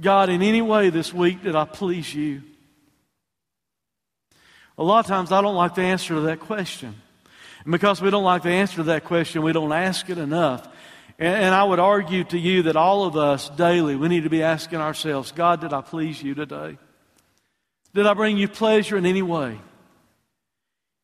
God, 0.00 0.28
in 0.28 0.42
any 0.42 0.62
way 0.62 0.90
this 0.90 1.12
week 1.12 1.42
did 1.42 1.56
I 1.56 1.64
please 1.64 2.14
you? 2.14 2.42
A 4.78 4.84
lot 4.84 5.00
of 5.00 5.06
times 5.06 5.32
I 5.32 5.42
don't 5.42 5.56
like 5.56 5.74
the 5.74 5.82
answer 5.82 6.14
to 6.14 6.20
that 6.22 6.40
question. 6.40 6.94
And 7.64 7.72
because 7.72 8.00
we 8.00 8.10
don't 8.10 8.24
like 8.24 8.42
the 8.42 8.50
answer 8.50 8.76
to 8.76 8.82
that 8.84 9.04
question, 9.04 9.42
we 9.42 9.52
don't 9.52 9.72
ask 9.72 10.08
it 10.08 10.18
enough. 10.18 10.66
And, 11.18 11.44
and 11.44 11.54
I 11.54 11.64
would 11.64 11.78
argue 11.78 12.24
to 12.24 12.38
you 12.38 12.62
that 12.62 12.76
all 12.76 13.04
of 13.04 13.16
us 13.16 13.50
daily, 13.50 13.96
we 13.96 14.08
need 14.08 14.24
to 14.24 14.30
be 14.30 14.42
asking 14.42 14.80
ourselves, 14.80 15.32
God, 15.32 15.60
did 15.60 15.72
I 15.72 15.82
please 15.82 16.22
you 16.22 16.34
today? 16.34 16.78
Did 17.92 18.06
I 18.06 18.14
bring 18.14 18.38
you 18.38 18.48
pleasure 18.48 18.96
in 18.96 19.04
any 19.04 19.22
way? 19.22 19.58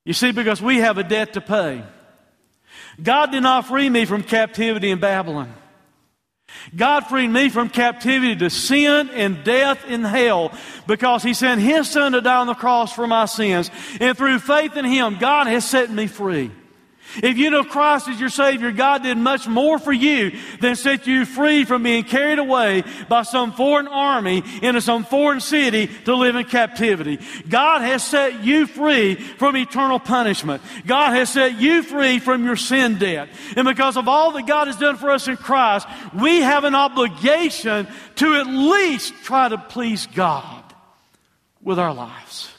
You 0.05 0.13
see, 0.13 0.31
because 0.31 0.63
we 0.63 0.79
have 0.79 0.99
a 0.99 1.05
debt 1.05 1.33
to 1.35 1.41
pay. 1.41 1.83
God 3.03 3.33
did 3.33 3.43
not 3.43 3.67
free 3.67 3.91
me 3.91 4.05
from 4.05 4.23
captivity 4.23 4.91
in 4.91 5.01
Babylon. 5.01 5.53
God 6.75 7.07
freed 7.07 7.29
me 7.29 7.49
from 7.49 7.69
captivity 7.69 8.37
to 8.37 8.51
sin 8.51 9.09
and 9.11 9.45
death 9.45 9.85
in 9.87 10.03
hell 10.03 10.53
because 10.87 11.23
He 11.23 11.35
sent 11.35 11.61
His 11.61 11.89
Son 11.89 12.13
to 12.13 12.21
die 12.21 12.41
on 12.41 12.47
the 12.47 12.55
cross 12.55 12.93
for 12.93 13.07
my 13.07 13.27
sins. 13.27 13.71
And 14.01 14.17
through 14.17 14.39
faith 14.41 14.77
in 14.77 14.85
Him, 14.85 15.19
God 15.19 15.47
has 15.47 15.69
set 15.69 15.91
me 15.91 16.07
free. 16.07 16.51
If 17.23 17.39
you 17.39 17.51
know 17.51 17.65
Christ 17.65 18.09
as 18.09 18.21
your 18.21 18.29
Savior, 18.29 18.73
God 18.73 19.03
did 19.03 19.17
much 19.17 19.49
more 19.49 19.79
for 19.79 19.93
you 19.93 20.33
than 20.61 20.77
set 20.77 21.07
you 21.07 21.25
free 21.25 21.65
from 21.65 21.83
being 21.83 22.05
carried 22.05 22.39
away 22.39 22.85
by 23.09 23.23
some 23.23 23.53
foreign 23.53 23.89
army 23.89 24.43
into 24.63 24.81
some 24.81 25.05
foreign 25.05 25.41
city 25.41 25.89
to 26.05 26.15
live 26.15 26.37
in 26.37 26.45
captivity. 26.45 27.19
God 27.49 27.83
has 27.83 28.05
set 28.05 28.45
you 28.45 28.67
free 28.67 29.15
from 29.15 29.57
eternal 29.57 29.99
punishment. 29.99 30.63
God 30.87 31.15
has 31.15 31.31
set 31.31 31.61
you 31.61 31.83
free 31.83 32.19
from 32.19 32.45
your 32.45 32.57
sin 32.57 32.99
debt. 32.99 33.29
And 33.57 33.67
because 33.67 33.97
of 33.97 34.09
all 34.09 34.33
that 34.33 34.47
God 34.47 34.67
has 34.67 34.77
done 34.77 34.97
for 34.97 35.11
us 35.11 35.29
in 35.29 35.37
Christ, 35.37 35.87
we 36.19 36.41
have 36.41 36.65
an 36.65 36.75
obligation 36.75 37.87
to 38.17 38.35
at 38.35 38.47
least 38.47 39.15
try 39.23 39.49
to 39.49 39.59
please 39.59 40.07
God 40.07 40.65
with 41.63 41.79
our 41.79 41.95
lives. 41.95 42.51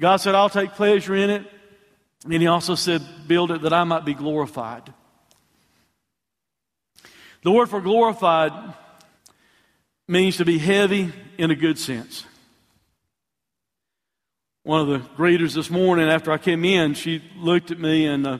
God 0.00 0.16
said, 0.16 0.34
I'll 0.34 0.48
take 0.48 0.72
pleasure 0.72 1.14
in 1.14 1.30
it. 1.30 1.46
And 2.24 2.34
he 2.34 2.46
also 2.46 2.74
said, 2.74 3.02
Build 3.26 3.50
it 3.50 3.62
that 3.62 3.72
I 3.72 3.84
might 3.84 4.04
be 4.04 4.14
glorified. 4.14 4.92
The 7.42 7.50
word 7.50 7.70
for 7.70 7.80
glorified 7.80 8.52
means 10.06 10.36
to 10.36 10.44
be 10.44 10.58
heavy 10.58 11.12
in 11.38 11.50
a 11.50 11.54
good 11.54 11.78
sense. 11.78 12.26
One 14.62 14.82
of 14.82 14.88
the 14.88 14.98
greeters 15.16 15.54
this 15.54 15.70
morning 15.70 16.08
after 16.08 16.30
I 16.30 16.36
came 16.36 16.66
in, 16.66 16.92
she 16.92 17.22
looked 17.38 17.70
at 17.70 17.78
me 17.78 18.06
and, 18.06 18.26
uh, 18.26 18.38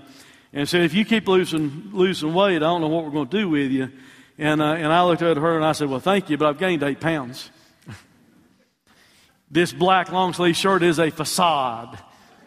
and 0.53 0.68
said, 0.68 0.83
If 0.83 0.93
you 0.93 1.07
keep 1.07 1.26
losing, 1.26 1.89
losing 1.93 2.35
weight, 2.35 2.57
I 2.57 2.59
don't 2.59 2.83
know 2.83 2.89
what 2.89 3.05
we're 3.05 3.11
going 3.11 3.28
to 3.28 3.39
do 3.39 3.49
with 3.49 3.70
you. 3.70 3.91
And, 4.37 4.61
uh, 4.61 4.72
and 4.72 4.93
I 4.93 5.03
looked 5.05 5.22
at 5.22 5.39
her 5.39 5.57
and 5.57 5.64
I 5.64 5.72
said, 5.72 5.89
Well, 5.89 6.01
thank 6.01 6.28
you, 6.28 6.37
but 6.37 6.49
I've 6.49 6.59
gained 6.59 6.83
eight 6.83 7.01
pounds. 7.01 7.51
this 9.51 9.72
black 9.72 10.12
long 10.12 10.35
sleeve 10.35 10.57
shirt 10.57 10.83
is 10.83 10.99
a 10.99 11.11
facade 11.11 11.99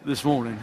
this 0.04 0.24
morning. 0.24 0.58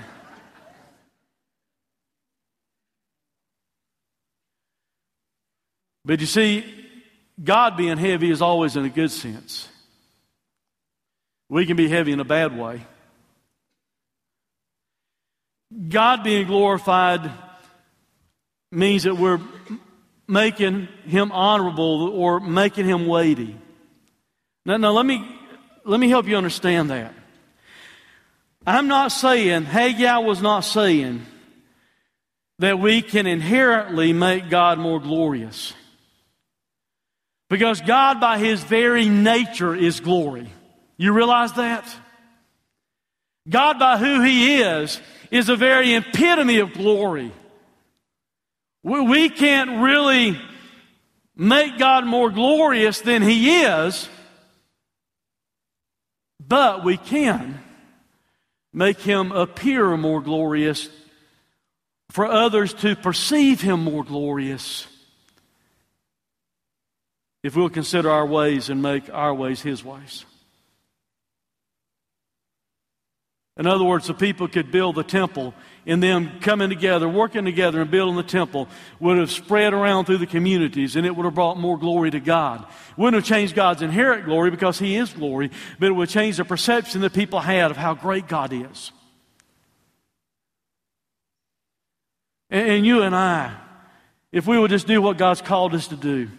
But 6.04 6.20
you 6.20 6.26
see, 6.26 6.66
God 7.44 7.78
being 7.78 7.98
heavy 7.98 8.32
is 8.32 8.42
always 8.42 8.76
in 8.76 8.86
a 8.86 8.90
good 8.90 9.12
sense. 9.12 9.68
We 11.50 11.66
can 11.66 11.76
be 11.76 11.90
heavy 11.90 12.12
in 12.12 12.20
a 12.20 12.26
bad 12.26 12.58
way. 12.58 12.86
God 15.90 16.24
being 16.24 16.48
glorified 16.48 17.32
means 18.72 19.04
that 19.04 19.16
we're 19.16 19.40
making 20.28 20.88
him 21.06 21.32
honorable 21.32 22.10
or 22.10 22.40
making 22.40 22.86
him 22.86 23.06
weighty. 23.06 23.56
Now, 24.66 24.78
now 24.78 24.92
let 24.92 25.06
me 25.06 25.38
let 25.84 26.00
me 26.00 26.10
help 26.10 26.28
you 26.28 26.38
understand 26.38 26.90
that. 26.90 27.14
I'm 28.66 28.88
not 28.88 29.12
saying, 29.12 29.64
Haggai 29.64 30.20
was 30.20 30.42
not 30.42 30.62
saying 30.62 31.26
that 32.60 32.78
we 32.78 33.02
can 33.02 33.26
inherently 33.26 34.14
make 34.14 34.50
God 34.50 34.78
more 34.78 35.00
glorious. 35.00 35.74
Because 37.52 37.82
God, 37.82 38.22
by 38.22 38.38
His 38.38 38.64
very 38.64 39.10
nature, 39.10 39.76
is 39.76 40.00
glory. 40.00 40.50
You 40.96 41.12
realize 41.12 41.52
that? 41.54 41.86
God, 43.50 43.78
by 43.78 43.98
who 43.98 44.22
He 44.22 44.62
is, 44.62 45.02
is 45.32 45.50
a 45.50 45.58
very 45.58 45.94
epitome 45.96 46.60
of 46.60 46.72
glory. 46.72 47.34
We 48.84 49.28
can't 49.28 49.84
really 49.84 50.40
make 51.36 51.78
God 51.78 52.06
more 52.06 52.30
glorious 52.30 53.02
than 53.02 53.22
He 53.22 53.64
is, 53.64 54.08
but 56.40 56.86
we 56.86 56.96
can 56.96 57.60
make 58.72 59.02
Him 59.02 59.34
appear 59.34 59.98
more 59.98 60.22
glorious 60.22 60.88
for 62.12 62.26
others 62.26 62.74
to 62.76 62.96
perceive 62.96 63.60
Him 63.60 63.84
more 63.84 64.06
glorious 64.06 64.88
if 67.44 67.56
we'll 67.56 67.70
consider 67.70 68.10
our 68.10 68.26
ways 68.26 68.70
and 68.70 68.82
make 68.82 69.10
our 69.12 69.34
ways 69.34 69.62
His 69.62 69.84
ways. 69.84 70.26
In 73.58 73.68
other 73.68 73.84
words, 73.84 74.08
the 74.08 74.14
people 74.14 74.48
could 74.48 74.72
build 74.72 74.96
the 74.96 75.04
temple, 75.04 75.54
and 75.86 76.02
them 76.02 76.40
coming 76.40 76.70
together, 76.70 77.10
working 77.10 77.44
together, 77.44 77.82
and 77.82 77.92
building 77.92 78.16
the 78.16 78.24
temple 78.24 78.68
would 79.00 79.18
have 79.18 79.30
spread 79.30 79.74
around 79.74 80.06
through 80.06 80.20
the 80.20 80.26
communities, 80.26 80.96
and 80.96 81.06
it 81.06 81.16
would 81.16 81.26
have 81.26 81.36
brought 81.36 81.58
more 81.58 81.78
glory 81.78 82.10
to 82.12 82.20
God. 82.20 82.66
Wouldn't 82.96 83.22
have 83.22 83.30
changed 83.30 83.54
God's 83.54 83.82
inherent 83.82 84.26
glory 84.26 84.52
because 84.52 84.80
He 84.80 84.96
is 84.96 85.12
glory, 85.12 85.52
but 85.80 85.88
it 85.88 85.92
would 85.92 86.10
change 86.10 86.38
the 86.38 86.46
perception 86.46 87.02
that 87.02 87.14
people 87.14 87.40
had 87.40 87.72
of 87.72 87.78
how 87.78 87.94
great 87.94 88.28
God 88.28 88.54
is. 88.54 88.92
And, 92.50 92.70
and 92.70 92.86
you 92.86 93.02
and 93.04 93.16
I, 93.16 93.54
if 94.32 94.48
we 94.48 94.58
would 94.58 94.72
just 94.72 94.88
do 94.88 95.02
what 95.02 95.18
God's 95.18 95.42
called 95.42 95.76
us 95.76 95.90
to 95.90 95.98
do, 95.98 96.30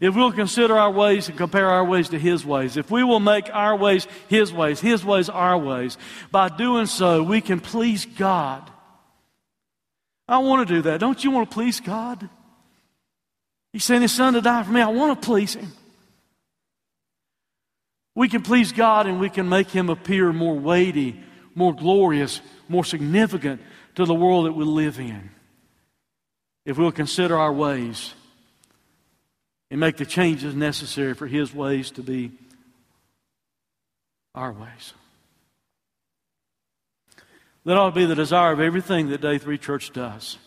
if 0.00 0.14
we'll 0.14 0.32
consider 0.32 0.78
our 0.78 0.90
ways 0.90 1.28
and 1.28 1.36
compare 1.36 1.66
our 1.66 1.84
ways 1.84 2.10
to 2.10 2.18
His 2.18 2.44
ways, 2.44 2.76
if 2.76 2.90
we 2.90 3.02
will 3.02 3.20
make 3.20 3.48
our 3.52 3.76
ways 3.76 4.06
His 4.28 4.52
ways, 4.52 4.80
His 4.80 5.04
ways 5.04 5.28
our 5.28 5.58
ways, 5.58 5.98
by 6.30 6.48
doing 6.48 6.86
so, 6.86 7.22
we 7.22 7.40
can 7.40 7.60
please 7.60 8.06
God. 8.06 8.70
I 10.28 10.38
want 10.38 10.66
to 10.68 10.74
do 10.74 10.82
that. 10.82 11.00
Don't 11.00 11.22
you 11.24 11.30
want 11.30 11.50
to 11.50 11.54
please 11.54 11.80
God? 11.80 12.28
He 13.72 13.78
sent 13.78 14.02
His 14.02 14.12
Son 14.12 14.34
to 14.34 14.40
die 14.40 14.62
for 14.62 14.70
me. 14.70 14.80
I 14.80 14.88
want 14.88 15.20
to 15.20 15.26
please 15.26 15.54
Him. 15.54 15.72
We 18.14 18.28
can 18.28 18.42
please 18.42 18.72
God 18.72 19.06
and 19.06 19.20
we 19.20 19.30
can 19.30 19.48
make 19.48 19.70
Him 19.70 19.88
appear 19.88 20.32
more 20.32 20.58
weighty, 20.58 21.20
more 21.54 21.74
glorious, 21.74 22.40
more 22.68 22.84
significant 22.84 23.60
to 23.94 24.04
the 24.04 24.14
world 24.14 24.46
that 24.46 24.52
we 24.52 24.64
live 24.64 24.98
in. 24.98 25.30
If 26.64 26.78
we'll 26.78 26.92
consider 26.92 27.36
our 27.36 27.52
ways 27.52 28.14
and 29.70 29.78
make 29.78 29.96
the 29.96 30.06
changes 30.06 30.54
necessary 30.54 31.14
for 31.14 31.26
His 31.26 31.54
ways 31.54 31.90
to 31.92 32.02
be 32.02 32.32
our 34.34 34.52
ways. 34.52 34.94
That 37.64 37.76
ought 37.76 37.90
to 37.90 37.94
be 37.94 38.06
the 38.06 38.14
desire 38.14 38.52
of 38.52 38.60
everything 38.60 39.10
that 39.10 39.20
Day 39.20 39.38
3 39.38 39.58
Church 39.58 39.92
does. 39.92 40.38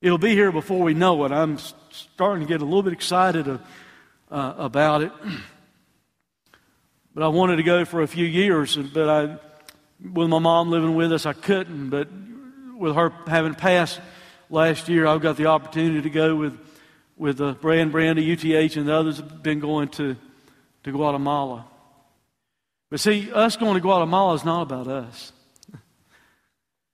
It'll 0.00 0.18
be 0.18 0.30
here 0.30 0.52
before 0.52 0.80
we 0.80 0.94
know 0.94 1.24
it. 1.24 1.32
I'm 1.32 1.58
starting 1.90 2.46
to 2.46 2.48
get 2.48 2.62
a 2.62 2.64
little 2.64 2.84
bit 2.84 2.92
excited 2.92 3.48
uh, 3.48 3.58
uh, 4.30 4.54
about 4.56 5.02
it. 5.02 5.12
But 7.14 7.24
I 7.24 7.28
wanted 7.28 7.56
to 7.56 7.64
go 7.64 7.84
for 7.84 8.02
a 8.02 8.06
few 8.06 8.26
years, 8.26 8.76
but 8.76 9.08
I, 9.08 9.38
with 10.00 10.28
my 10.28 10.38
mom 10.38 10.70
living 10.70 10.94
with 10.94 11.12
us, 11.12 11.26
I 11.26 11.32
couldn't. 11.32 11.90
But 11.90 12.06
with 12.76 12.94
her 12.94 13.12
having 13.26 13.56
passed, 13.56 14.00
last 14.50 14.88
year, 14.88 15.06
I've 15.06 15.20
got 15.20 15.36
the 15.36 15.46
opportunity 15.46 16.02
to 16.02 16.10
go 16.10 16.36
with, 16.36 16.58
with 17.16 17.40
uh, 17.40 17.52
Brand, 17.54 17.92
Brandy, 17.92 18.32
UTH, 18.32 18.76
and 18.76 18.88
the 18.88 18.94
others 18.94 19.18
have 19.18 19.42
been 19.42 19.60
going 19.60 19.88
to, 19.90 20.16
to 20.84 20.92
Guatemala. 20.92 21.66
But 22.90 23.00
see, 23.00 23.30
us 23.32 23.56
going 23.56 23.74
to 23.74 23.80
Guatemala 23.80 24.34
is 24.34 24.44
not 24.44 24.62
about 24.62 24.88
us. 24.88 25.32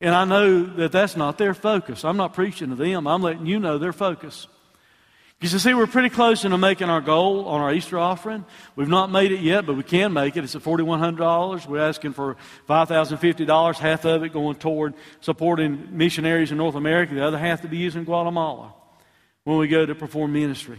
And 0.01 0.15
I 0.15 0.25
know 0.25 0.65
that 0.65 0.93
that's 0.93 1.17
not 1.17 1.39
their 1.39 1.55
focus. 1.55 2.05
I'm 2.05 2.17
not 2.17 2.35
preaching 2.35 2.71
to 2.71 2.75
them. 2.75 3.07
I'm 3.07 3.23
letting 3.23 3.47
you 3.47 3.59
know 3.59 3.79
their 3.79 3.93
focus. 3.93 4.47
Because 5.45 5.53
you 5.53 5.59
see, 5.59 5.75
we're 5.75 5.87
pretty 5.87 6.09
close 6.09 6.41
to 6.41 6.57
making 6.57 6.89
our 6.89 7.03
goal 7.03 7.45
on 7.49 7.61
our 7.61 7.71
Easter 7.71 7.99
offering. 7.99 8.47
We've 8.77 8.89
not 8.89 9.11
made 9.11 9.31
it 9.31 9.41
yet, 9.41 9.67
but 9.67 9.77
we 9.77 9.83
can 9.83 10.15
make 10.15 10.39
it. 10.39 10.45
It's 10.45 10.55
at 10.55 10.63
$4,100. 10.63 11.67
We're 11.67 11.87
asking 11.87 12.15
for 12.15 12.39
$5,050, 12.67 13.79
half 13.79 14.07
of 14.07 14.23
it 14.23 14.33
going 14.33 14.57
toward 14.57 14.95
supporting 15.21 15.99
missionaries 15.99 16.51
in 16.51 16.57
North 16.57 16.77
America, 16.77 17.13
the 17.13 17.23
other 17.23 17.37
half 17.37 17.61
to 17.61 17.69
be 17.69 17.77
used 17.77 17.95
in 17.95 18.05
Guatemala 18.05 18.73
when 19.43 19.59
we 19.59 19.69
go 19.69 19.85
to 19.85 19.95
perform 19.95 20.33
ministry. 20.33 20.79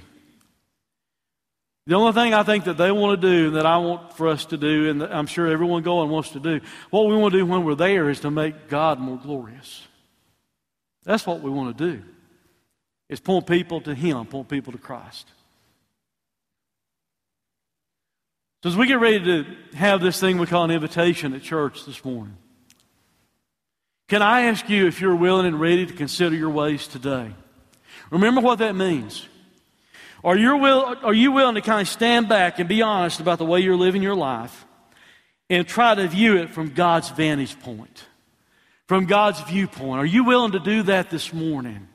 The 1.85 1.93
only 1.93 2.13
thing 2.13 2.33
I 2.33 2.41
think 2.41 2.63
that 2.63 2.77
they 2.77 2.89
want 2.91 3.21
to 3.21 3.27
do, 3.29 3.47
and 3.49 3.57
that 3.57 3.67
I 3.67 3.77
want 3.77 4.13
for 4.13 4.29
us 4.29 4.45
to 4.45 4.57
do, 4.57 4.89
and 4.89 5.03
I'm 5.03 5.27
sure 5.27 5.45
everyone 5.45 5.83
going 5.83 6.09
wants 6.09 6.31
to 6.31 6.39
do, 6.39 6.59
what 6.89 7.05
we 7.05 7.15
want 7.15 7.33
to 7.33 7.37
do 7.37 7.45
when 7.45 7.65
we're 7.65 7.75
there 7.75 8.09
is 8.09 8.21
to 8.21 8.31
make 8.31 8.67
God 8.67 8.99
more 8.99 9.19
glorious. 9.19 9.87
That's 11.03 11.27
what 11.27 11.41
we 11.41 11.51
want 11.51 11.77
to 11.77 11.91
do 11.91 12.03
is 13.09 13.19
point 13.19 13.47
people 13.47 13.81
to 13.81 13.93
Him, 13.93 14.25
point 14.25 14.49
people 14.49 14.73
to 14.73 14.79
Christ. 14.79 15.27
So 18.63 18.69
as 18.69 18.77
we 18.77 18.87
get 18.87 18.99
ready 18.99 19.23
to 19.23 19.45
have 19.75 20.01
this 20.01 20.19
thing 20.19 20.39
we 20.39 20.47
call 20.47 20.63
an 20.63 20.71
invitation 20.71 21.33
at 21.33 21.43
church 21.43 21.85
this 21.85 22.03
morning, 22.03 22.35
can 24.07 24.21
I 24.21 24.43
ask 24.43 24.69
you 24.69 24.87
if 24.87 25.01
you're 25.01 25.15
willing 25.15 25.45
and 25.45 25.59
ready 25.59 25.85
to 25.85 25.93
consider 25.93 26.35
your 26.35 26.49
ways 26.49 26.87
today? 26.87 27.31
Remember 28.09 28.41
what 28.41 28.59
that 28.59 28.75
means. 28.75 29.27
Are 30.23 30.35
you, 30.37 30.57
will, 30.57 30.95
are 31.03 31.13
you 31.13 31.31
willing 31.31 31.55
to 31.55 31.61
kind 31.61 31.81
of 31.81 31.87
stand 31.87 32.27
back 32.27 32.57
and 32.57 32.67
be 32.67 32.81
honest 32.81 33.19
about 33.19 33.37
the 33.37 33.45
way 33.45 33.59
you're 33.59 33.75
living 33.75 34.01
your 34.01 34.15
life 34.15 34.65
and 35.49 35.67
try 35.67 35.93
to 35.93 36.07
view 36.07 36.37
it 36.37 36.49
from 36.49 36.69
God's 36.69 37.09
vantage 37.09 37.59
point, 37.59 38.03
from 38.87 39.05
God's 39.05 39.41
viewpoint? 39.41 39.99
Are 39.99 40.05
you 40.05 40.23
willing 40.23 40.53
to 40.53 40.59
do 40.59 40.83
that 40.83 41.11
this 41.11 41.31
morning? 41.31 41.87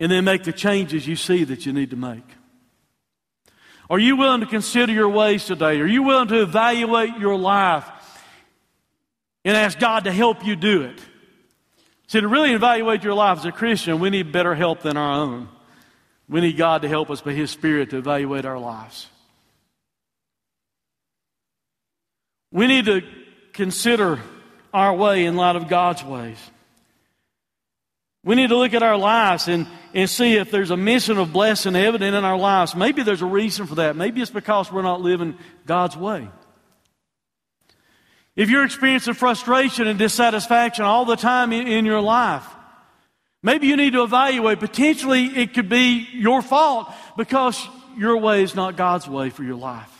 And 0.00 0.10
then 0.10 0.24
make 0.24 0.44
the 0.44 0.52
changes 0.52 1.06
you 1.06 1.16
see 1.16 1.44
that 1.44 1.66
you 1.66 1.72
need 1.72 1.90
to 1.90 1.96
make? 1.96 2.24
Are 3.90 3.98
you 3.98 4.16
willing 4.16 4.40
to 4.40 4.46
consider 4.46 4.92
your 4.92 5.08
ways 5.08 5.44
today? 5.44 5.78
Are 5.80 5.86
you 5.86 6.02
willing 6.02 6.28
to 6.28 6.40
evaluate 6.40 7.18
your 7.18 7.36
life 7.36 7.86
and 9.44 9.56
ask 9.56 9.78
God 9.78 10.04
to 10.04 10.12
help 10.12 10.44
you 10.44 10.56
do 10.56 10.82
it? 10.82 11.00
See, 12.06 12.20
to 12.20 12.28
really 12.28 12.52
evaluate 12.52 13.02
your 13.02 13.14
life 13.14 13.38
as 13.38 13.44
a 13.44 13.52
Christian, 13.52 14.00
we 14.00 14.10
need 14.10 14.32
better 14.32 14.54
help 14.54 14.82
than 14.82 14.96
our 14.96 15.12
own. 15.12 15.48
We 16.28 16.40
need 16.40 16.56
God 16.56 16.82
to 16.82 16.88
help 16.88 17.10
us 17.10 17.20
by 17.20 17.32
His 17.32 17.50
Spirit 17.50 17.90
to 17.90 17.98
evaluate 17.98 18.44
our 18.44 18.58
lives. 18.58 19.08
We 22.50 22.66
need 22.66 22.86
to 22.86 23.02
consider 23.52 24.20
our 24.72 24.94
way 24.94 25.24
in 25.26 25.36
light 25.36 25.56
of 25.56 25.68
God's 25.68 26.04
ways. 26.04 26.38
We 28.24 28.34
need 28.34 28.48
to 28.48 28.56
look 28.56 28.72
at 28.72 28.82
our 28.82 28.96
lives 28.96 29.48
and, 29.48 29.66
and 29.92 30.08
see 30.08 30.36
if 30.36 30.50
there's 30.50 30.70
a 30.70 30.76
mission 30.76 31.18
of 31.18 31.32
blessing 31.32 31.76
evident 31.76 32.16
in 32.16 32.24
our 32.24 32.38
lives. 32.38 32.74
Maybe 32.74 33.02
there's 33.02 33.20
a 33.20 33.26
reason 33.26 33.66
for 33.66 33.74
that. 33.76 33.96
Maybe 33.96 34.22
it's 34.22 34.30
because 34.30 34.72
we're 34.72 34.82
not 34.82 35.02
living 35.02 35.36
God's 35.66 35.96
way. 35.96 36.28
If 38.34 38.48
you're 38.50 38.64
experiencing 38.64 39.14
frustration 39.14 39.86
and 39.86 39.98
dissatisfaction 39.98 40.86
all 40.86 41.04
the 41.04 41.16
time 41.16 41.52
in, 41.52 41.68
in 41.68 41.84
your 41.84 42.00
life, 42.00 42.44
maybe 43.42 43.66
you 43.66 43.76
need 43.76 43.92
to 43.92 44.02
evaluate. 44.02 44.58
Potentially, 44.58 45.26
it 45.26 45.52
could 45.52 45.68
be 45.68 46.08
your 46.12 46.40
fault 46.40 46.92
because 47.16 47.68
your 47.96 48.16
way 48.16 48.42
is 48.42 48.54
not 48.54 48.76
God's 48.76 49.06
way 49.06 49.30
for 49.30 49.44
your 49.44 49.56
life. 49.56 49.93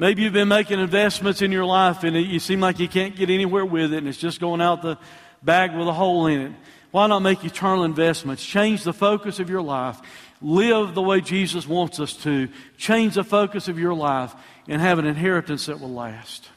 Maybe 0.00 0.22
you've 0.22 0.32
been 0.32 0.48
making 0.48 0.80
investments 0.80 1.42
in 1.42 1.52
your 1.52 1.66
life 1.66 2.04
and 2.04 2.16
you 2.16 2.38
seem 2.38 2.60
like 2.60 2.78
you 2.78 2.88
can't 2.88 3.14
get 3.14 3.28
anywhere 3.28 3.66
with 3.66 3.92
it 3.92 3.98
and 3.98 4.08
it's 4.08 4.16
just 4.16 4.40
going 4.40 4.62
out 4.62 4.80
the 4.80 4.96
bag 5.42 5.76
with 5.76 5.86
a 5.86 5.92
hole 5.92 6.26
in 6.26 6.40
it. 6.40 6.52
Why 6.90 7.06
not 7.06 7.18
make 7.18 7.44
eternal 7.44 7.84
investments? 7.84 8.42
Change 8.42 8.82
the 8.82 8.94
focus 8.94 9.40
of 9.40 9.50
your 9.50 9.60
life. 9.60 10.00
Live 10.40 10.94
the 10.94 11.02
way 11.02 11.20
Jesus 11.20 11.66
wants 11.66 12.00
us 12.00 12.14
to. 12.22 12.48
Change 12.78 13.16
the 13.16 13.24
focus 13.24 13.68
of 13.68 13.78
your 13.78 13.92
life 13.92 14.34
and 14.66 14.80
have 14.80 14.98
an 14.98 15.04
inheritance 15.04 15.66
that 15.66 15.80
will 15.80 15.92
last. 15.92 16.48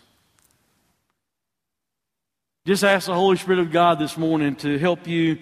Just 2.65 2.85
ask 2.85 3.07
the 3.07 3.13
Holy 3.13 3.35
Spirit 3.35 3.59
of 3.59 3.73
God 3.73 3.99
this 3.99 4.17
morning 4.17 4.55
to 4.55 4.79
help 4.79 5.05
you 5.05 5.39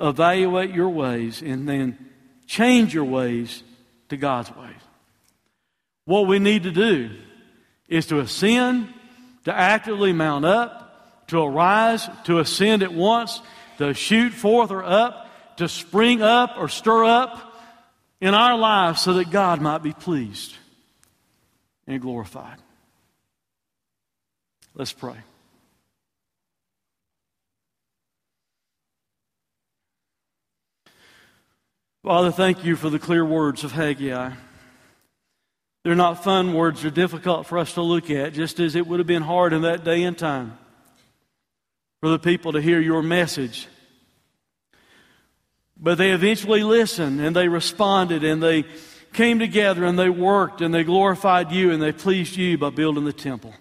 evaluate 0.00 0.74
your 0.74 0.88
ways 0.88 1.42
and 1.42 1.68
then 1.68 1.96
change 2.48 2.92
your 2.92 3.04
ways 3.04 3.62
to 4.08 4.16
God's 4.16 4.50
ways. 4.56 4.74
What 6.06 6.26
we 6.26 6.40
need 6.40 6.64
to 6.64 6.72
do 6.72 7.10
is 7.88 8.06
to 8.06 8.20
ascend, 8.20 8.92
to 9.44 9.54
actively 9.54 10.12
mount 10.12 10.44
up, 10.44 11.26
to 11.28 11.40
arise, 11.40 12.08
to 12.24 12.38
ascend 12.38 12.82
at 12.82 12.92
once, 12.92 13.40
to 13.78 13.94
shoot 13.94 14.32
forth 14.32 14.70
or 14.70 14.84
up, 14.84 15.56
to 15.56 15.68
spring 15.68 16.22
up 16.22 16.54
or 16.58 16.68
stir 16.68 17.04
up 17.04 17.54
in 18.20 18.34
our 18.34 18.56
lives 18.56 19.00
so 19.02 19.14
that 19.14 19.30
God 19.30 19.60
might 19.60 19.82
be 19.82 19.92
pleased 19.92 20.54
and 21.86 22.00
glorified. 22.00 22.58
Let's 24.74 24.92
pray. 24.92 25.16
Father, 32.02 32.30
thank 32.30 32.64
you 32.64 32.76
for 32.76 32.88
the 32.88 33.00
clear 33.00 33.24
words 33.24 33.64
of 33.64 33.72
Haggai. 33.72 34.30
They're 35.86 35.94
not 35.94 36.24
fun 36.24 36.52
words, 36.52 36.82
they're 36.82 36.90
difficult 36.90 37.46
for 37.46 37.58
us 37.58 37.74
to 37.74 37.80
look 37.80 38.10
at, 38.10 38.32
just 38.32 38.58
as 38.58 38.74
it 38.74 38.88
would 38.88 38.98
have 38.98 39.06
been 39.06 39.22
hard 39.22 39.52
in 39.52 39.62
that 39.62 39.84
day 39.84 40.02
and 40.02 40.18
time 40.18 40.58
for 42.00 42.08
the 42.08 42.18
people 42.18 42.54
to 42.54 42.60
hear 42.60 42.80
your 42.80 43.04
message. 43.04 43.68
But 45.76 45.96
they 45.96 46.10
eventually 46.10 46.64
listened 46.64 47.20
and 47.20 47.36
they 47.36 47.46
responded 47.46 48.24
and 48.24 48.42
they 48.42 48.64
came 49.12 49.38
together 49.38 49.84
and 49.84 49.96
they 49.96 50.10
worked 50.10 50.60
and 50.60 50.74
they 50.74 50.82
glorified 50.82 51.52
you 51.52 51.70
and 51.70 51.80
they 51.80 51.92
pleased 51.92 52.34
you 52.34 52.58
by 52.58 52.70
building 52.70 53.04
the 53.04 53.12
temple. 53.12 53.54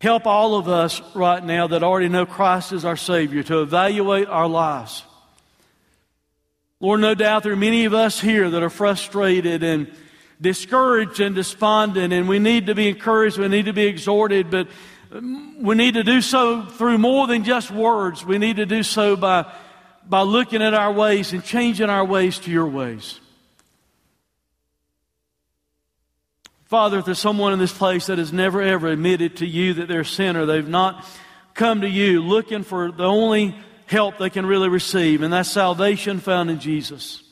Help 0.00 0.26
all 0.26 0.54
of 0.54 0.70
us 0.70 1.02
right 1.14 1.44
now 1.44 1.66
that 1.66 1.82
already 1.82 2.08
know 2.08 2.24
Christ 2.24 2.72
as 2.72 2.86
our 2.86 2.96
Savior 2.96 3.42
to 3.42 3.60
evaluate 3.60 4.28
our 4.28 4.48
lives. 4.48 5.04
Lord, 6.78 7.00
no 7.00 7.14
doubt 7.14 7.42
there 7.42 7.52
are 7.52 7.56
many 7.56 7.86
of 7.86 7.94
us 7.94 8.20
here 8.20 8.50
that 8.50 8.62
are 8.62 8.68
frustrated 8.68 9.62
and 9.62 9.90
discouraged 10.40 11.20
and 11.20 11.34
despondent, 11.34 12.12
and 12.12 12.28
we 12.28 12.38
need 12.38 12.66
to 12.66 12.74
be 12.74 12.88
encouraged, 12.88 13.38
we 13.38 13.48
need 13.48 13.64
to 13.64 13.72
be 13.72 13.86
exhorted, 13.86 14.50
but 14.50 14.68
um, 15.10 15.62
we 15.62 15.74
need 15.74 15.94
to 15.94 16.04
do 16.04 16.20
so 16.20 16.66
through 16.66 16.98
more 16.98 17.26
than 17.26 17.44
just 17.44 17.70
words. 17.70 18.26
We 18.26 18.36
need 18.36 18.56
to 18.56 18.66
do 18.66 18.82
so 18.82 19.16
by, 19.16 19.50
by 20.06 20.20
looking 20.20 20.60
at 20.60 20.74
our 20.74 20.92
ways 20.92 21.32
and 21.32 21.42
changing 21.42 21.88
our 21.88 22.04
ways 22.04 22.38
to 22.40 22.50
your 22.50 22.66
ways. 22.66 23.20
Father, 26.66 26.98
if 26.98 27.06
there's 27.06 27.18
someone 27.18 27.54
in 27.54 27.58
this 27.58 27.72
place 27.72 28.06
that 28.06 28.18
has 28.18 28.34
never 28.34 28.60
ever 28.60 28.88
admitted 28.88 29.36
to 29.36 29.46
you 29.46 29.74
that 29.74 29.88
they're 29.88 30.00
a 30.00 30.04
sinner, 30.04 30.44
they've 30.44 30.68
not 30.68 31.06
come 31.54 31.80
to 31.80 31.88
you 31.88 32.20
looking 32.20 32.64
for 32.64 32.92
the 32.92 33.04
only 33.04 33.56
help 33.86 34.18
they 34.18 34.30
can 34.30 34.46
really 34.46 34.68
receive, 34.68 35.22
and 35.22 35.32
that's 35.32 35.50
salvation 35.50 36.20
found 36.20 36.50
in 36.50 36.58
Jesus. 36.58 37.22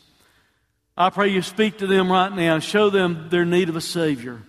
I 0.97 1.11
pray 1.11 1.29
you 1.29 1.43
speak 1.43 1.79
to 1.79 1.87
them 1.87 2.11
right 2.11 2.33
now, 2.33 2.59
show 2.61 2.91
them 2.91 3.29
their 3.31 3.45
need 3.45 3.69
of 3.69 3.77
a 3.77 3.81
Savior. 3.81 4.43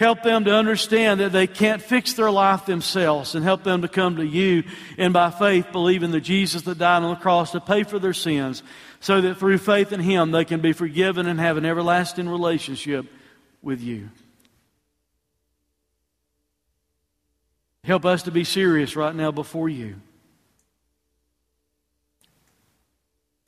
Help 0.00 0.22
them 0.22 0.44
to 0.44 0.54
understand 0.54 1.18
that 1.18 1.32
they 1.32 1.48
can't 1.48 1.82
fix 1.82 2.12
their 2.12 2.30
life 2.30 2.66
themselves 2.66 3.34
and 3.34 3.44
help 3.44 3.64
them 3.64 3.82
to 3.82 3.88
come 3.88 4.16
to 4.16 4.24
you 4.24 4.62
and 4.96 5.12
by 5.12 5.30
faith 5.30 5.72
believe 5.72 6.04
in 6.04 6.12
the 6.12 6.20
Jesus 6.20 6.62
that 6.62 6.78
died 6.78 7.02
on 7.02 7.10
the 7.10 7.20
cross 7.20 7.50
to 7.50 7.60
pay 7.60 7.82
for 7.82 7.98
their 7.98 8.12
sins 8.12 8.62
so 9.00 9.20
that 9.20 9.38
through 9.38 9.58
faith 9.58 9.92
in 9.92 9.98
Him 9.98 10.30
they 10.30 10.44
can 10.44 10.60
be 10.60 10.72
forgiven 10.72 11.26
and 11.26 11.40
have 11.40 11.56
an 11.56 11.64
everlasting 11.64 12.28
relationship 12.28 13.06
with 13.60 13.80
you. 13.80 14.08
Help 17.82 18.04
us 18.04 18.22
to 18.24 18.30
be 18.30 18.44
serious 18.44 18.94
right 18.94 19.14
now 19.14 19.32
before 19.32 19.68
you. 19.68 19.96